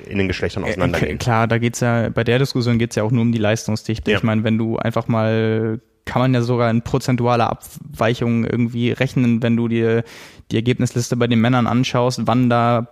[0.06, 1.18] in den Geschlechtern äh, auseinandergehen.
[1.18, 4.10] Klar, da geht's ja, bei der Diskussion geht's ja auch nur um die Leistungsdichte.
[4.10, 4.16] Ja.
[4.16, 9.42] Ich meine, wenn du einfach mal kann man ja sogar in prozentualer Abweichung irgendwie rechnen,
[9.42, 10.04] wenn du dir
[10.50, 12.88] die Ergebnisliste bei den Männern anschaust, wann da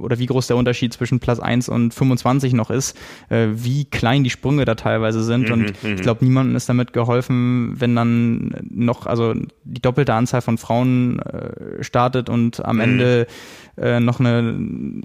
[0.00, 2.96] oder wie groß der Unterschied zwischen Platz 1 und 25 noch ist,
[3.28, 5.48] äh, wie klein die Sprünge da teilweise sind.
[5.48, 5.94] Mhm, und mhm.
[5.94, 9.34] ich glaube, niemandem ist damit geholfen, wenn dann noch, also
[9.64, 12.82] die doppelte Anzahl von Frauen äh, startet und am mhm.
[12.82, 13.26] Ende
[13.76, 14.58] äh, noch eine,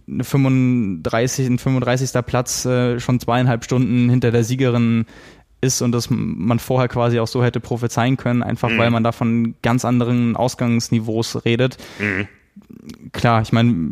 [0.07, 2.25] eine 35, ein 35.
[2.25, 5.05] Platz äh, schon zweieinhalb Stunden hinter der Siegerin
[5.61, 8.77] ist und das man vorher quasi auch so hätte prophezeien können, einfach mhm.
[8.77, 11.77] weil man da von ganz anderen Ausgangsniveaus redet.
[11.99, 12.27] Mhm.
[13.11, 13.91] Klar, ich meine,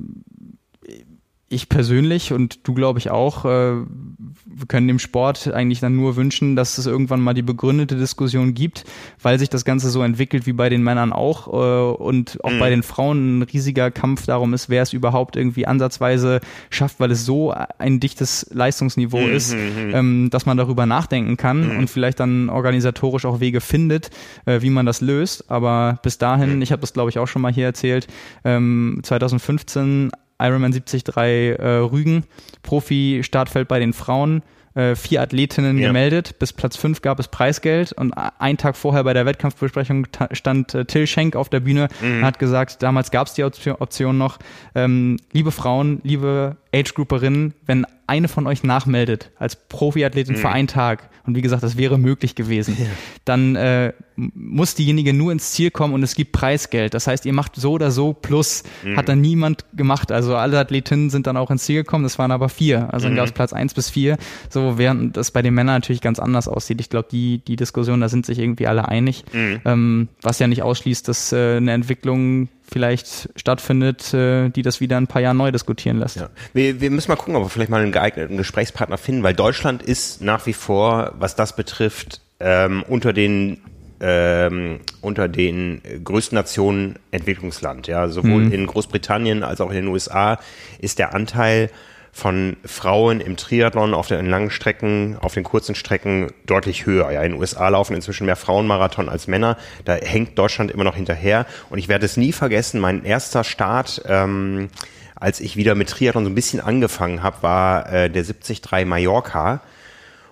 [1.50, 6.16] ich persönlich und du glaube ich auch, äh, wir können dem Sport eigentlich dann nur
[6.16, 8.86] wünschen, dass es irgendwann mal die begründete Diskussion gibt,
[9.22, 12.60] weil sich das Ganze so entwickelt wie bei den Männern auch äh, und auch mhm.
[12.60, 16.40] bei den Frauen ein riesiger Kampf darum ist, wer es überhaupt irgendwie ansatzweise
[16.70, 19.34] schafft, weil es so ein dichtes Leistungsniveau mhm.
[19.34, 19.92] ist, mhm.
[19.94, 21.80] ähm, dass man darüber nachdenken kann mhm.
[21.80, 24.12] und vielleicht dann organisatorisch auch Wege findet,
[24.46, 25.50] äh, wie man das löst.
[25.50, 26.62] Aber bis dahin, mhm.
[26.62, 28.08] ich habe das glaube ich auch schon mal hier erzählt,
[28.44, 32.24] ähm, 2015 Ironman 73 äh, Rügen,
[32.64, 34.42] Profi-Startfeld bei den Frauen,
[34.76, 35.88] äh, vier Athletinnen ja.
[35.88, 36.40] gemeldet.
[36.40, 40.86] Bis Platz fünf gab es Preisgeld und einen Tag vorher bei der Wettkampfbesprechung stand äh,
[40.86, 42.20] Till Schenk auf der Bühne mhm.
[42.20, 44.38] und hat gesagt, damals gab es die Option noch,
[44.76, 50.40] ähm, liebe Frauen, liebe Age-Grouperinnen, wenn eine von euch nachmeldet als Profiathletin mhm.
[50.40, 52.86] für einen Tag, und wie gesagt, das wäre möglich gewesen, ja.
[53.26, 56.94] dann äh, muss diejenige nur ins Ziel kommen und es gibt Preisgeld.
[56.94, 58.98] Das heißt, ihr macht so oder so plus, mhm.
[58.98, 60.12] hat dann niemand gemacht.
[60.12, 62.92] Also alle Athletinnen sind dann auch ins Ziel gekommen, das waren aber vier.
[62.94, 63.18] Also dann mhm.
[63.18, 64.18] gab es Platz eins bis vier.
[64.50, 66.82] So, so, während das bei den Männern natürlich ganz anders aussieht.
[66.82, 69.62] Ich glaube, die, die Diskussion, da sind sich irgendwie alle einig, mhm.
[69.66, 74.98] ähm, was ja nicht ausschließt, dass äh, eine Entwicklung vielleicht stattfindet, äh, die das wieder
[74.98, 76.18] ein paar Jahre neu diskutieren lässt.
[76.18, 76.30] Ja.
[76.54, 79.84] Wir, wir müssen mal gucken, ob wir vielleicht mal einen geeigneten Gesprächspartner finden, weil Deutschland
[79.84, 83.62] ist nach wie vor, was das betrifft, ähm, unter den
[84.02, 87.88] ähm, unter den größten Nationen Entwicklungsland.
[87.88, 88.52] Ja, sowohl mhm.
[88.54, 90.40] in Großbritannien als auch in den USA
[90.80, 91.70] ist der Anteil
[92.12, 97.12] von Frauen im Triathlon auf den langen Strecken, auf den kurzen Strecken deutlich höher.
[97.12, 99.58] Ja, in den USA laufen inzwischen mehr Frauenmarathon als Männer.
[99.86, 101.46] Da hängt Deutschland immer noch hinterher.
[101.70, 104.70] Und ich werde es nie vergessen, mein erster Start, ähm,
[105.16, 109.62] als ich wieder mit Triathlon so ein bisschen angefangen habe, war äh, der 73 Mallorca.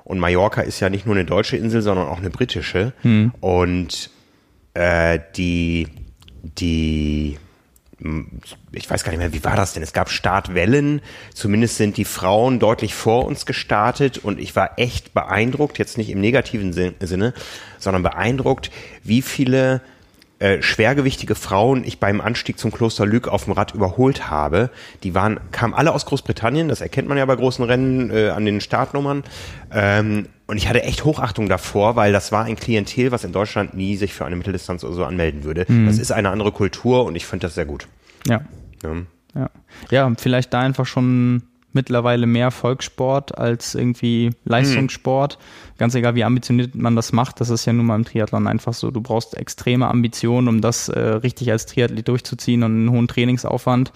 [0.04, 2.94] Und Mallorca ist ja nicht nur eine deutsche Insel, sondern auch eine britische.
[3.02, 3.34] Hm.
[3.42, 4.10] Und
[4.74, 5.88] äh, die,
[6.44, 7.38] die
[8.72, 9.82] ich weiß gar nicht mehr, wie war das denn?
[9.82, 11.02] Es gab Startwellen,
[11.34, 16.12] zumindest sind die Frauen deutlich vor uns gestartet und ich war echt beeindruckt, jetzt nicht
[16.12, 17.34] im negativen Sinne,
[17.80, 18.70] sondern beeindruckt,
[19.04, 19.82] wie viele
[20.40, 24.70] äh, schwergewichtige Frauen ich beim Anstieg zum Kloster Lüg auf dem Rad überholt habe.
[25.02, 28.46] Die waren, kamen alle aus Großbritannien, das erkennt man ja bei großen Rennen äh, an
[28.46, 29.24] den Startnummern.
[29.72, 33.74] Ähm, und ich hatte echt Hochachtung davor, weil das war ein Klientel, was in Deutschland
[33.74, 35.66] nie sich für eine Mitteldistanz oder so anmelden würde.
[35.68, 35.86] Mhm.
[35.86, 37.88] Das ist eine andere Kultur und ich finde das sehr gut.
[38.28, 38.42] Ja.
[38.84, 38.92] ja.
[39.36, 39.50] Ja.
[39.92, 41.44] Ja, vielleicht da einfach schon
[41.74, 45.38] mittlerweile mehr Volkssport als irgendwie Leistungssport.
[45.38, 45.78] Mhm.
[45.78, 48.74] Ganz egal, wie ambitioniert man das macht, das ist ja nun mal im Triathlon einfach
[48.74, 48.90] so.
[48.90, 53.92] Du brauchst extreme Ambitionen, um das äh, richtig als Triathlet durchzuziehen und einen hohen Trainingsaufwand.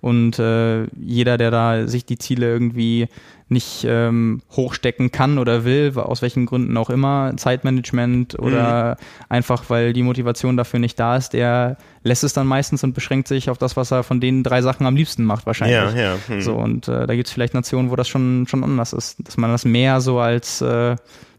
[0.00, 3.08] Und äh, jeder, der da sich die Ziele irgendwie
[3.48, 9.26] nicht ähm, hochstecken kann oder will, aus welchen Gründen auch immer, Zeitmanagement oder mhm.
[9.28, 13.28] einfach weil die Motivation dafür nicht da ist, der lässt es dann meistens und beschränkt
[13.28, 15.94] sich auf das, was er von den drei Sachen am liebsten macht wahrscheinlich.
[15.94, 16.18] Ja, ja.
[16.28, 16.40] Mhm.
[16.40, 19.36] So und äh, da gibt es vielleicht Nationen, wo das schon schon anders ist, dass
[19.36, 20.96] man das mehr so als äh,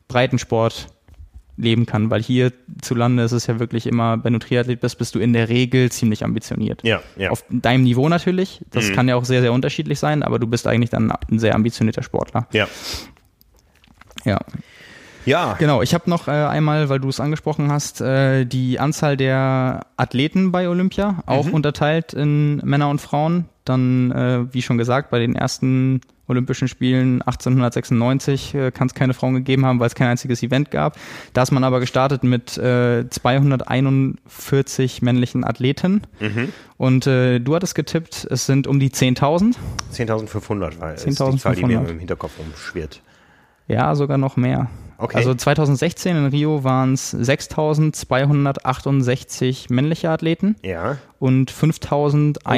[0.08, 0.88] Breitensport
[1.58, 4.98] leben kann, weil hier zu Lande ist es ja wirklich immer, wenn du Triathlet bist,
[4.98, 6.84] bist du in der Regel ziemlich ambitioniert.
[6.84, 7.32] Ja, ja.
[7.32, 8.94] Auf deinem Niveau natürlich, das mhm.
[8.94, 12.04] kann ja auch sehr, sehr unterschiedlich sein, aber du bist eigentlich dann ein sehr ambitionierter
[12.04, 12.48] Sportler.
[12.54, 12.68] Ja.
[14.24, 14.40] Ja.
[15.26, 15.56] Ja.
[15.60, 19.86] Genau, ich habe noch äh, einmal, weil du es angesprochen hast, äh, die Anzahl der
[19.98, 21.54] Athleten bei Olympia, auch mhm.
[21.54, 23.50] unterteilt in Männer und Frauen.
[23.66, 29.14] Dann, äh, wie schon gesagt, bei den ersten Olympischen Spielen 1896 äh, kann es keine
[29.14, 30.98] Frauen gegeben haben, weil es kein einziges Event gab.
[31.34, 36.02] Da ist man aber gestartet mit äh, 241 männlichen Athleten.
[36.20, 36.50] Mhm.
[36.78, 39.56] Und äh, du hattest getippt, es sind um die 10.000.
[39.94, 43.02] 10.500 war 10 ist die Zahl, die mir im Hinterkopf umschwirrt.
[43.68, 44.70] Ja, sogar noch mehr.
[44.98, 45.18] Okay.
[45.18, 50.98] Also 2016 in Rio waren es 6.268 männliche Athleten ja.
[51.20, 52.50] und 5.176 oh,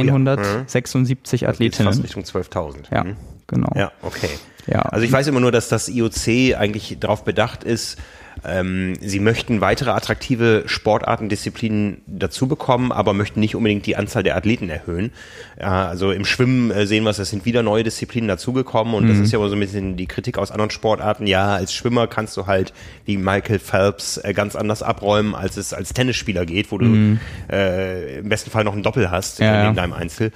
[1.35, 1.49] ja.
[1.49, 1.93] Athletinnen.
[1.93, 2.91] Fast Richtung 12.000.
[2.91, 3.03] Ja.
[3.03, 3.17] Mhm
[3.49, 3.69] genau.
[3.75, 4.29] Ja, okay.
[4.67, 4.81] Ja.
[4.81, 7.97] Also ich weiß immer nur, dass das IOC eigentlich darauf bedacht ist,
[8.45, 14.37] ähm, sie möchten weitere attraktive Sportartendisziplinen dazu bekommen, aber möchten nicht unbedingt die Anzahl der
[14.37, 15.11] Athleten erhöhen.
[15.59, 19.05] Ja, also im Schwimmen äh, sehen wir es, es sind wieder neue Disziplinen dazugekommen und
[19.05, 19.09] mhm.
[19.09, 21.27] das ist ja immer so ein bisschen die Kritik aus anderen Sportarten.
[21.27, 22.73] Ja, als Schwimmer kannst du halt
[23.05, 27.19] wie Michael Phelps äh, ganz anders abräumen, als es als Tennisspieler geht, wo du mhm.
[27.51, 30.31] äh, im besten Fall noch ein Doppel hast ja, in deinem Einzel.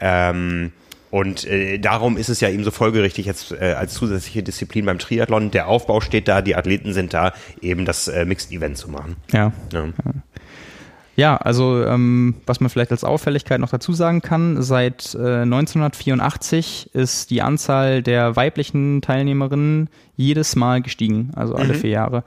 [0.00, 0.72] Ähm,
[1.10, 4.98] und äh, darum ist es ja eben so folgerichtig jetzt äh, als zusätzliche Disziplin beim
[4.98, 5.50] Triathlon.
[5.50, 9.16] Der Aufbau steht da, die Athleten sind da, eben das äh, Mixed Event zu machen.
[9.32, 9.52] Ja.
[9.72, 9.88] ja.
[11.16, 11.36] ja.
[11.36, 17.30] also ähm, was man vielleicht als Auffälligkeit noch dazu sagen kann, seit äh, 1984 ist
[17.30, 21.78] die Anzahl der weiblichen Teilnehmerinnen jedes Mal gestiegen, also alle mhm.
[21.78, 22.24] vier Jahre.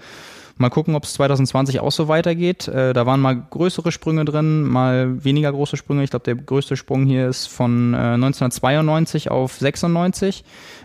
[0.58, 2.68] Mal gucken, ob es 2020 auch so weitergeht.
[2.68, 6.04] Äh, da waren mal größere Sprünge drin, mal weniger große Sprünge.
[6.04, 10.44] Ich glaube, der größte Sprung hier ist von äh, 1992 auf 96.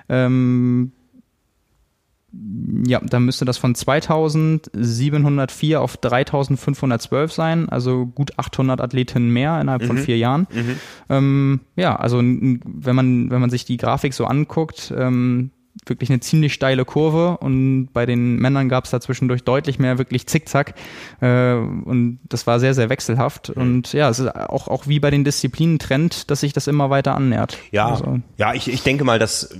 [0.09, 0.93] Ähm,
[2.87, 9.83] ja, dann müsste das von 2704 auf 3512 sein, also gut 800 Athletinnen mehr innerhalb
[9.83, 9.87] mhm.
[9.87, 10.47] von vier Jahren.
[10.53, 10.77] Mhm.
[11.09, 15.53] Ähm, ja, also wenn man, wenn man sich die Grafik so anguckt, ähm,
[15.87, 19.99] wirklich eine ziemlich steile Kurve und bei den Männern gab es da zwischendurch deutlich mehr
[19.99, 20.75] wirklich Zickzack
[21.21, 23.63] äh, und das war sehr, sehr wechselhaft mhm.
[23.63, 26.91] und ja, es ist auch, auch wie bei den Disziplinen Trend, dass sich das immer
[26.91, 27.59] weiter annähert.
[27.71, 28.21] Ja, also.
[28.37, 29.51] ja ich, ich denke mal, dass,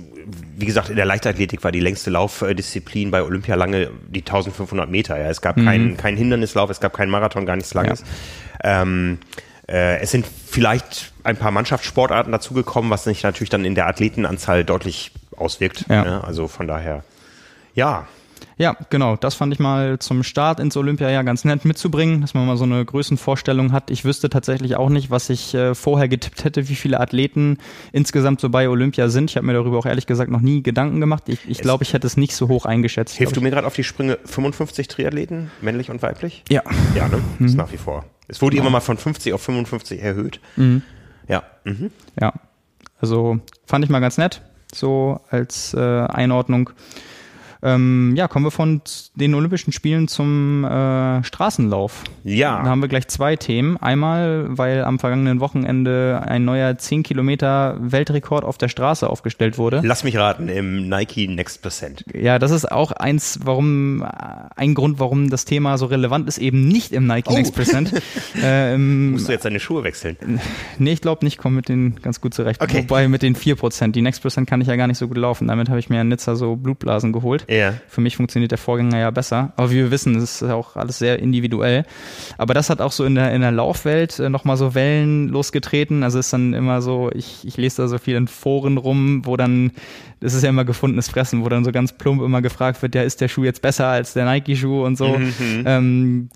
[0.57, 5.17] wie gesagt, in der Leichtathletik war die längste Laufdisziplin bei Olympia lange die 1500 Meter.
[5.17, 5.29] Ja.
[5.29, 5.65] Es gab mhm.
[5.65, 8.03] keinen kein Hindernislauf, es gab keinen Marathon, gar nichts Langes.
[8.63, 8.81] Ja.
[8.81, 9.19] Ähm,
[9.69, 14.63] äh, es sind vielleicht ein paar Mannschaftssportarten dazugekommen, was sich natürlich dann in der Athletenanzahl
[14.63, 15.85] deutlich auswirkt.
[15.89, 16.03] Ja.
[16.03, 16.23] Ne?
[16.23, 17.03] Also von daher,
[17.73, 18.07] ja.
[18.57, 19.15] Ja, genau.
[19.15, 22.65] Das fand ich mal zum Start ins Olympiajahr ganz nett mitzubringen, dass man mal so
[22.65, 23.89] eine Größenvorstellung hat.
[23.89, 27.57] Ich wüsste tatsächlich auch nicht, was ich äh, vorher getippt hätte, wie viele Athleten
[27.93, 29.29] insgesamt so bei Olympia sind.
[29.29, 31.23] Ich habe mir darüber auch ehrlich gesagt noch nie Gedanken gemacht.
[31.27, 33.15] Ich, ich glaube, ich hätte es nicht so hoch eingeschätzt.
[33.15, 36.43] Hilfst du mir gerade auf die Sprünge 55 Triathleten, männlich und weiblich?
[36.49, 36.63] Ja.
[36.95, 37.21] Ja, ne?
[37.39, 37.45] Mhm.
[37.45, 38.05] Ist nach wie vor.
[38.27, 38.61] Es wurde ja.
[38.61, 40.41] immer mal von 50 auf 55 erhöht.
[40.57, 40.81] Mhm.
[41.29, 41.43] Ja.
[41.63, 41.91] Mhm.
[42.19, 42.33] Ja.
[42.99, 44.41] Also fand ich mal ganz nett,
[44.73, 46.69] so als äh, Einordnung.
[47.61, 48.81] Ähm, ja, kommen wir von
[49.15, 52.03] den Olympischen Spielen zum äh, Straßenlauf.
[52.23, 52.63] Ja.
[52.63, 53.77] Da haben wir gleich zwei Themen.
[53.77, 59.81] Einmal, weil am vergangenen Wochenende ein neuer 10 Kilometer Weltrekord auf der Straße aufgestellt wurde.
[59.83, 62.05] Lass mich raten, im Nike Next Percent.
[62.13, 64.05] Ja, das ist auch eins, warum,
[64.55, 67.33] ein Grund, warum das Thema so relevant ist, eben nicht im Nike oh.
[67.33, 67.93] Next Percent.
[68.41, 70.17] ähm, Musst du jetzt deine Schuhe wechseln?
[70.77, 72.61] Nee, ich glaube nicht, komme mit denen ganz gut zurecht.
[72.61, 72.83] Okay.
[72.83, 73.91] Wobei mit den 4%.
[73.91, 75.47] Die Next Percent kann ich ja gar nicht so gut laufen.
[75.47, 77.45] Damit habe ich mir in Nizza so Blutblasen geholt.
[77.49, 77.73] Ja.
[77.87, 79.53] Für mich funktioniert der Vorgänger ja besser.
[79.55, 81.83] Aber wie wir wissen, ist auch alles sehr individuell.
[82.37, 86.03] Aber das hat auch so in der, in der Laufwelt äh, nochmal so Wellen losgetreten.
[86.03, 89.35] Also ist dann immer so, ich, ich lese da so viel in Foren rum, wo
[89.35, 89.71] dann,
[90.19, 93.01] das ist ja immer gefundenes Fressen, wo dann so ganz plump immer gefragt wird, ja,
[93.01, 95.17] ist der Schuh jetzt besser als der Nike-Schuh und so.
[95.17, 95.63] Mhm.
[95.65, 96.29] Ähm,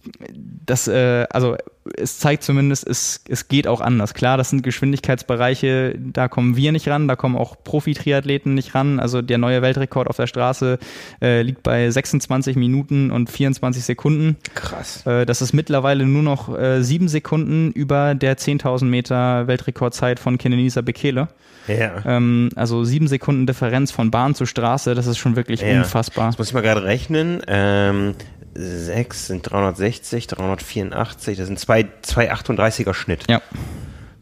[0.66, 1.58] das, äh, also
[1.98, 4.14] es zeigt zumindest, es, es geht auch anders.
[4.14, 9.00] Klar, das sind Geschwindigkeitsbereiche, da kommen wir nicht ran, da kommen auch Profi-Triathleten nicht ran.
[9.00, 10.80] Also der neue Weltrekord auf der Straße
[11.22, 14.38] äh, liegt bei 26 Minuten und 24 Sekunden.
[14.56, 15.06] Krass.
[15.06, 20.38] Äh, das ist mittlerweile nur noch äh, sieben Sekunden über der 10.000 Meter Weltrekordzeit von
[20.38, 21.28] Kenenisa Bekele.
[21.68, 22.04] Ja.
[22.06, 25.78] Ähm, also sieben Sekunden Differenz von Bahn zu Straße, das ist schon wirklich ja.
[25.78, 26.28] unfassbar.
[26.28, 27.42] Das muss ich mal gerade rechnen.
[27.48, 28.16] Ähm
[28.54, 33.26] 6 sind 360, 384, das sind zwei, zwei 38er Schnitt.
[33.30, 33.42] Ja.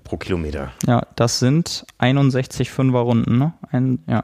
[0.04, 0.72] Pro Kilometer.
[0.86, 3.54] Ja, das sind 61 Fünfer Runden, ne?
[3.72, 4.24] Ein, ja.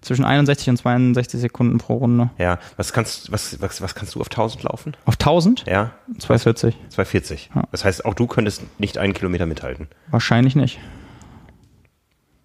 [0.00, 2.28] Zwischen 61 und 62 Sekunden pro Runde.
[2.36, 4.94] Ja, was kannst, was, was, was kannst du auf 1000 laufen?
[5.06, 5.64] Auf 1000?
[5.66, 5.92] Ja.
[6.18, 6.74] 240.
[6.90, 7.50] 240.
[7.54, 7.62] Ja.
[7.70, 9.88] Das heißt, auch du könntest nicht einen Kilometer mithalten.
[10.10, 10.78] Wahrscheinlich nicht.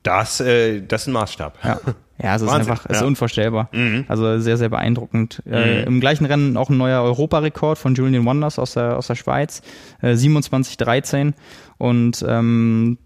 [0.04, 1.58] Das, äh, das ist ein Maßstab.
[1.64, 1.80] Ja.
[2.22, 3.70] Ja, es ist einfach, es ist unvorstellbar.
[3.72, 4.04] Mhm.
[4.10, 5.42] Also sehr, sehr beeindruckend.
[5.46, 5.56] Äh, mhm.
[5.56, 9.16] Äh, Im gleichen Rennen auch ein neuer Europarekord von Julian Wonders aus der, aus der
[9.16, 9.62] Schweiz,
[10.02, 11.34] äh, 27,13.
[11.78, 12.98] Und ähm,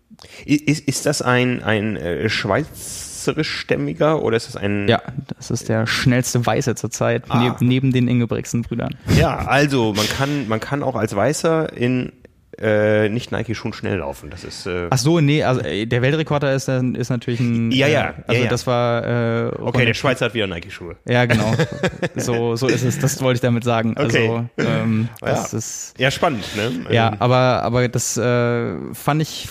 [0.45, 4.87] ist, ist das ein, ein äh, schweizerischstämmiger oder ist das ein.
[4.87, 5.01] Ja,
[5.37, 7.39] das ist der schnellste Weiße zurzeit, ah.
[7.39, 8.95] neb, neben den Ingebrigtsen-Brüdern.
[9.15, 12.13] Ja, also man kann, man kann auch als Weißer in
[12.59, 14.29] äh, nicht Nike schon schnell laufen.
[14.29, 14.65] Das ist.
[14.65, 17.71] Äh Ach so, nee, also äh, der Weltrekorder ist, ist natürlich ein.
[17.71, 18.09] Ja, ja.
[18.09, 18.49] Äh, also ja, ja.
[18.49, 19.47] das war.
[19.47, 20.95] Äh, okay, der Schweizer hat wieder Nike-Schuhe.
[21.07, 21.53] Ja, genau.
[22.15, 22.99] so, so ist es.
[22.99, 23.95] Das wollte ich damit sagen.
[23.97, 24.29] Okay.
[24.29, 25.57] Also, ähm, das ja.
[25.57, 25.93] ist.
[25.97, 26.45] Ja, spannend.
[26.55, 26.93] Ne?
[26.93, 29.49] Ja, aber aber das äh, fand ich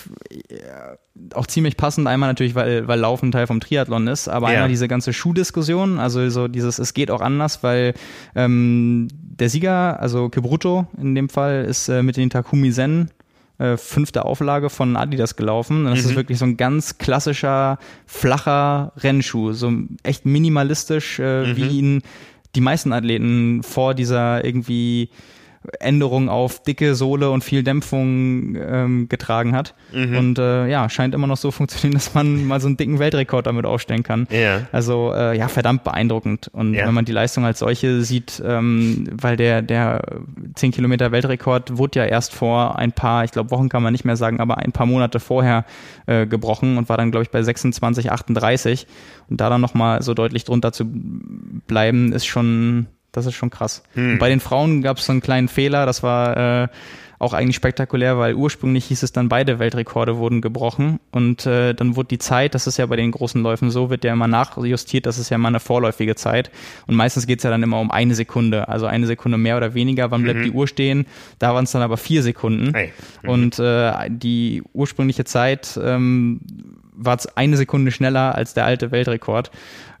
[1.33, 2.07] auch ziemlich passend.
[2.07, 5.99] Einmal natürlich, weil weil Laufen Teil vom Triathlon ist, aber einmal diese ganze Schuhdiskussion.
[5.99, 7.93] Also so dieses, es geht auch anders, weil
[8.35, 9.07] ähm,
[9.39, 13.09] der Sieger, also Kebruto in dem Fall, ist äh, mit den Takumi Zen
[13.57, 15.85] äh, fünfte Auflage von Adidas gelaufen.
[15.85, 16.09] Und das mhm.
[16.09, 19.53] ist wirklich so ein ganz klassischer, flacher Rennschuh.
[19.53, 19.71] So
[20.03, 21.57] echt minimalistisch, äh, mhm.
[21.57, 22.01] wie ihn
[22.55, 25.09] die meisten Athleten vor dieser irgendwie
[25.79, 29.75] Änderung auf dicke Sohle und viel Dämpfung ähm, getragen hat.
[29.93, 30.17] Mhm.
[30.17, 33.47] Und äh, ja, scheint immer noch so funktionieren, dass man mal so einen dicken Weltrekord
[33.47, 34.27] damit aufstellen kann.
[34.29, 34.61] Ja.
[34.71, 36.49] Also äh, ja, verdammt beeindruckend.
[36.53, 36.85] Und ja.
[36.85, 40.01] wenn man die Leistung als solche sieht, ähm, weil der, der
[40.55, 44.05] 10 Kilometer Weltrekord wurde ja erst vor ein paar, ich glaube Wochen kann man nicht
[44.05, 45.65] mehr sagen, aber ein paar Monate vorher
[46.05, 48.87] äh, gebrochen und war dann, glaube ich, bei 26, 38.
[49.29, 50.85] Und da dann nochmal so deutlich drunter zu
[51.67, 53.83] bleiben, ist schon das ist schon krass.
[53.93, 54.19] Hm.
[54.19, 56.67] bei den Frauen gab es so einen kleinen Fehler, das war äh,
[57.23, 61.95] auch eigentlich spektakulär, weil ursprünglich hieß es dann, beide Weltrekorde wurden gebrochen und äh, dann
[61.95, 65.05] wurde die Zeit, das ist ja bei den großen Läufen so, wird ja immer nachjustiert,
[65.05, 66.51] das ist ja immer eine vorläufige Zeit
[66.85, 70.11] und meistens geht's ja dann immer um eine Sekunde, also eine Sekunde mehr oder weniger,
[70.11, 70.43] wann bleibt mhm.
[70.43, 71.05] die Uhr stehen,
[71.39, 72.91] da waren es dann aber vier Sekunden hey.
[73.21, 73.29] mhm.
[73.29, 76.41] und äh, die ursprüngliche Zeit ähm,
[76.95, 79.51] war es eine Sekunde schneller als der alte Weltrekord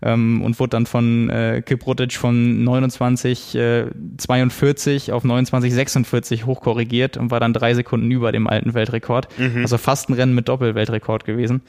[0.03, 3.85] ähm, und wurde dann von äh, Kiprutic von 29 äh,
[4.17, 9.27] 42 auf 29 46 hochkorrigiert und war dann drei Sekunden über dem alten Weltrekord.
[9.37, 9.61] Mhm.
[9.61, 11.61] Also fast ein Rennen mit Doppelweltrekord gewesen.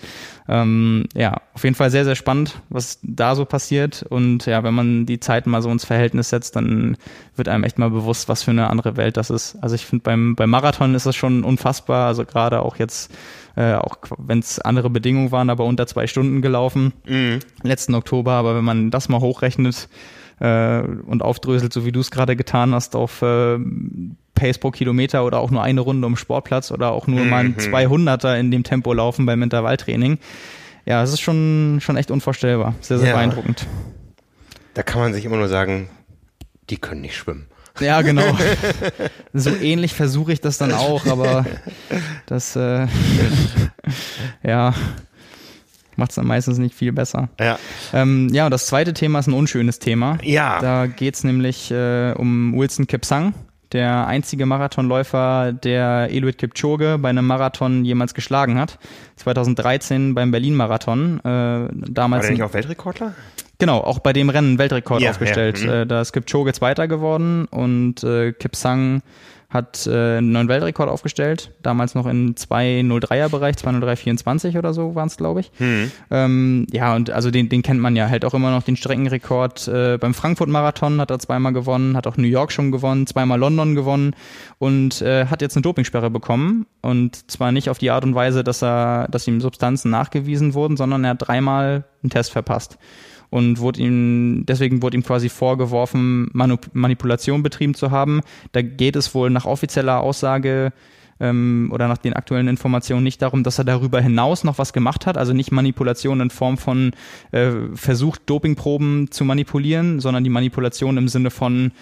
[0.49, 4.05] Ähm, ja, auf jeden Fall sehr, sehr spannend, was da so passiert.
[4.09, 6.97] Und ja, wenn man die Zeiten mal so ins Verhältnis setzt, dann
[7.37, 9.57] wird einem echt mal bewusst, was für eine andere Welt das ist.
[9.61, 12.07] Also ich finde beim, beim Marathon ist das schon unfassbar.
[12.09, 13.13] Also gerade auch jetzt
[13.57, 17.41] äh, auch wenn es andere Bedingungen waren, aber unter zwei Stunden gelaufen, mhm.
[17.63, 18.33] letzten Oktober.
[18.33, 19.89] Aber wenn man das mal hochrechnet
[20.41, 23.59] äh, und aufdröselt, so wie du es gerade getan hast, auf äh,
[24.35, 27.31] Pace pro Kilometer oder auch nur eine Runde um Sportplatz oder auch nur mhm.
[27.31, 30.19] mal ein 200er in dem Tempo laufen beim Intervalltraining.
[30.87, 32.75] Ja, es ist schon, schon echt unvorstellbar.
[32.81, 33.15] Sehr, sehr ja.
[33.15, 33.67] beeindruckend.
[34.75, 35.89] Da kann man sich immer nur sagen,
[36.69, 37.47] die können nicht schwimmen.
[37.81, 38.37] Ja, genau.
[39.33, 41.45] so ähnlich versuche ich das dann auch, aber
[42.27, 42.87] das, äh,
[44.43, 44.75] ja,
[45.97, 47.29] macht es dann meistens nicht viel besser.
[47.41, 47.59] Ja.
[47.93, 50.19] Ähm, ja, und das zweite Thema ist ein unschönes Thema.
[50.23, 50.61] Ja.
[50.61, 53.35] Da geht es nämlich äh, um Wilson Kipsang,
[53.73, 58.79] der einzige Marathonläufer, der Eliud Kipchoge bei einem Marathon jemals geschlagen hat.
[59.17, 61.19] 2013 beim Berlin-Marathon.
[61.21, 63.15] Äh, damals War der nicht auch Weltrekordler?
[63.65, 65.59] Genau, auch bei dem Rennen Weltrekord Ja, aufgestellt.
[65.61, 65.73] ja, mhm.
[65.73, 69.01] Äh, da ist Kipchoge Zweiter geworden und äh, Kipsang
[69.49, 71.51] hat äh, einen neuen Weltrekord aufgestellt.
[71.63, 75.51] Damals noch in 2.03er Bereich, 2.03.24 oder so waren es, glaube ich.
[75.59, 75.91] Mhm.
[76.11, 79.67] Ähm, ja, und also den, den kennt man ja halt auch immer noch, den Streckenrekord.
[79.67, 83.75] Äh, beim Frankfurt-Marathon hat er zweimal gewonnen, hat auch New York schon gewonnen, zweimal London
[83.75, 84.15] gewonnen
[84.59, 86.67] und äh, hat jetzt eine Dopingsperre bekommen.
[86.83, 90.77] Und zwar nicht auf die Art und Weise, dass er, dass ihm Substanzen nachgewiesen wurden,
[90.77, 92.77] sondern er hat dreimal einen Test verpasst
[93.35, 98.21] und wurde ihm, deswegen wurde ihm quasi vorgeworfen, Manu Manipulation betrieben zu haben.
[98.53, 100.73] Da geht es wohl nach offizieller Aussage
[101.19, 105.05] ähm, oder nach den aktuellen Informationen nicht darum, dass er darüber hinaus noch was gemacht
[105.05, 106.93] hat, also nicht Manipulation in Form von
[107.33, 111.73] äh, versucht, Dopingproben zu manipulieren, sondern die Manipulation im Sinne von,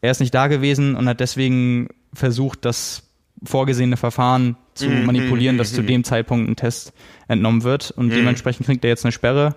[0.00, 3.02] er ist nicht da gewesen und hat deswegen versucht, das
[3.44, 5.88] vorgesehene Verfahren zu Mhm, manipulieren, mhm, dass zu mhm.
[5.88, 6.94] dem Zeitpunkt ein Test
[7.28, 9.56] entnommen wird und dementsprechend kriegt er jetzt eine Sperre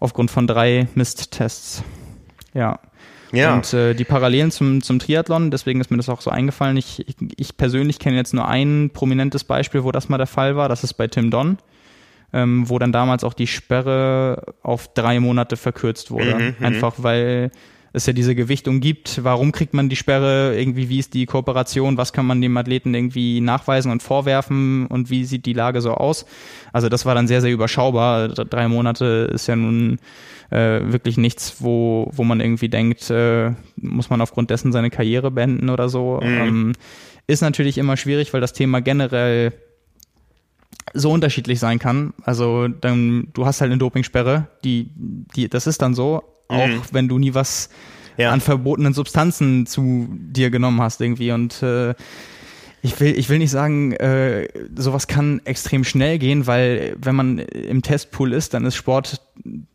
[0.00, 1.82] aufgrund von drei Mist-Tests.
[2.54, 2.78] Ja.
[3.32, 3.54] Ja.
[3.54, 6.76] Und äh, die Parallelen zum, zum Triathlon, deswegen ist mir das auch so eingefallen.
[6.76, 10.56] Ich, ich, ich persönlich kenne jetzt nur ein prominentes Beispiel, wo das mal der Fall
[10.56, 10.68] war.
[10.68, 11.58] Das ist bei Tim Don,
[12.32, 16.34] ähm, wo dann damals auch die Sperre auf drei Monate verkürzt wurde.
[16.34, 16.64] Mhm, mhm.
[16.64, 17.50] Einfach weil
[17.92, 19.24] es ja diese Gewichtung gibt.
[19.24, 20.58] Warum kriegt man die Sperre?
[20.58, 21.96] Irgendwie, wie ist die Kooperation?
[21.96, 24.86] Was kann man dem Athleten irgendwie nachweisen und vorwerfen?
[24.86, 26.26] Und wie sieht die Lage so aus?
[26.72, 28.28] Also das war dann sehr, sehr überschaubar.
[28.28, 29.98] Drei Monate ist ja nun
[30.50, 35.30] äh, wirklich nichts, wo, wo man irgendwie denkt, äh, muss man aufgrund dessen seine Karriere
[35.30, 36.20] beenden oder so.
[36.22, 36.74] Ähm,
[37.26, 39.52] ist natürlich immer schwierig, weil das Thema generell
[40.94, 42.14] so unterschiedlich sein kann.
[42.22, 46.82] Also dann, du hast halt eine Dopingsperre, die, die, das ist dann so, auch Mhm.
[46.92, 47.68] wenn du nie was
[48.16, 48.30] Ja.
[48.30, 51.30] an verbotenen Substanzen zu dir genommen hast irgendwie.
[51.30, 51.94] Und äh,
[52.80, 57.38] ich will, ich will nicht sagen, äh, sowas kann extrem schnell gehen, weil wenn man
[57.38, 59.20] im Testpool ist, dann ist Sport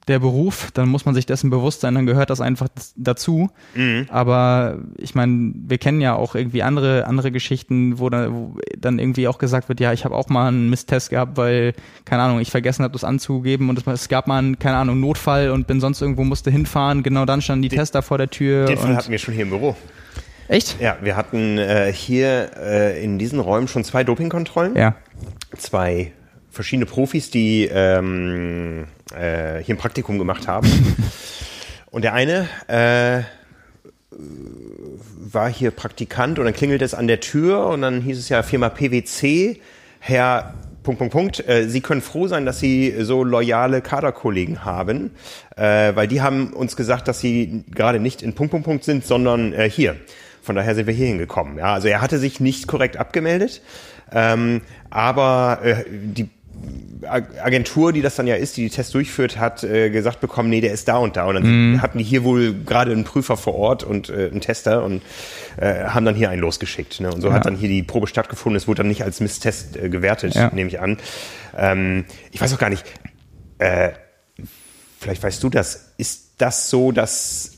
[0.08, 3.50] der Beruf, dann muss man sich dessen bewusst sein, dann gehört das einfach dazu.
[3.76, 4.08] Mhm.
[4.10, 9.00] Aber ich meine, wir kennen ja auch irgendwie andere, andere Geschichten, wo dann, wo dann
[9.00, 11.74] irgendwie auch gesagt wird, ja, ich habe auch mal einen Misttest gehabt, weil,
[12.06, 15.00] keine Ahnung, ich vergessen habe, das anzugeben und es, es gab mal einen, keine Ahnung,
[15.00, 18.66] Notfall und bin sonst irgendwo, musste hinfahren, genau dann standen die Tester vor der Tür.
[18.66, 19.76] Den Fall hatten wir schon hier im Büro.
[20.54, 20.80] Echt?
[20.80, 24.76] Ja, wir hatten äh, hier äh, in diesen Räumen schon zwei Dopingkontrollen.
[24.76, 24.96] Ja.
[25.58, 26.14] Zwei
[26.50, 30.68] verschiedene Profis, die ähm, äh, hier ein Praktikum gemacht haben.
[31.92, 33.24] Und der eine äh,
[35.18, 38.44] war hier Praktikant und dann klingelt es an der Tür und dann hieß es ja
[38.44, 39.60] Firma PwC,
[40.00, 41.48] Herr Punkt, Punkt, Punkt.
[41.48, 45.12] Äh, Sie können froh sein, dass Sie so loyale Kaderkollegen haben,
[45.56, 49.06] äh, weil die haben uns gesagt, dass Sie gerade nicht in Punkt, Punkt, Punkt sind,
[49.06, 49.96] sondern äh, hier.
[50.44, 51.58] Von daher sind wir hier hingekommen.
[51.58, 53.62] Ja, also er hatte sich nicht korrekt abgemeldet,
[54.12, 56.30] ähm, aber äh, die
[57.08, 60.50] Ag- Agentur, die das dann ja ist, die die Tests durchführt, hat äh, gesagt bekommen,
[60.50, 61.26] nee, der ist da und da.
[61.26, 64.84] Und dann hatten die hier wohl gerade einen Prüfer vor Ort und äh, einen Tester
[64.84, 65.02] und
[65.58, 67.02] äh, haben dann hier einen losgeschickt.
[67.02, 67.12] Ne?
[67.12, 67.34] Und so Ja.
[67.34, 68.56] hat dann hier die Probe stattgefunden.
[68.56, 70.52] Es wurde dann nicht als Misstest äh, gewertet, Ja.
[70.54, 70.98] nehme ich an.
[71.58, 72.86] Ähm, ich weiß auch gar nicht,
[73.58, 73.90] äh,
[75.00, 77.53] vielleicht weißt du das, ist das so, dass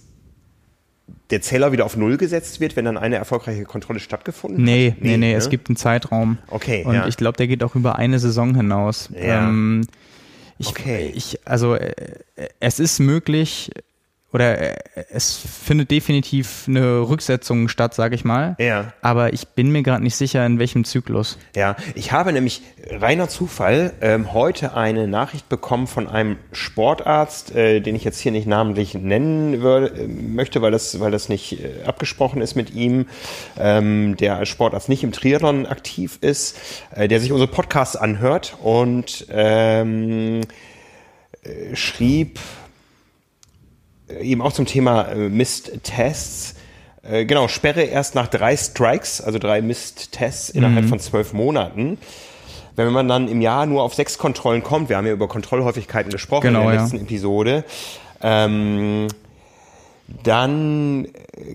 [1.31, 5.02] der Zähler wieder auf Null gesetzt wird, wenn dann eine erfolgreiche Kontrolle stattgefunden Nee, hat?
[5.02, 5.35] nee, nee, ne?
[5.35, 6.38] es gibt einen Zeitraum.
[6.49, 7.07] Okay, Und ja.
[7.07, 9.10] ich glaube, der geht auch über eine Saison hinaus.
[9.14, 9.47] Ja.
[9.49, 9.81] Ähm,
[10.57, 11.11] ich, Okay.
[11.15, 11.93] ich, also äh,
[12.60, 13.72] es ist möglich
[14.36, 14.76] oder äh,
[15.12, 18.57] es findet definitiv eine Rücksetzung statt, sage ich mal.
[18.60, 18.91] Ja.
[19.02, 21.38] Aber ich bin mir gerade nicht sicher, in welchem Zyklus.
[21.56, 27.80] Ja, ich habe nämlich reiner Zufall ähm, heute eine Nachricht bekommen von einem Sportarzt, äh,
[27.80, 31.64] den ich jetzt hier nicht namentlich nennen würde, äh, möchte, weil das, weil das nicht
[31.64, 33.07] äh, abgesprochen ist mit ihm,
[33.57, 36.57] ähm, der als Sportarzt nicht im Triathlon aktiv ist,
[36.94, 40.41] äh, der sich unsere Podcasts anhört und ähm,
[41.44, 42.38] äh, schrieb
[44.22, 46.56] eben auch zum Thema äh, Mist-Tests.
[47.03, 51.98] Äh, genau, Sperre erst nach drei Strikes, also drei Mist-Tests innerhalb von zwölf Monaten.
[52.76, 56.11] Wenn man dann im Jahr nur auf sechs Kontrollen kommt, wir haben ja über Kontrollhäufigkeiten
[56.11, 56.82] gesprochen Genau, in der ja.
[56.82, 57.64] letzten Episode,
[58.22, 59.07] ähm,
[60.07, 61.07] dann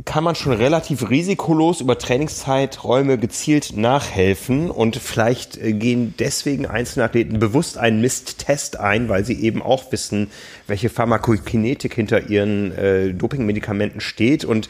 [0.05, 7.05] kann man schon relativ risikolos über Trainingszeiträume gezielt nachhelfen und vielleicht äh, gehen deswegen einzelne
[7.05, 10.31] Athleten bewusst einen Misttest ein, weil sie eben auch wissen,
[10.67, 14.69] welche Pharmakokinetik hinter ihren äh, Dopingmedikamenten steht und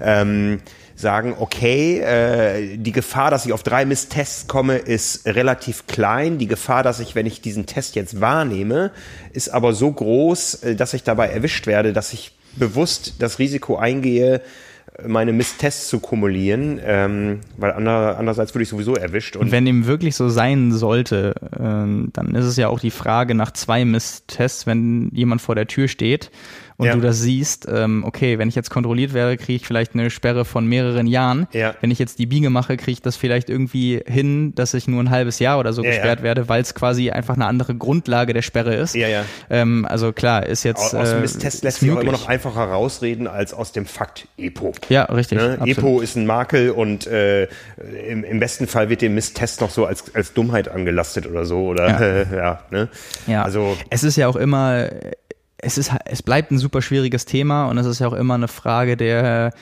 [0.00, 0.60] ähm,
[0.96, 6.38] sagen, okay, äh, die Gefahr, dass ich auf drei Misstests komme, ist relativ klein.
[6.38, 8.90] Die Gefahr, dass ich, wenn ich diesen Test jetzt wahrnehme,
[9.32, 13.76] ist aber so groß, äh, dass ich dabei erwischt werde, dass ich bewusst das Risiko
[13.76, 14.42] eingehe,
[15.06, 19.36] meine Misstests zu kumulieren, ähm, weil ander, andererseits würde ich sowieso erwischt.
[19.36, 22.90] Und, und wenn dem wirklich so sein sollte, äh, dann ist es ja auch die
[22.90, 26.30] Frage nach zwei Misstests, wenn jemand vor der Tür steht
[26.80, 26.94] und ja.
[26.94, 30.46] du das siehst, ähm, okay, wenn ich jetzt kontrolliert werde, kriege ich vielleicht eine Sperre
[30.46, 31.46] von mehreren Jahren.
[31.52, 31.74] Ja.
[31.82, 35.02] Wenn ich jetzt die Biege mache, kriege ich das vielleicht irgendwie hin, dass ich nur
[35.02, 38.32] ein halbes Jahr oder so ja, gesperrt werde, weil es quasi einfach eine andere Grundlage
[38.32, 38.94] der Sperre ist.
[38.94, 39.26] Ja, ja.
[39.50, 40.94] Ähm, also klar, ist jetzt.
[40.94, 44.26] Aus, dem äh, Test lässt sich auch immer noch einfacher rausreden als aus dem Fakt
[44.38, 44.72] EPO.
[44.88, 45.36] Ja, richtig.
[45.36, 45.58] Ne?
[45.62, 47.44] EPO ist ein Makel und äh,
[48.08, 51.66] im, im besten Fall wird dem Misstest noch so als, als Dummheit angelastet oder so.
[51.66, 52.88] Oder ja, äh, ja, ne?
[53.26, 53.42] ja.
[53.42, 54.88] Also es ist ja auch immer
[55.62, 58.48] es ist, es bleibt ein super schwieriges Thema und es ist ja auch immer eine
[58.48, 59.52] Frage der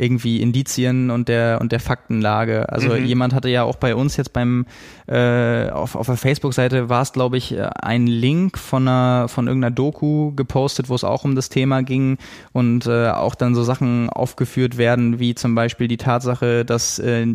[0.00, 2.68] irgendwie Indizien und der und der Faktenlage.
[2.68, 3.04] Also mhm.
[3.04, 4.64] jemand hatte ja auch bei uns jetzt beim
[5.08, 9.74] äh, auf, auf der Facebook-Seite war es, glaube ich, ein Link von einer von irgendeiner
[9.74, 12.18] Doku gepostet, wo es auch um das Thema ging
[12.52, 17.26] und äh, auch dann so Sachen aufgeführt werden, wie zum Beispiel die Tatsache, dass äh,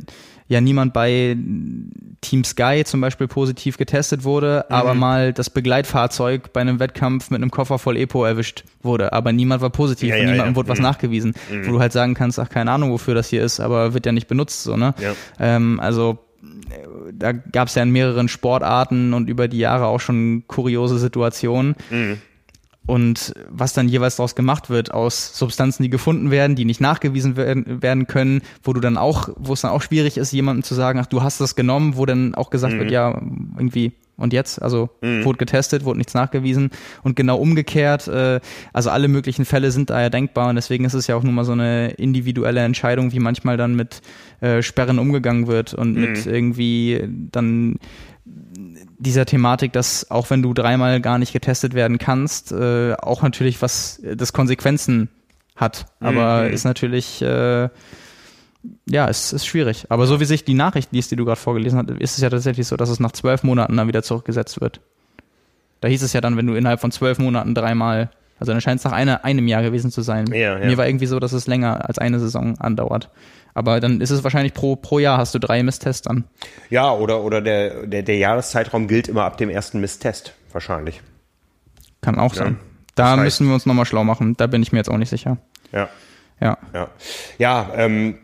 [0.48, 1.38] ja niemand bei
[2.22, 4.76] Team Sky zum Beispiel positiv getestet wurde, mhm.
[4.76, 9.32] aber mal das Begleitfahrzeug bei einem Wettkampf mit einem Koffer voll Epo erwischt wurde, aber
[9.32, 10.56] niemand war positiv ja, und ja, niemandem ja.
[10.56, 10.84] wurde was mhm.
[10.84, 11.68] nachgewiesen, mhm.
[11.68, 14.11] wo du halt sagen kannst, ach keine Ahnung, wofür das hier ist, aber wird ja
[14.11, 14.94] nicht benutzt, so ne?
[15.40, 16.20] Ähm, also
[17.11, 21.76] da gab es ja in mehreren Sportarten und über die Jahre auch schon kuriose Situationen.
[21.90, 22.20] Mhm
[22.86, 27.38] und was dann jeweils daraus gemacht wird aus Substanzen, die gefunden werden, die nicht nachgewiesen
[27.38, 30.76] werden, werden können, wo du dann auch, wo es dann auch schwierig ist, jemandem zu
[30.76, 32.80] sagen, ach, du hast das genommen, wo dann auch gesagt mhm.
[32.80, 33.22] wird, ja,
[33.58, 35.26] irgendwie und jetzt, also mhm.
[35.26, 36.70] wurde getestet, wurde nichts nachgewiesen
[37.04, 38.42] und genau umgekehrt, äh,
[38.72, 41.34] also alle möglichen Fälle sind da ja denkbar und deswegen ist es ja auch nun
[41.34, 44.02] mal so eine individuelle Entscheidung, wie manchmal dann mit
[44.42, 46.02] äh, Sperren umgegangen wird und mhm.
[46.02, 47.02] mit irgendwie
[47.32, 47.80] dann
[49.04, 53.62] dieser Thematik, dass auch wenn du dreimal gar nicht getestet werden kannst, äh, auch natürlich
[53.62, 55.10] was das Konsequenzen
[55.56, 55.86] hat.
[56.00, 56.54] Aber mhm.
[56.54, 57.70] ist natürlich äh,
[58.86, 59.86] ja, es ist schwierig.
[59.90, 62.30] Aber so wie sich die Nachricht liest, die du gerade vorgelesen hast, ist es ja
[62.30, 64.82] tatsächlich so, dass es nach zwölf Monaten dann wieder zurückgesetzt wird.
[65.82, 68.10] Da hieß es ja dann, wenn du innerhalb von zwölf Monaten dreimal,
[68.40, 70.28] also dann scheint es nach eine, einem Jahr gewesen zu sein.
[70.28, 70.66] Ja, ja.
[70.66, 73.10] Mir war irgendwie so, dass es länger als eine Saison andauert.
[73.54, 76.26] Aber dann ist es wahrscheinlich pro, pro Jahr hast du drei Misstests dann.
[76.70, 81.02] Ja, oder, oder der, der, der Jahreszeitraum gilt immer ab dem ersten Misstest, wahrscheinlich.
[82.02, 82.44] Kann auch ja.
[82.44, 82.60] sein.
[82.96, 84.36] Da das heißt, müssen wir uns nochmal schlau machen.
[84.38, 85.38] Da bin ich mir jetzt auch nicht sicher.
[85.72, 85.90] Ja.
[86.40, 86.58] Ja.
[86.74, 86.90] Ja,
[87.38, 88.18] ja ähm,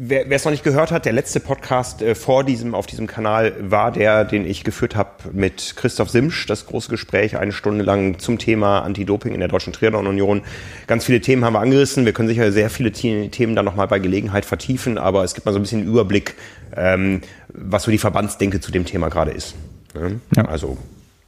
[0.00, 3.54] wer es noch nicht gehört hat, der letzte Podcast äh, vor diesem, auf diesem Kanal
[3.58, 8.20] war der, den ich geführt habe mit Christoph Simsch, das große Gespräch, eine Stunde lang
[8.20, 10.42] zum Thema Anti-Doping in der Deutschen Triathlon Union.
[10.86, 12.04] Ganz viele Themen haben wir angerissen.
[12.04, 15.52] Wir können sicher sehr viele Themen dann nochmal bei Gelegenheit vertiefen, aber es gibt mal
[15.52, 16.36] so ein bisschen einen Überblick,
[16.76, 19.56] ähm, was so die Verbandsdenke zu dem Thema gerade ist.
[19.94, 20.20] Ne?
[20.36, 20.44] Ja.
[20.44, 20.76] Also,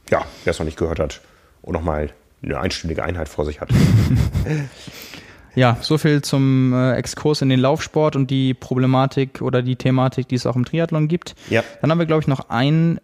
[0.09, 1.19] ja, wer es noch nicht gehört hat
[1.61, 2.11] und nochmal
[2.41, 3.69] eine einstündige Einheit vor sich hat.
[5.55, 10.27] Ja, so viel zum äh, Exkurs in den Laufsport und die Problematik oder die Thematik,
[10.27, 11.35] die es auch im Triathlon gibt.
[11.49, 11.63] Ja.
[11.81, 12.99] Dann haben wir, glaube ich, noch ein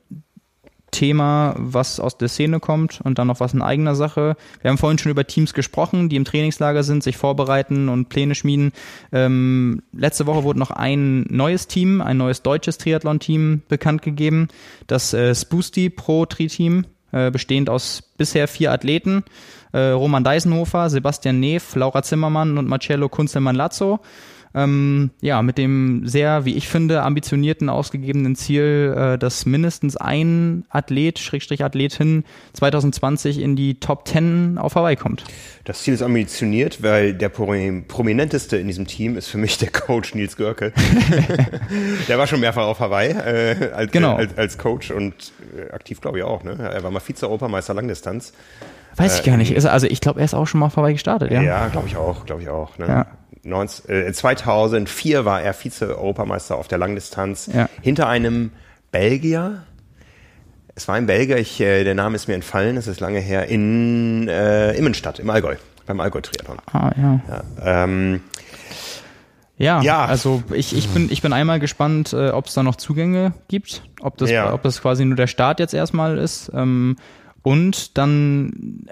[0.91, 4.38] Thema, was aus der Szene kommt und dann noch was in eigener Sache.
[4.61, 8.36] Wir haben vorhin schon über Teams gesprochen, die im Trainingslager sind, sich vorbereiten und Pläne
[8.36, 8.72] schmieden.
[9.11, 14.48] Ähm, letzte Woche wurde noch ein neues Team, ein neues deutsches Triathlon-Team bekannt gegeben,
[14.88, 19.24] das äh, Spoosty Pro Tri-Team, äh, bestehend aus bisher vier Athleten
[19.72, 23.99] äh, Roman Deisenhofer, Sebastian Neff, Laura Zimmermann und Marcello Kunzelmann-Lazzo.
[24.57, 30.65] Ähm, ja, mit dem sehr, wie ich finde, ambitionierten, ausgegebenen Ziel, äh, dass mindestens ein
[30.69, 32.23] Athlet, Schrägstrich Athletin
[32.53, 35.26] 2020 in die Top 10 auf Hawaii kommt.
[35.65, 40.15] Das Ziel ist ambitioniert, weil der prominenteste in diesem Team ist für mich der Coach
[40.15, 40.73] Nils Görke.
[42.07, 44.15] der war schon mehrfach auf Hawaii äh, als, genau.
[44.15, 46.44] als, als Coach und äh, aktiv, glaube ich, auch.
[46.44, 46.57] Ne?
[46.57, 48.34] Er war mal Vize-Europameister Langdistanz.
[48.98, 49.56] Weiß ich gar nicht.
[49.68, 51.41] Also ich glaube, er ist auch schon mal vorbei gestartet, ja?
[51.41, 52.78] Ja, glaube ich auch, glaube ich auch.
[52.78, 52.88] Ne?
[52.88, 53.06] Ja.
[53.44, 57.69] 19, äh, 2004 war er Vize-Europameister auf der Langdistanz ja.
[57.82, 58.52] hinter einem
[58.91, 59.64] Belgier.
[60.76, 63.48] Es war ein Belgier, ich, äh, der Name ist mir entfallen, das ist lange her,
[63.48, 65.56] in äh, Immenstadt, im Allgäu,
[65.86, 66.57] beim Allgäu-Triathlon.
[66.72, 67.19] Ah, ja.
[67.30, 68.22] Ja, ähm,
[69.60, 72.76] ja, ja, also ich, ich, bin, ich bin einmal gespannt, äh, ob es da noch
[72.76, 76.52] Zugänge gibt, ob das, ob das quasi nur der Start jetzt erstmal ist.
[76.53, 76.98] Ähm,
[77.48, 78.88] und dann,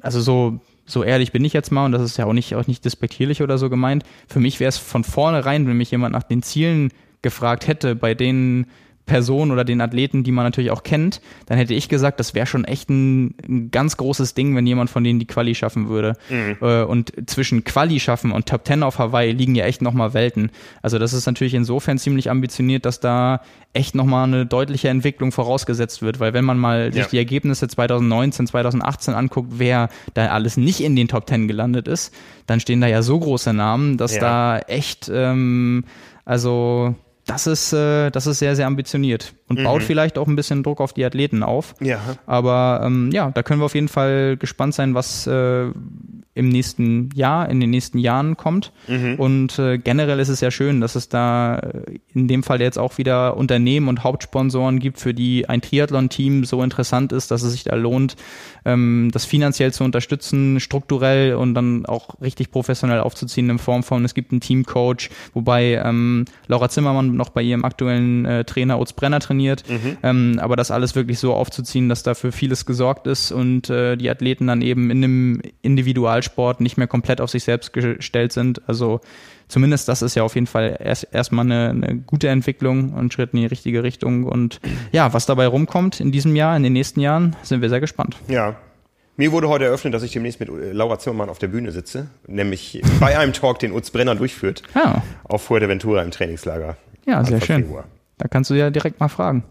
[0.00, 2.66] also so so ehrlich bin ich jetzt mal, und das ist ja auch nicht, auch
[2.66, 6.22] nicht despektierlich oder so gemeint, für mich wäre es von vornherein, wenn mich jemand nach
[6.22, 8.66] den Zielen gefragt hätte, bei denen
[9.06, 12.46] Person oder den Athleten, die man natürlich auch kennt, dann hätte ich gesagt, das wäre
[12.46, 16.14] schon echt ein, ein, ganz großes Ding, wenn jemand von denen die Quali schaffen würde.
[16.30, 16.56] Mhm.
[16.62, 20.50] Äh, und zwischen Quali schaffen und Top Ten auf Hawaii liegen ja echt nochmal Welten.
[20.80, 23.42] Also das ist natürlich insofern ziemlich ambitioniert, dass da
[23.74, 28.46] echt nochmal eine deutliche Entwicklung vorausgesetzt wird, weil wenn man mal sich die Ergebnisse 2019,
[28.46, 32.14] 2018 anguckt, wer da alles nicht in den Top Ten gelandet ist,
[32.46, 34.20] dann stehen da ja so große Namen, dass ja.
[34.20, 35.84] da echt, ähm,
[36.24, 36.94] also
[37.26, 39.64] das ist, äh, das ist sehr, sehr ambitioniert und mhm.
[39.64, 41.74] baut vielleicht auch ein bisschen Druck auf die Athleten auf.
[41.80, 42.00] Ja.
[42.26, 45.70] Aber ähm, ja, da können wir auf jeden Fall gespannt sein, was äh,
[46.36, 48.72] im nächsten Jahr, in den nächsten Jahren kommt.
[48.88, 49.14] Mhm.
[49.16, 52.78] Und äh, generell ist es ja schön, dass es da äh, in dem Fall jetzt
[52.78, 57.52] auch wieder Unternehmen und Hauptsponsoren gibt, für die ein Triathlon-Team so interessant ist, dass es
[57.52, 58.16] sich da lohnt,
[58.64, 64.04] ähm, das finanziell zu unterstützen, strukturell und dann auch richtig professionell aufzuziehen in Form von,
[64.04, 68.94] es gibt einen Teamcoach, wobei ähm, Laura Zimmermann noch bei ihrem aktuellen äh, Trainer Utz
[68.94, 69.64] Brenner trainiert.
[69.68, 69.96] Mhm.
[70.02, 74.08] Ähm, aber das alles wirklich so aufzuziehen, dass dafür vieles gesorgt ist und äh, die
[74.08, 78.62] Athleten dann eben in einem Individual Ballsport nicht mehr komplett auf sich selbst gestellt sind.
[78.68, 79.00] Also
[79.48, 83.30] zumindest das ist ja auf jeden Fall erst erstmal eine, eine gute Entwicklung und Schritt
[83.32, 84.24] in die richtige Richtung.
[84.24, 84.60] Und
[84.92, 88.16] ja, was dabei rumkommt in diesem Jahr, in den nächsten Jahren, sind wir sehr gespannt.
[88.28, 88.56] Ja,
[89.16, 92.08] mir wurde heute eröffnet, dass ich demnächst mit äh, Laura Zimmermann auf der Bühne sitze,
[92.26, 95.02] nämlich bei einem Talk, den Utz Brenner durchführt, ja.
[95.24, 96.76] auf Fuerteventura im Trainingslager.
[97.06, 97.64] Ja, sehr schön.
[97.64, 97.84] Februar.
[98.18, 99.44] Da kannst du ja direkt mal fragen.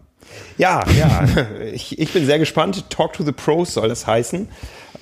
[0.56, 1.26] Ja, ja,
[1.72, 2.90] ich, ich bin sehr gespannt.
[2.90, 4.48] Talk to the Pros soll das heißen.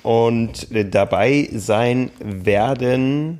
[0.03, 3.39] Und dabei sein werden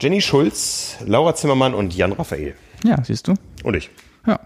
[0.00, 2.54] Jenny Schulz, Laura Zimmermann und Jan Raphael.
[2.82, 3.34] Ja, siehst du.
[3.62, 3.90] Und ich.
[4.26, 4.40] Ja.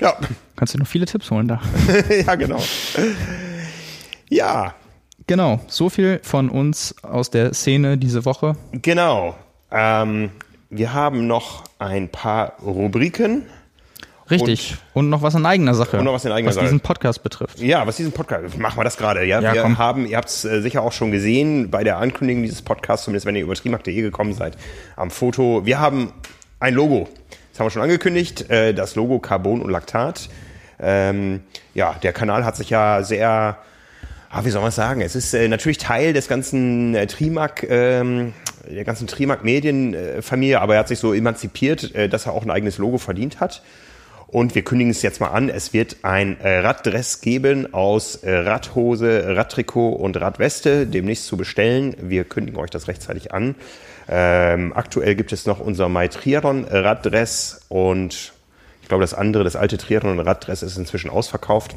[0.00, 0.14] Ja.
[0.56, 1.60] Kannst du noch viele Tipps holen da.
[2.26, 2.62] ja, genau.
[4.28, 4.74] Ja.
[5.26, 8.56] Genau, so viel von uns aus der Szene diese Woche.
[8.72, 9.36] Genau.
[9.70, 10.30] Ähm,
[10.70, 13.46] wir haben noch ein paar Rubriken.
[14.28, 14.76] Richtig.
[14.92, 15.98] Und, und, noch was in eigener Sache.
[15.98, 16.64] Und noch was in eigener was Sache.
[16.64, 17.60] diesen Podcast betrifft.
[17.60, 19.24] Ja, was diesen Podcast, machen wir das gerade.
[19.24, 19.78] Ja, ja wir komm.
[19.78, 23.26] haben, ihr habt es äh, sicher auch schon gesehen bei der Ankündigung dieses Podcasts, zumindest
[23.26, 24.56] wenn ihr über trimark.de gekommen seid,
[24.96, 25.64] am Foto.
[25.64, 26.12] Wir haben
[26.58, 27.08] ein Logo.
[27.52, 28.50] Das haben wir schon angekündigt.
[28.50, 30.28] Äh, das Logo Carbon und Laktat.
[30.80, 31.42] Ähm,
[31.74, 33.58] ja, der Kanal hat sich ja sehr,
[34.36, 35.00] ah, wie soll man sagen?
[35.00, 38.34] Es ist äh, natürlich Teil des ganzen äh, Trimark, ähm,
[38.68, 42.50] der ganzen Trimark Medienfamilie, aber er hat sich so emanzipiert, äh, dass er auch ein
[42.50, 43.62] eigenes Logo verdient hat.
[44.26, 45.48] Und wir kündigen es jetzt mal an.
[45.48, 51.94] Es wird ein äh, Raddress geben aus äh, Radhose, Radtrikot und Radweste, demnächst zu bestellen.
[52.00, 53.54] Wir kündigen euch das rechtzeitig an.
[54.08, 58.32] Ähm, aktuell gibt es noch unser My Triathlon Raddress und
[58.82, 61.74] ich glaube, das andere, das alte Triathlon Raddress ist inzwischen ausverkauft.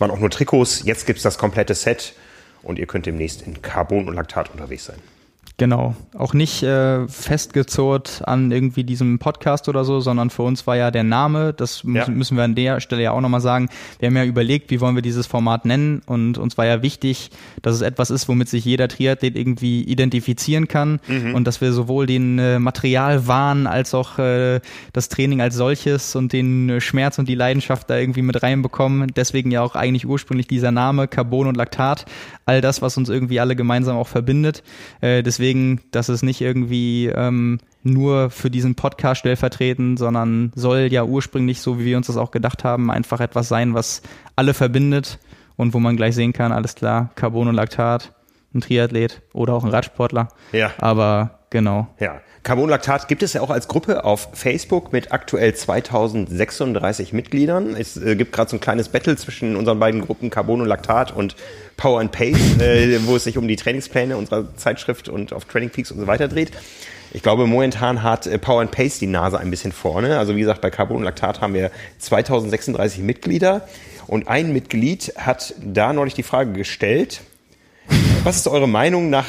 [0.00, 0.82] Waren auch nur Trikots.
[0.84, 2.14] Jetzt gibt es das komplette Set
[2.62, 4.98] und ihr könnt demnächst in Carbon und Laktat unterwegs sein.
[5.60, 10.74] Genau, auch nicht äh, festgezurrt an irgendwie diesem Podcast oder so, sondern für uns war
[10.74, 12.08] ja der Name, das ja.
[12.08, 13.68] müssen wir an der Stelle ja auch nochmal sagen.
[13.98, 17.30] Wir haben ja überlegt, wie wollen wir dieses Format nennen und uns war ja wichtig,
[17.60, 21.34] dass es etwas ist, womit sich jeder Triathlet irgendwie identifizieren kann mhm.
[21.34, 24.60] und dass wir sowohl den äh, Materialwahn als auch äh,
[24.94, 29.12] das Training als solches und den äh, Schmerz und die Leidenschaft da irgendwie mit reinbekommen.
[29.14, 32.06] Deswegen ja auch eigentlich ursprünglich dieser Name Carbon und Laktat,
[32.46, 34.62] all das, was uns irgendwie alle gemeinsam auch verbindet.
[35.02, 40.88] Äh, deswegen deswegen, dass es nicht irgendwie ähm, nur für diesen Podcast stellvertretend, sondern soll
[40.90, 44.02] ja ursprünglich, so wie wir uns das auch gedacht haben, einfach etwas sein, was
[44.36, 45.18] alle verbindet
[45.56, 48.12] und wo man gleich sehen kann, alles klar, Carbon und Laktat,
[48.54, 50.28] ein Triathlet oder auch ein Radsportler.
[50.52, 50.70] Ja.
[50.78, 51.88] Aber genau.
[51.98, 52.20] Ja.
[52.42, 57.76] Carbonlaktat gibt es ja auch als Gruppe auf Facebook mit aktuell 2036 Mitgliedern.
[57.76, 61.14] Es äh, gibt gerade so ein kleines Battle zwischen unseren beiden Gruppen Carbon und Laktat
[61.14, 61.36] und
[61.76, 65.68] Power and Pace, äh, wo es sich um die Trainingspläne unserer Zeitschrift und auf Training
[65.68, 66.52] Peaks und so weiter dreht.
[67.12, 70.18] Ich glaube, momentan hat äh, Power and Pace die Nase ein bisschen vorne.
[70.18, 73.68] Also wie gesagt, bei Carbon und Laktat haben wir 2036 Mitglieder.
[74.06, 77.20] Und ein Mitglied hat da neulich die Frage gestellt,
[78.24, 79.26] was ist eure Meinung nach,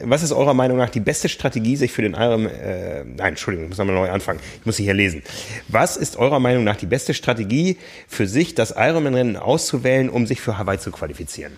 [0.00, 3.64] was ist eurer Meinung nach die beste Strategie, sich für den Iron, äh, nein, Entschuldigung,
[3.64, 4.40] ich muss nochmal neu anfangen.
[4.60, 5.22] Ich muss sie hier lesen.
[5.68, 7.76] Was ist eurer Meinung nach die beste Strategie
[8.08, 11.52] für sich, das Ironman-Rennen auszuwählen, um sich für Hawaii zu qualifizieren?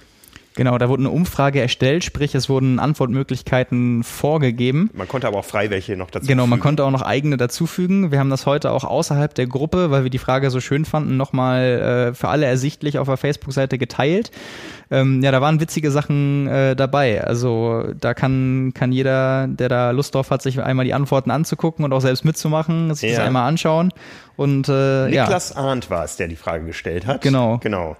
[0.54, 4.90] Genau, da wurde eine Umfrage erstellt, sprich es wurden Antwortmöglichkeiten vorgegeben.
[4.92, 8.12] Man konnte aber auch frei welche noch dazu Genau, man konnte auch noch eigene dazufügen.
[8.12, 11.16] Wir haben das heute auch außerhalb der Gruppe, weil wir die Frage so schön fanden,
[11.16, 14.30] nochmal äh, für alle ersichtlich auf der Facebook-Seite geteilt.
[14.90, 17.24] Ähm, ja, da waren witzige Sachen äh, dabei.
[17.24, 21.84] Also da kann, kann jeder, der da Lust drauf hat, sich einmal die Antworten anzugucken
[21.84, 23.18] und auch selbst mitzumachen, sich ja.
[23.18, 23.92] das einmal anschauen.
[24.36, 25.56] Und äh, Niklas ja.
[25.56, 27.22] Arndt war es, der die Frage gestellt hat.
[27.22, 27.58] Genau.
[27.58, 27.96] Genau.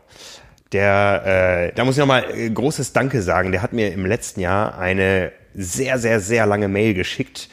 [0.72, 3.52] Der, äh, da muss ich nochmal äh, großes Danke sagen.
[3.52, 7.48] Der hat mir im letzten Jahr eine sehr, sehr, sehr lange Mail geschickt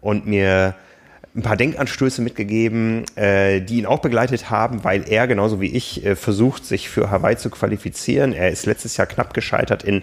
[0.00, 0.74] und mir
[1.34, 6.04] ein paar Denkanstöße mitgegeben, äh, die ihn auch begleitet haben, weil er genauso wie ich
[6.04, 8.32] äh, versucht, sich für Hawaii zu qualifizieren.
[8.32, 10.02] Er ist letztes Jahr knapp gescheitert in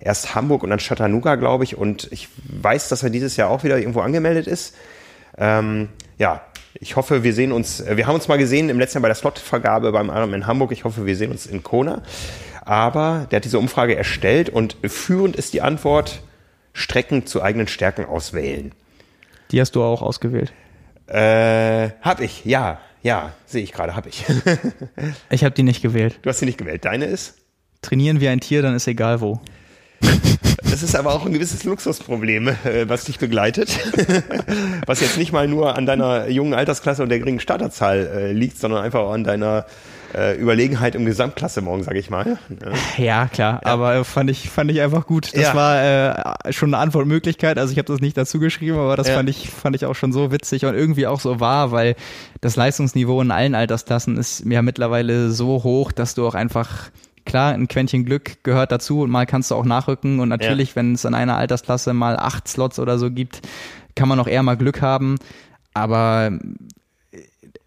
[0.00, 1.76] erst Hamburg und dann Chattanooga, glaube ich.
[1.76, 2.28] Und ich
[2.60, 4.74] weiß, dass er dieses Jahr auch wieder irgendwo angemeldet ist.
[5.38, 5.88] Ähm,
[6.18, 6.42] ja,
[6.74, 9.08] ich hoffe, wir sehen uns, äh, wir haben uns mal gesehen im letzten Jahr bei
[9.08, 10.72] der Slotvergabe beim Ironman in Hamburg.
[10.72, 12.02] Ich hoffe, wir sehen uns in Kona.
[12.64, 16.22] Aber der hat diese Umfrage erstellt und führend ist die Antwort,
[16.72, 18.72] Strecken zu eigenen Stärken auswählen.
[19.50, 20.52] Die hast du auch ausgewählt.
[21.06, 24.24] Äh, hab ich, ja, ja, sehe ich gerade, hab ich.
[25.30, 26.18] ich habe die nicht gewählt.
[26.22, 26.84] Du hast die nicht gewählt.
[26.84, 27.36] Deine ist?
[27.82, 29.40] Trainieren wie ein Tier, dann ist egal wo.
[30.74, 33.78] Das ist aber auch ein gewisses Luxusproblem, äh, was dich begleitet.
[34.86, 38.58] Was jetzt nicht mal nur an deiner jungen Altersklasse und der geringen Starterzahl äh, liegt,
[38.58, 39.66] sondern einfach auch an deiner
[40.14, 42.38] äh, Überlegenheit im Gesamtklassement, sage ich mal.
[42.96, 43.70] Ja, klar, ja.
[43.70, 45.34] aber fand ich fand ich einfach gut.
[45.34, 45.54] Das ja.
[45.54, 47.58] war äh, schon eine Antwortmöglichkeit.
[47.58, 49.14] Also ich habe das nicht dazu geschrieben, aber das ja.
[49.14, 51.96] fand ich fand ich auch schon so witzig und irgendwie auch so wahr, weil
[52.40, 56.90] das Leistungsniveau in allen Altersklassen ist ja mittlerweile so hoch, dass du auch einfach
[57.24, 60.76] klar, ein Quäntchen Glück gehört dazu und mal kannst du auch nachrücken und natürlich, ja.
[60.76, 63.40] wenn es in einer Altersklasse mal acht Slots oder so gibt,
[63.94, 65.16] kann man auch eher mal Glück haben.
[65.72, 66.38] Aber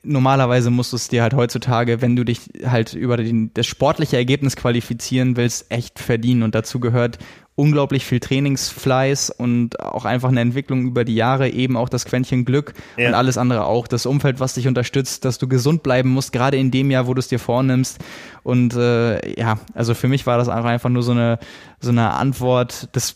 [0.03, 4.17] normalerweise musst du es dir halt heutzutage, wenn du dich halt über den, das sportliche
[4.17, 6.43] Ergebnis qualifizieren willst, echt verdienen.
[6.43, 7.19] Und dazu gehört
[7.57, 12.45] unglaublich viel Trainingsfleiß und auch einfach eine Entwicklung über die Jahre, eben auch das Quäntchen
[12.45, 13.09] Glück ja.
[13.09, 13.88] und alles andere auch.
[13.88, 17.15] Das Umfeld, was dich unterstützt, dass du gesund bleiben musst, gerade in dem Jahr, wo
[17.15, 17.97] du es dir vornimmst.
[18.43, 21.39] Und äh, ja, also für mich war das einfach nur so eine,
[21.79, 23.15] so eine Antwort, das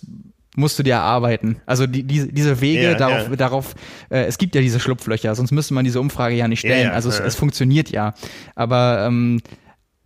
[0.56, 1.62] musst du dir erarbeiten.
[1.68, 3.36] Also die, diese, diese Wege ja, darauf, ja.
[3.36, 3.76] darauf
[4.10, 6.90] äh, es gibt ja diese Schlupflöcher, sonst müsste man diese Umfrage ja nicht stellen.
[6.90, 8.16] Also es, es, funktioniert ja.
[8.56, 9.40] Aber ähm,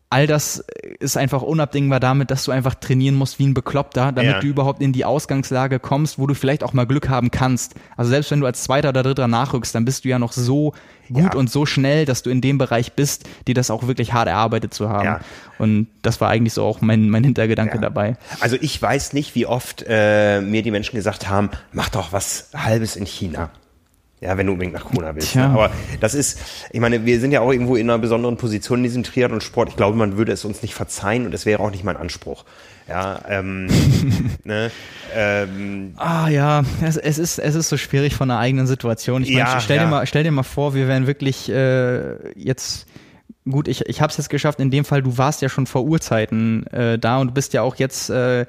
[0.09, 0.63] all das
[0.99, 4.39] ist einfach unabdingbar damit, dass du einfach trainieren musst wie ein Bekloppter, damit ja.
[4.39, 7.73] du überhaupt in die Ausgangslage kommst, wo du vielleicht auch mal Glück haben kannst.
[7.97, 10.73] Also selbst wenn du als Zweiter oder Dritter nachrückst, dann bist du ja noch so
[11.11, 11.35] gut ja.
[11.35, 14.73] und so schnell, dass du in dem Bereich bist, dir das auch wirklich hart erarbeitet
[14.73, 15.05] zu haben.
[15.05, 15.19] Ja.
[15.57, 18.17] Und das war eigentlich so auch mein, mein Hintergedanke dabei.
[18.39, 22.49] Also ich weiß nicht, wie oft äh, mir die Menschen gesagt haben, mach doch was
[22.53, 23.49] Halbes in China.
[24.21, 25.35] Ja, wenn du unbedingt nach Kona willst.
[25.35, 25.45] Ne?
[25.45, 26.39] Aber das ist,
[26.71, 29.69] ich meine, wir sind ja auch irgendwo in einer besonderen Position in diesem Triathlon-Sport.
[29.69, 32.45] Ich glaube, man würde es uns nicht verzeihen und es wäre auch nicht mein Anspruch.
[32.87, 33.67] Ja, ähm,
[34.43, 34.71] ne,
[35.13, 39.23] ähm, Ah ja, es, es, ist es ist so schwierig von der eigenen Situation.
[39.23, 39.83] Ich meine, ja, stell ja.
[39.83, 42.87] dir mal stell dir mal vor, wir wären wirklich äh, jetzt
[43.49, 44.59] gut, ich, ich habe es jetzt geschafft.
[44.59, 47.75] In dem Fall, du warst ja schon vor Urzeiten äh, da und bist ja auch
[47.75, 48.45] jetzt äh,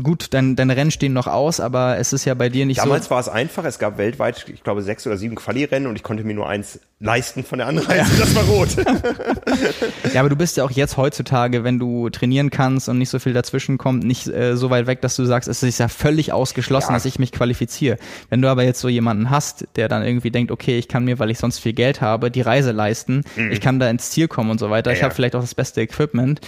[0.00, 3.04] gut, dein, deine Rennen stehen noch aus, aber es ist ja bei dir nicht Damals
[3.04, 3.08] so.
[3.08, 3.64] Damals war es einfach.
[3.64, 6.80] Es gab weltweit, ich glaube, sechs oder sieben Quali-Rennen und ich konnte mir nur eins
[7.00, 7.96] leisten von der Anreise.
[7.96, 8.06] Ja.
[8.18, 8.68] Das war rot.
[10.14, 13.18] ja, aber du bist ja auch jetzt heutzutage, wenn du trainieren kannst und nicht so
[13.18, 16.32] viel dazwischen kommt, nicht äh, so weit weg, dass du sagst, es ist ja völlig
[16.32, 16.96] ausgeschlossen, ja.
[16.96, 17.96] dass ich mich qualifiziere.
[18.28, 21.18] Wenn du aber jetzt so jemanden hast, der dann irgendwie denkt, okay, ich kann mir,
[21.18, 23.50] weil ich sonst viel Geld habe, die Reise leisten, mhm.
[23.50, 25.54] ich kann da ins Ziel kommen und so weiter, ja, ich habe vielleicht auch das
[25.54, 26.40] beste Equipment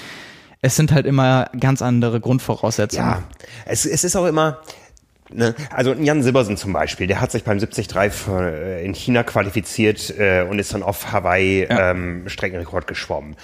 [0.63, 3.05] es sind halt immer ganz andere Grundvoraussetzungen.
[3.05, 3.23] Ja,
[3.67, 4.61] es, es ist auch immer,
[5.35, 5.55] Ne?
[5.71, 7.89] Also Jan Sibbersen zum Beispiel, der hat sich beim 73
[8.29, 11.91] äh, in China qualifiziert äh, und ist dann auf Hawaii ja.
[11.91, 13.37] ähm, Streckenrekord geschwommen.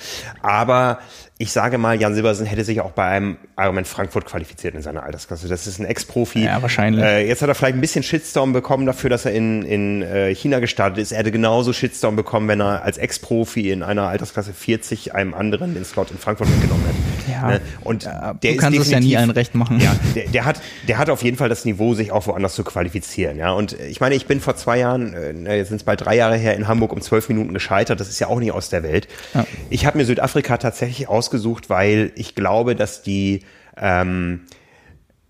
[0.43, 0.99] Aber
[1.41, 5.05] ich sage mal, Jan Silbersen hätte sich auch bei einem Ironman Frankfurt qualifiziert in seiner
[5.05, 5.47] Altersklasse.
[5.47, 6.45] Das ist ein Ex-Profi.
[6.45, 7.05] Ja, wahrscheinlich.
[7.05, 10.35] Äh, jetzt hat er vielleicht ein bisschen Shitstorm bekommen dafür, dass er in, in äh,
[10.35, 11.13] China gestartet ist.
[11.13, 15.75] Er hätte genauso Shitstorm bekommen, wenn er als Ex-Profi in einer Altersklasse 40 einem anderen
[15.75, 17.31] den Slot in Frankfurt mitgenommen hätte.
[17.31, 17.49] Ja.
[17.49, 17.61] Ne?
[17.85, 19.79] Und ja, der du kannst es ja nie allen recht machen.
[19.81, 22.65] Ja, der, der, hat, der hat auf jeden Fall das Niveau, sich auch woanders zu
[22.65, 23.37] qualifizieren.
[23.39, 26.17] Ja, und ich meine, ich bin vor zwei Jahren, äh, jetzt sind es bald drei
[26.17, 28.01] Jahre her, in Hamburg um zwölf Minuten gescheitert.
[28.01, 29.07] Das ist ja auch nicht aus der Welt.
[29.35, 29.47] Ja.
[29.71, 33.43] Ich habe mir Südafrika tatsächlich ausgesucht, weil ich glaube, dass die
[33.77, 34.41] ähm,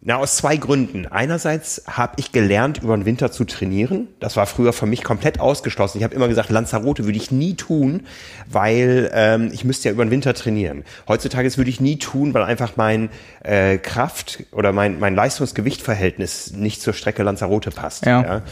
[0.00, 1.06] na, aus zwei Gründen.
[1.06, 4.06] Einerseits habe ich gelernt, über den Winter zu trainieren.
[4.20, 5.98] Das war früher für mich komplett ausgeschlossen.
[5.98, 8.02] Ich habe immer gesagt, Lanzarote würde ich nie tun,
[8.48, 10.84] weil ähm, ich müsste ja über den Winter trainieren.
[11.08, 13.10] Heutzutage würde ich nie tun, weil einfach mein
[13.42, 18.06] äh, Kraft- oder mein, mein Leistungsgewichtverhältnis nicht zur Strecke Lanzarote passt.
[18.06, 18.22] Ja.
[18.22, 18.42] ja.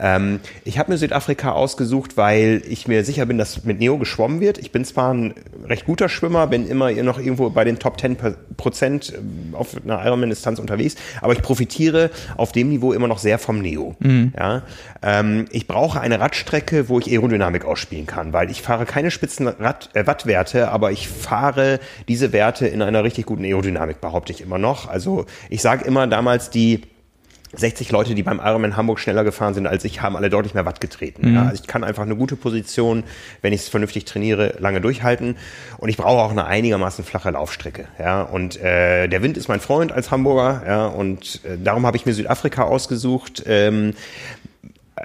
[0.00, 4.40] Ähm, ich habe mir Südafrika ausgesucht, weil ich mir sicher bin, dass mit Neo geschwommen
[4.40, 4.58] wird.
[4.58, 5.34] Ich bin zwar ein
[5.66, 8.16] recht guter Schwimmer, bin immer noch irgendwo bei den Top 10
[8.56, 10.89] Prozent äh, auf einer Ironman-Distanz unterwegs,
[11.20, 13.96] aber ich profitiere auf dem Niveau immer noch sehr vom Neo.
[13.98, 14.32] Mhm.
[14.36, 14.62] Ja?
[15.02, 19.48] Ähm, ich brauche eine Radstrecke, wo ich Aerodynamik ausspielen kann, weil ich fahre keine spitzen
[19.48, 24.40] Rad, äh, Wattwerte, aber ich fahre diese Werte in einer richtig guten Aerodynamik, behaupte ich
[24.40, 24.88] immer noch.
[24.88, 26.82] Also ich sage immer damals die
[27.52, 30.66] 60 Leute, die beim Ironman Hamburg schneller gefahren sind als ich, haben alle deutlich mehr
[30.66, 31.28] Watt getreten.
[31.28, 31.34] Mhm.
[31.34, 33.02] Ja, also ich kann einfach eine gute Position,
[33.42, 35.36] wenn ich es vernünftig trainiere, lange durchhalten.
[35.78, 37.86] Und ich brauche auch eine einigermaßen flache Laufstrecke.
[37.98, 40.62] Ja, und äh, der Wind ist mein Freund als Hamburger.
[40.66, 43.42] Ja, und äh, darum habe ich mir Südafrika ausgesucht.
[43.46, 43.94] Ähm,
[44.94, 45.02] äh,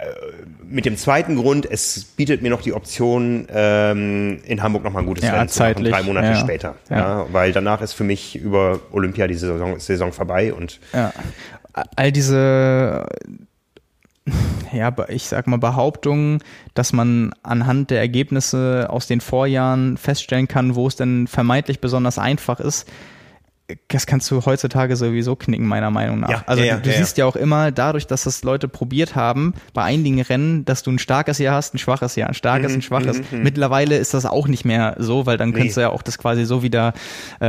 [0.67, 5.05] mit dem zweiten Grund, es bietet mir noch die Option, ähm, in Hamburg nochmal ein
[5.07, 6.35] gutes ja, Rennen zu machen, drei Monate ja.
[6.35, 6.75] später.
[6.89, 6.97] Ja.
[6.97, 7.25] ja.
[7.31, 11.11] weil danach ist für mich über Olympia die Saison, Saison vorbei und ja
[11.95, 13.05] all diese
[14.73, 16.39] ja, ich sag mal Behauptungen,
[16.73, 22.17] dass man anhand der Ergebnisse aus den Vorjahren feststellen kann, wo es denn vermeintlich besonders
[22.17, 22.89] einfach ist,
[23.87, 26.29] das kannst du heutzutage sowieso knicken, meiner Meinung nach.
[26.29, 29.15] Ja, also ja, du, du ja, siehst ja auch immer dadurch, dass das Leute probiert
[29.15, 32.71] haben, bei einigen Rennen, dass du ein starkes Jahr hast, ein schwaches Jahr, ein starkes,
[32.71, 33.17] mhm, ein schwaches.
[33.17, 33.43] Mhm, mhm.
[33.43, 35.55] Mittlerweile ist das auch nicht mehr so, weil dann nee.
[35.55, 36.93] könntest du ja auch das quasi so wieder
[37.39, 37.45] äh,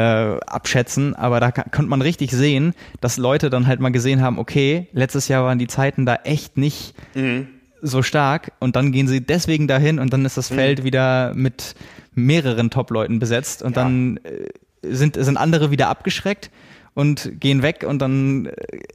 [0.47, 1.14] abschätzen.
[1.14, 5.28] Aber da könnte man richtig sehen, dass Leute dann halt mal gesehen haben, okay, letztes
[5.28, 7.48] Jahr waren die Zeiten da echt nicht mhm.
[7.82, 10.55] so stark und dann gehen sie deswegen dahin und dann ist das mhm.
[10.55, 11.74] Feld wieder mit
[12.14, 14.48] mehreren Top-Leuten besetzt und dann äh,
[14.90, 16.50] sind, sind andere wieder abgeschreckt
[16.94, 18.52] und gehen weg und dann äh,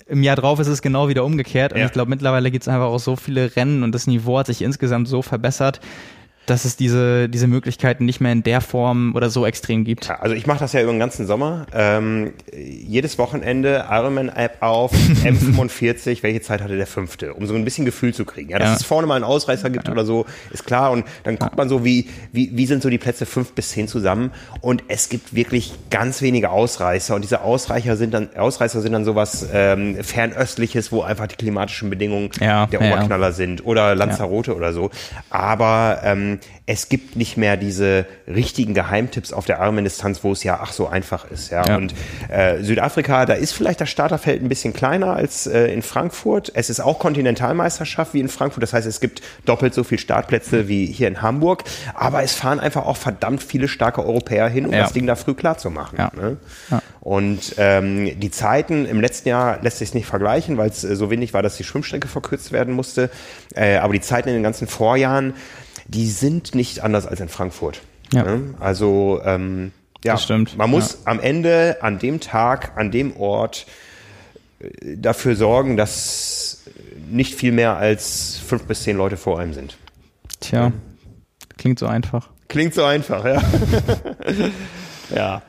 [0.08, 1.74] im Jahr drauf ist es genau wieder umgekehrt.
[1.74, 1.86] Und ja.
[1.86, 4.62] ich glaube, mittlerweile gibt es einfach auch so viele Rennen und das Niveau hat sich
[4.62, 5.80] insgesamt so verbessert,
[6.52, 10.10] dass es diese, diese Möglichkeiten nicht mehr in der Form oder so extrem gibt.
[10.10, 11.66] Ja, also ich mache das ja über den ganzen Sommer.
[11.74, 14.92] Ähm, jedes Wochenende Ironman-App auf,
[15.24, 18.50] M45, welche Zeit hatte der fünfte, um so ein bisschen Gefühl zu kriegen.
[18.50, 18.76] Ja, dass ja.
[18.76, 19.94] es vorne mal einen Ausreißer gibt ja.
[19.94, 20.92] oder so, ist klar.
[20.92, 23.88] Und dann guckt man so, wie, wie, wie sind so die Plätze fünf bis zehn
[23.88, 24.32] zusammen.
[24.60, 27.16] Und es gibt wirklich ganz wenige Ausreißer.
[27.16, 31.90] Und diese Ausreißer sind dann, Ausreißer sind dann sowas ähm, Fernöstliches, wo einfach die klimatischen
[31.90, 33.66] Bedingungen der Oberknaller sind.
[33.66, 34.90] Oder Lanzarote oder so.
[35.30, 40.60] Aber ähm, es gibt nicht mehr diese richtigen Geheimtipps auf der Armendistanz, wo es ja
[40.62, 41.50] ach so einfach ist.
[41.52, 41.66] Ja.
[41.66, 41.76] ja.
[41.76, 41.94] Und
[42.30, 46.52] äh, Südafrika, da ist vielleicht das Starterfeld ein bisschen kleiner als äh, in Frankfurt.
[46.54, 48.64] Es ist auch Kontinentalmeisterschaft wie in Frankfurt.
[48.64, 51.64] Das heißt, es gibt doppelt so viele Startplätze wie hier in Hamburg.
[51.94, 54.84] Aber es fahren einfach auch verdammt viele starke Europäer hin, um ja.
[54.84, 55.98] das Ding da früh klar zu machen.
[55.98, 56.12] Ja.
[56.16, 56.38] Ne?
[57.02, 61.10] Und ähm, die Zeiten im letzten Jahr lässt sich nicht vergleichen, weil es äh, so
[61.10, 63.10] wenig war, dass die Schwimmstrecke verkürzt werden musste.
[63.56, 65.34] Äh, aber die Zeiten in den ganzen Vorjahren,
[65.88, 67.82] die sind nicht anders als in Frankfurt.
[68.14, 68.24] Ja.
[68.24, 68.54] Ne?
[68.60, 69.72] Also ähm,
[70.04, 70.58] ja, das stimmt.
[70.58, 71.00] man muss ja.
[71.12, 73.66] am Ende, an dem Tag, an dem Ort
[74.60, 76.64] äh, dafür sorgen, dass
[77.10, 79.78] nicht viel mehr als fünf bis zehn Leute vor einem sind.
[80.40, 80.72] Tja, ja.
[81.58, 82.30] klingt so einfach.
[82.48, 83.42] Klingt so einfach, ja.
[85.16, 85.42] ja.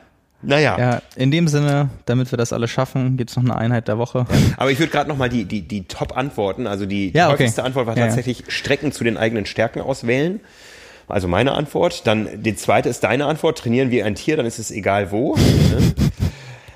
[0.43, 0.77] Naja.
[0.77, 4.25] Ja, in dem Sinne, damit wir das alle schaffen, gibt's noch eine Einheit der Woche.
[4.29, 7.33] Ja, aber ich würde gerade nochmal die, die, die Top-Antworten, also die, die ja, okay.
[7.33, 10.39] häufigste Antwort war tatsächlich ja, Strecken zu den eigenen Stärken auswählen.
[11.07, 12.07] Also meine Antwort.
[12.07, 15.35] Dann die zweite ist deine Antwort, trainieren wie ein Tier, dann ist es egal wo.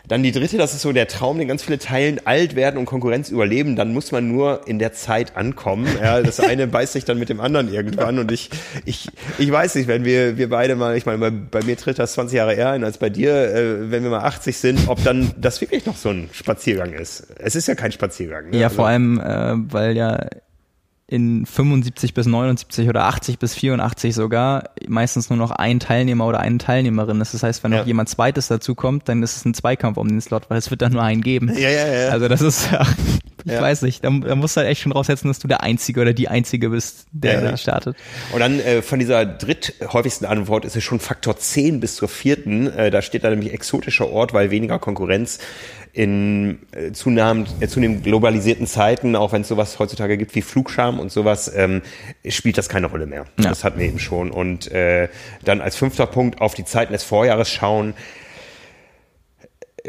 [0.08, 2.86] Dann die dritte, das ist so der Traum, den ganz viele teilen, alt werden und
[2.86, 5.88] Konkurrenz überleben, dann muss man nur in der Zeit ankommen.
[6.02, 8.50] Ja, das eine beißt sich dann mit dem anderen irgendwann und ich,
[8.86, 12.00] ich, ich weiß nicht, wenn wir, wir beide mal, ich meine, bei, bei mir tritt
[12.00, 15.04] das 20 Jahre eher ein als bei dir, äh, wenn wir mal 80 sind, ob
[15.04, 17.28] dann das wirklich noch so ein Spaziergang ist.
[17.38, 18.50] Es ist ja kein Spaziergang.
[18.50, 18.58] Ne?
[18.58, 20.28] Ja, vor also, allem, äh, weil ja
[21.08, 26.42] in 75 bis 79 oder 80 bis 84 sogar meistens nur noch ein Teilnehmer oder
[26.42, 27.34] eine Teilnehmerin ist.
[27.34, 27.80] Das heißt, wenn ja.
[27.80, 30.82] noch jemand zweites dazukommt, dann ist es ein Zweikampf um den Slot, weil es wird
[30.82, 31.50] dann nur einen geben.
[31.58, 32.10] Ja, ja, ja.
[32.10, 32.94] Also das ist, ach,
[33.46, 33.62] ich ja.
[33.62, 36.12] weiß nicht, da, da musst du halt echt schon draufsetzen, dass du der Einzige oder
[36.12, 37.96] die Einzige bist, der ja, startet.
[38.34, 42.68] Und dann äh, von dieser dritthäufigsten Antwort ist es schon Faktor 10 bis zur vierten.
[42.68, 45.40] Äh, da steht da nämlich exotischer Ort, weil weniger Konkurrenz
[45.94, 51.00] in äh, zunehmend, äh, zunehmend globalisierten Zeiten, auch wenn es sowas heutzutage gibt wie Flugscham
[51.00, 51.82] und sowas, ähm,
[52.28, 53.26] spielt das keine Rolle mehr.
[53.40, 53.50] Ja.
[53.50, 54.32] Das hatten wir eben schon.
[54.32, 55.10] Und äh,
[55.44, 57.94] dann als fünfter Punkt auf die Zeiten des Vorjahres schauen.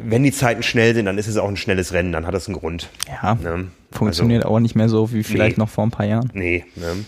[0.00, 2.46] Wenn die Zeiten schnell sind, dann ist es auch ein schnelles Rennen, dann hat das
[2.46, 2.88] einen Grund.
[3.08, 3.66] Ja, ne?
[3.90, 6.30] funktioniert also, auch nicht mehr so wie vielleicht nee, noch vor ein paar Jahren.
[6.34, 7.04] Nee, ne?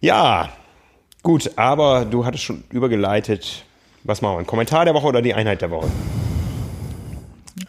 [0.00, 0.50] Ja,
[1.22, 3.66] gut, aber du hattest schon übergeleitet.
[4.04, 4.38] Was machen wir?
[4.38, 5.88] Ein Kommentar der Woche oder die Einheit der Woche?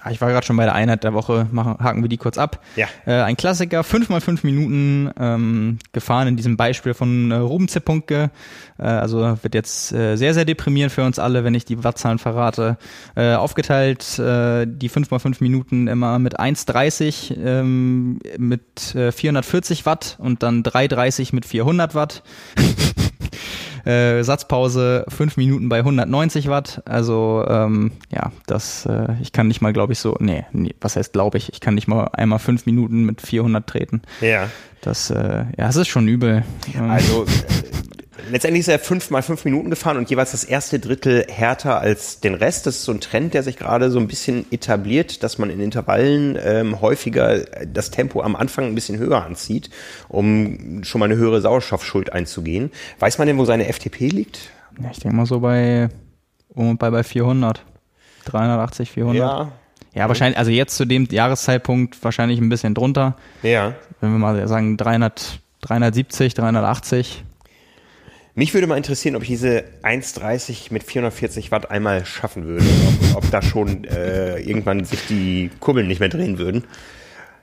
[0.10, 2.62] Ich war gerade schon bei der Einheit der Woche, machen, haken wir die kurz ab.
[2.76, 2.88] Ja.
[3.06, 7.68] Äh, ein Klassiker, fünf mal fünf Minuten ähm, gefahren in diesem Beispiel von äh, Ruben
[7.68, 8.32] Zippunke.
[8.78, 12.20] Äh, also wird jetzt äh, sehr, sehr deprimierend für uns alle, wenn ich die Wattzahlen
[12.20, 12.78] verrate.
[13.16, 19.86] Äh, aufgeteilt äh, die fünf mal fünf Minuten immer mit 1,30 ähm, mit äh, 440
[19.86, 22.24] Watt und dann 3,30 mit 400 Watt.
[23.86, 26.82] Äh, Satzpause fünf Minuten bei 190 Watt.
[26.86, 30.96] Also ähm, ja, das, äh, ich kann nicht mal, glaube ich, so, nee, nee was
[30.96, 34.02] heißt glaube ich, ich kann nicht mal einmal fünf Minuten mit 400 treten.
[34.22, 34.50] Ja.
[34.82, 36.44] Das, äh, ja, es ist schon übel.
[36.90, 37.26] Also
[38.30, 42.20] Letztendlich ist er fünf mal fünf Minuten gefahren und jeweils das erste Drittel härter als
[42.20, 42.66] den Rest.
[42.66, 45.60] Das ist so ein Trend, der sich gerade so ein bisschen etabliert, dass man in
[45.60, 49.70] Intervallen ähm, häufiger das Tempo am Anfang ein bisschen höher anzieht,
[50.08, 52.72] um schon mal eine höhere Sauerstoffschuld einzugehen.
[53.00, 54.52] Weiß man denn, wo seine FTP liegt?
[54.82, 55.90] Ja, ich denke mal so bei,
[56.50, 57.64] um, bei, bei 400.
[58.26, 59.18] 380, 400.
[59.18, 59.52] Ja.
[59.94, 63.18] Ja, wahrscheinlich, also jetzt zu dem Jahreszeitpunkt wahrscheinlich ein bisschen drunter.
[63.44, 63.74] Ja.
[64.00, 67.26] Wenn wir mal sagen 300, 370, 380.
[68.42, 72.66] Mich würde mal interessieren, ob ich diese 1,30 mit 440 Watt einmal schaffen würde.
[73.14, 76.64] Ob, ob da schon äh, irgendwann sich die Kurbeln nicht mehr drehen würden.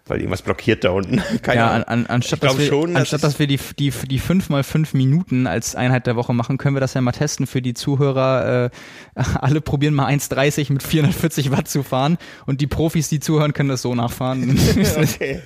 [0.09, 1.23] Weil irgendwas blockiert da unten.
[1.43, 4.49] Keine ja, an, an, anstatt, dass wir, schon, anstatt dass wir die, die, die 5
[4.49, 7.63] mal 5 Minuten als Einheit der Woche machen, können wir das ja mal testen für
[7.63, 8.71] die Zuhörer.
[9.15, 13.53] Äh, alle probieren mal 1,30 mit 440 Watt zu fahren und die Profis, die zuhören,
[13.53, 14.59] können das so nachfahren.
[14.97, 15.41] okay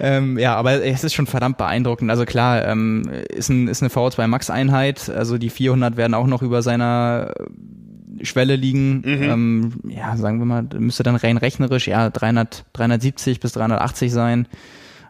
[0.00, 2.10] ähm, ja, aber es ist schon verdammt beeindruckend.
[2.10, 5.10] Also klar, ähm, ist, ein, ist eine V2 Max Einheit.
[5.10, 7.34] Also die 400 werden auch noch über seiner
[8.22, 9.02] Schwelle liegen.
[9.04, 9.22] Mhm.
[9.22, 14.48] Ähm, ja, sagen wir mal, müsste dann rein rechnerisch ja 300, 370 bis 380 sein.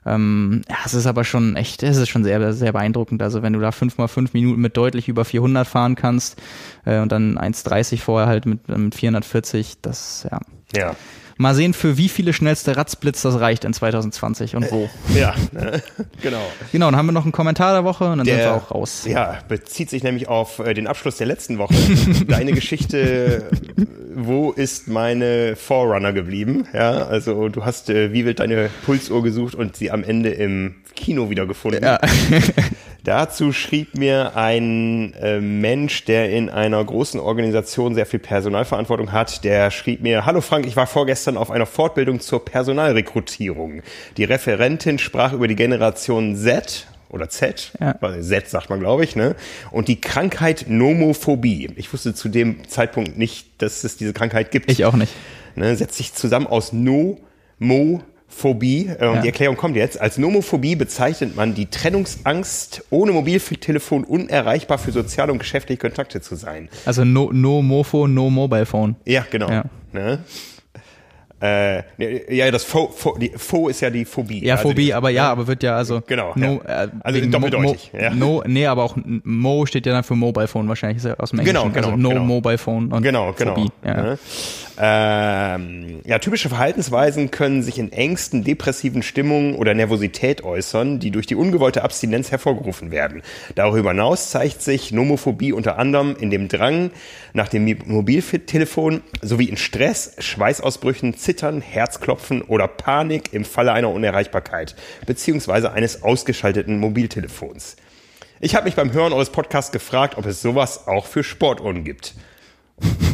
[0.06, 3.22] Ähm, ja, es ist aber schon echt, es ist schon sehr, sehr beeindruckend.
[3.22, 6.40] Also wenn du da fünf mal fünf Minuten mit deutlich über 400 fahren kannst
[6.85, 10.40] äh, und dann 1,30 vorher halt mit, mit 440, das ja.
[10.74, 10.97] Ja.
[11.40, 14.90] Mal sehen, für wie viele schnellste Radsblitz das reicht in 2020 und wo.
[15.15, 15.81] Ja, ne?
[16.23, 16.43] genau.
[16.73, 18.70] Genau, dann haben wir noch einen Kommentar der Woche und dann der, sind wir auch
[18.73, 19.05] raus.
[19.06, 21.74] Ja, bezieht sich nämlich auf äh, den Abschluss der letzten Woche.
[22.27, 23.48] Deine Geschichte,
[24.16, 26.66] wo ist meine Forerunner geblieben?
[26.73, 30.74] Ja, also du hast äh, wie wild deine Pulsuhr gesucht und sie am Ende im
[30.97, 31.85] Kino wiedergefunden.
[31.85, 32.01] Ja.
[33.04, 39.44] Dazu schrieb mir ein äh, Mensch, der in einer großen Organisation sehr viel Personalverantwortung hat,
[39.44, 43.82] der schrieb mir, Hallo Frank, ich war vorgestern auf einer Fortbildung zur Personalrekrutierung.
[44.16, 47.94] Die Referentin sprach über die Generation Z, oder Z, ja.
[48.20, 49.34] Z sagt man, glaube ich, ne?
[49.70, 51.70] Und die Krankheit Nomophobie.
[51.76, 54.70] Ich wusste zu dem Zeitpunkt nicht, dass es diese Krankheit gibt.
[54.70, 55.12] Ich auch nicht.
[55.56, 55.74] Ne?
[55.76, 57.18] Setzt sich zusammen aus No,
[57.58, 59.20] Mo, Phobie, äh, ja.
[59.20, 60.00] die Erklärung kommt jetzt.
[60.00, 66.36] Als Nomophobie bezeichnet man die Trennungsangst, ohne Mobiltelefon unerreichbar für soziale und geschäftliche Kontakte zu
[66.36, 66.68] sein.
[66.84, 68.96] Also no, no Mofo, no Mobile Phone.
[69.05, 69.50] Ja, genau.
[69.50, 69.64] Ja.
[69.92, 70.20] Ne?
[71.40, 74.44] Äh, ja, das Fo, Fo, die, Fo ist ja die Phobie.
[74.44, 76.02] Ja, also Phobie, die, aber ja, aber wird ja also.
[76.05, 76.32] Genau.
[76.34, 76.84] No, ja.
[76.84, 77.92] Äh, also doppeldeutig.
[77.92, 78.10] Mo, ja.
[78.10, 81.44] No, nee, aber auch Mo steht ja dann für Mobile Phone wahrscheinlich, aus dem Englischen.
[81.44, 81.88] Genau, genau.
[81.88, 82.24] Also no genau.
[82.24, 83.55] Mobile Phone und genau, genau.
[83.55, 83.70] Phobie.
[83.84, 84.16] Ja.
[84.80, 91.26] Ähm, ja, typische Verhaltensweisen können sich in Ängsten, depressiven Stimmungen oder Nervosität äußern, die durch
[91.26, 93.22] die ungewollte Abstinenz hervorgerufen werden.
[93.56, 96.92] Darüber hinaus zeigt sich Nomophobie unter anderem in dem Drang
[97.32, 104.76] nach dem Mobiltelefon sowie in Stress, Schweißausbrüchen, Zittern, Herzklopfen oder Panik im Falle einer Unerreichbarkeit
[105.06, 107.76] beziehungsweise eines ausgeschalteten Mobiltelefons.
[108.40, 112.14] Ich habe mich beim Hören eures Podcasts gefragt, ob es sowas auch für Sportuhren gibt.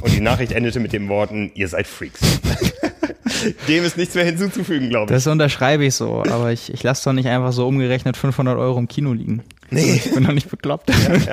[0.01, 2.21] Und die Nachricht endete mit den Worten, ihr seid Freaks.
[3.69, 5.17] Dem ist nichts mehr hinzuzufügen, glaube ich.
[5.17, 8.79] Das unterschreibe ich so, aber ich, ich lasse doch nicht einfach so umgerechnet 500 Euro
[8.79, 9.43] im Kino liegen.
[9.71, 9.95] Nee.
[9.95, 10.91] Ich bin doch nicht bekloppt.
[10.91, 11.33] Ja, ja.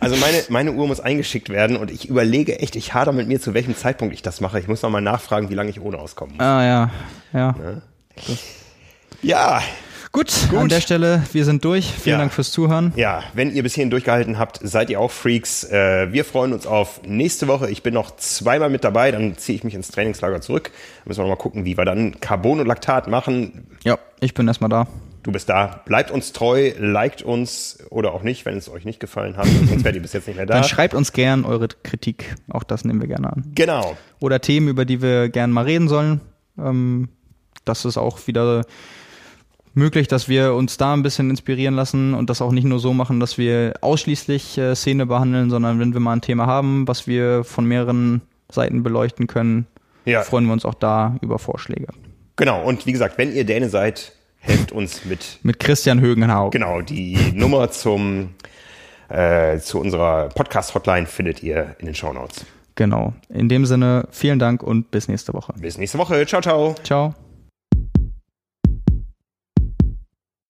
[0.00, 3.40] Also meine, meine Uhr muss eingeschickt werden und ich überlege echt, ich hader mit mir,
[3.40, 4.58] zu welchem Zeitpunkt ich das mache.
[4.58, 6.44] Ich muss noch mal nachfragen, wie lange ich ohne auskommen muss.
[6.44, 6.90] Ah ja,
[7.32, 7.54] ja.
[7.62, 7.82] Ja.
[9.22, 9.62] ja.
[10.12, 11.86] Gut, Gut, an der Stelle, wir sind durch.
[11.86, 12.18] Vielen ja.
[12.18, 12.92] Dank fürs Zuhören.
[12.96, 15.62] Ja, wenn ihr bis hierhin durchgehalten habt, seid ihr auch Freaks.
[15.62, 17.70] Äh, wir freuen uns auf nächste Woche.
[17.70, 20.72] Ich bin noch zweimal mit dabei, dann ziehe ich mich ins Trainingslager zurück.
[21.04, 23.68] Müssen wir noch mal gucken, wie wir dann Carbon und Laktat machen.
[23.84, 24.88] Ja, ich bin erstmal da.
[25.22, 25.80] Du bist da.
[25.84, 29.46] Bleibt uns treu, liked uns oder auch nicht, wenn es euch nicht gefallen hat.
[29.68, 30.54] Sonst werdet ihr bis jetzt nicht mehr da.
[30.54, 32.34] Dann schreibt uns gern eure Kritik.
[32.48, 33.52] Auch das nehmen wir gerne an.
[33.54, 33.96] Genau.
[34.18, 36.20] Oder Themen, über die wir gern mal reden sollen.
[36.58, 37.10] Ähm,
[37.64, 38.64] das ist auch wieder
[39.74, 42.92] möglich, dass wir uns da ein bisschen inspirieren lassen und das auch nicht nur so
[42.92, 47.06] machen, dass wir ausschließlich äh, Szene behandeln, sondern wenn wir mal ein Thema haben, was
[47.06, 49.66] wir von mehreren Seiten beleuchten können,
[50.04, 50.22] ja.
[50.22, 51.88] freuen wir uns auch da über Vorschläge.
[52.36, 55.38] Genau, und wie gesagt, wenn ihr Däne seid, helft uns mit.
[55.42, 56.50] mit Christian Högenhau.
[56.50, 58.30] Genau, die Nummer zum,
[59.08, 62.44] äh, zu unserer Podcast-Hotline findet ihr in den Show Notes.
[62.76, 63.12] Genau.
[63.28, 65.52] In dem Sinne, vielen Dank und bis nächste Woche.
[65.58, 66.24] Bis nächste Woche.
[66.26, 66.74] Ciao, ciao.
[66.82, 67.14] Ciao.